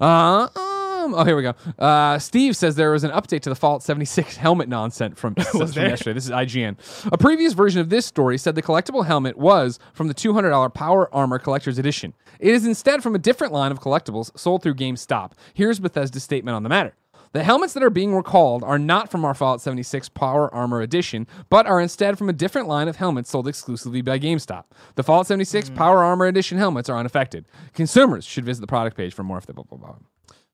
[0.00, 0.48] Uh,
[1.02, 1.54] um, oh, here we go.
[1.78, 5.60] Uh, Steve says there was an update to the Fallout 76 helmet nonsense from, from
[5.60, 6.12] yesterday.
[6.12, 6.76] This is IGN.
[7.12, 11.12] A previous version of this story said the collectible helmet was from the $200 Power
[11.14, 12.14] Armor Collector's Edition.
[12.38, 15.32] It is instead from a different line of collectibles sold through GameStop.
[15.54, 16.94] Here's Bethesda's statement on the matter.
[17.32, 21.26] The helmets that are being recalled are not from our Fallout 76 Power Armor Edition,
[21.48, 24.64] but are instead from a different line of helmets sold exclusively by GameStop.
[24.96, 27.46] The Fallout 76 Power Armor Edition helmets are unaffected.
[27.72, 29.94] Consumers should visit the product page for more if they blah blah blah.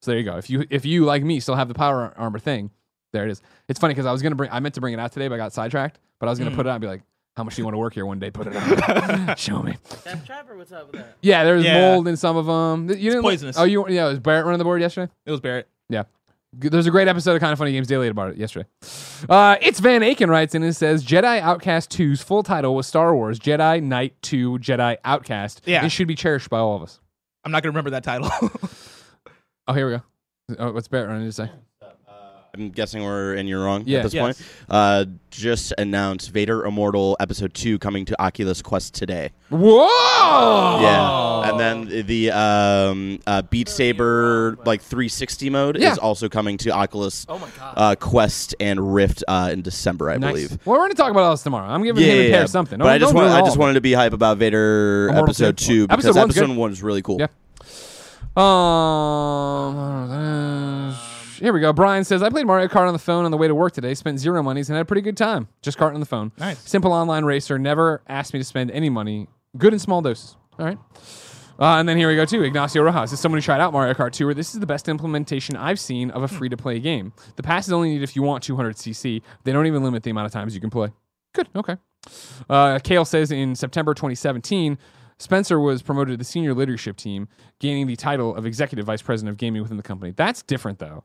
[0.03, 0.37] So there you go.
[0.37, 2.70] If you if you like me still have the Power Armor thing,
[3.12, 3.43] there it is.
[3.69, 5.35] It's funny because I was gonna bring I meant to bring it out today, but
[5.35, 5.99] I got sidetracked.
[6.20, 7.03] But I was gonna put it on and be like,
[7.37, 8.31] how much do you want to work here one day?
[8.31, 9.37] Put it on.
[9.37, 9.77] Show me.
[10.05, 11.16] Death Trapper, what's up with that?
[11.23, 11.93] Yeah, there's Yeah.
[11.93, 12.89] mold in some of them.
[12.91, 13.59] You didn't poisonous.
[13.59, 15.11] Oh, you yeah, was Barrett running the board yesterday?
[15.27, 15.69] It was Barrett.
[15.89, 16.05] Yeah.
[16.55, 18.66] There's a great episode of Kind of Funny Games Daily about it yesterday.
[19.29, 23.15] Uh, it's Van Aken writes in and says Jedi Outcast 2's full title was Star
[23.15, 25.61] Wars Jedi Knight 2 Jedi Outcast.
[25.66, 25.85] Yeah.
[25.85, 27.01] It should be cherished by all of us.
[27.45, 28.31] I'm not gonna remember that title.
[29.69, 30.03] Oh, here we go.
[30.59, 31.51] Oh, what's Barrett running to say?
[32.55, 33.99] I'm guessing we're in you're wrong Yeah.
[33.99, 34.23] at this Yes.
[34.23, 34.49] point.
[34.70, 39.31] Uh, just announced Vader Immortal Episode Two coming to Oculus Quest today.
[39.51, 40.81] Whoa!
[40.81, 45.93] Yeah, and then the um, uh, Beat Saber like 360 mode Yeah.
[45.93, 47.74] is also coming to Oculus Oh my god.
[47.77, 50.32] uh, Quest and Rift uh, in December, I Nice.
[50.32, 50.51] believe.
[50.65, 51.69] Well, we're going to talk about all this tomorrow.
[51.69, 52.47] I'm giving Yeah, him yeah, and Pear yeah.
[52.47, 52.78] something.
[52.78, 55.66] But I just want, I just wanted to be hype about Vader Immortal Episode two?
[55.66, 56.57] Two because Episode one's Episode good.
[56.57, 57.19] One was really cool.
[57.20, 57.27] Yeah.
[58.39, 59.74] Um,
[61.40, 61.73] here we go.
[61.73, 63.94] Brian says, I played Mario Kart on the phone on the way to work today,
[63.94, 65.48] spent zero monies, and had a pretty good time.
[65.60, 66.31] Just karting on the phone.
[66.39, 66.59] Nice.
[66.60, 69.27] Simple online racer, never asked me to spend any money.
[69.56, 70.36] Good in small doses.
[70.56, 70.78] All right.
[71.59, 72.44] Uh, and then here we go too.
[72.44, 74.89] Ignacio Rojas is someone who tried out Mario Kart Tour, where this is the best
[74.89, 77.12] implementation I've seen of a free to play game.
[77.35, 79.20] The pass is only needed if you want 200cc.
[79.43, 80.93] They don't even limit the amount of times you can play.
[81.35, 81.48] Good.
[81.56, 81.77] Okay.
[82.48, 84.78] Uh, Kale says in September 2017,
[85.19, 87.28] Spencer was promoted to the senior leadership team,
[87.59, 90.12] gaining the title of executive vice president of gaming within the company.
[90.12, 91.05] That's different, though.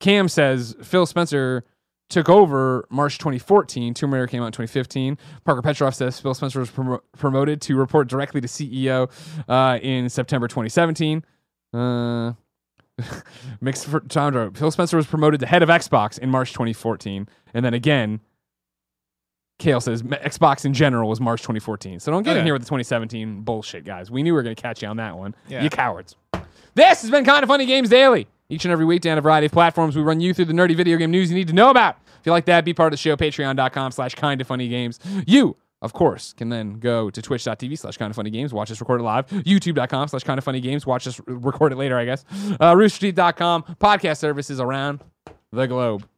[0.00, 1.64] Cam says Phil Spencer
[2.08, 3.94] took over March 2014.
[3.94, 5.18] Tomb Raider came out in 2015.
[5.44, 9.10] Parker Petrov says Phil Spencer was promo- promoted to report directly to CEO
[9.48, 11.24] uh, in September 2017.
[11.72, 12.32] Uh,
[13.60, 14.50] mixed for Chandra.
[14.52, 18.20] Phil Spencer was promoted to head of Xbox in March 2014, and then again,
[19.58, 22.00] Kale says Xbox in general was March 2014.
[22.00, 24.10] So don't get in here with the 2017 bullshit, guys.
[24.10, 25.34] We knew we were going to catch you on that one.
[25.48, 25.62] Yeah.
[25.62, 26.14] You cowards.
[26.74, 28.28] This has been Kind of Funny Games Daily.
[28.48, 30.76] Each and every week, down a variety of platforms, we run you through the nerdy
[30.76, 31.96] video game news you need to know about.
[32.20, 35.00] If you like that, be part of the show, patreon.com slash kind of funny games.
[35.26, 38.80] You, of course, can then go to twitch.tv slash kind of funny games, watch us
[38.80, 42.04] record it live, youtube.com slash kind of funny games, watch us record it later, I
[42.04, 42.24] guess.
[42.58, 45.00] Uh, roosterteeth.com, podcast services around
[45.52, 46.08] the globe.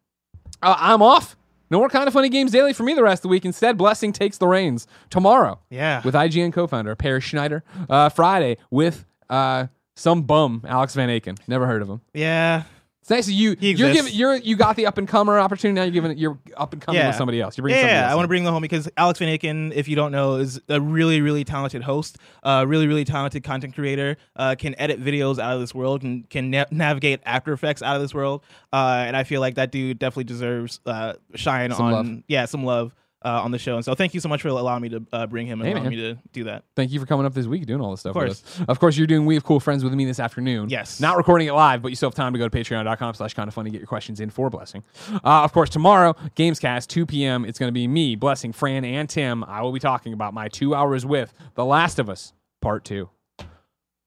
[0.63, 1.37] Uh, I'm off.
[1.71, 3.45] No more kind of funny games daily for me the rest of the week.
[3.45, 6.03] Instead, Blessing takes the reins tomorrow Yeah.
[6.05, 7.63] with IGN co-founder Peer Schneider.
[7.89, 11.39] Uh, Friday with uh, some bum Alex Van Aken.
[11.47, 12.01] Never heard of him.
[12.15, 12.65] yeah.
[13.11, 14.09] It's nice that you He you're exists.
[14.13, 15.83] giving you're you got the up and comer opportunity now.
[15.83, 17.57] You're giving you're up and coming with somebody else.
[17.59, 19.73] You're bringing somebody Yeah, else I want to bring the home because Alex Van Aken,
[19.75, 23.75] if you don't know, is a really, really talented host, uh, really, really talented content
[23.75, 27.83] creator, uh, can edit videos out of this world, and can na- navigate After Effects
[27.83, 28.45] out of this world.
[28.73, 32.23] Uh, and I feel like that dude definitely deserves uh, shine Some on, love.
[32.29, 32.95] yeah, some love
[33.25, 33.77] uh, on the show.
[33.77, 35.73] And so thank you so much for allowing me to uh, bring him and Hey,
[35.73, 35.91] allowing man.
[35.91, 36.65] me to do that.
[36.77, 38.17] Thank you for coming up this week doing all this stuff.
[38.17, 38.63] Of with us.
[38.69, 40.69] Of course, you're doing We Have Cool Friends with me this afternoon.
[40.71, 41.01] Yes.
[41.01, 43.49] Not recording it live, but you still have time to go to patreon.com slash kind
[43.49, 44.83] of funny, get your questions in for Blessing.
[45.13, 47.45] Uh, of course, tomorrow, Gamescast, 2 p.m.
[47.45, 49.45] It's going to be me, Blessing, Fran, and Tim.
[49.45, 52.33] I will be talking about my two hours with The Last of Us,
[52.63, 53.09] Part 2.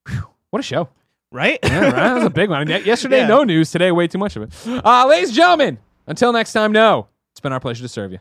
[0.10, 0.90] Whew, what a show.
[1.32, 1.58] Right?
[1.64, 1.96] Yeah, right?
[1.96, 2.68] That was a big one.
[2.86, 3.28] Yesterday, Yeah.
[3.28, 3.72] no news.
[3.72, 4.52] Today, way too much of it.
[4.68, 7.08] Uh, ladies and gentlemen, until next time, no.
[7.32, 8.20] It's been our pleasure to serve you.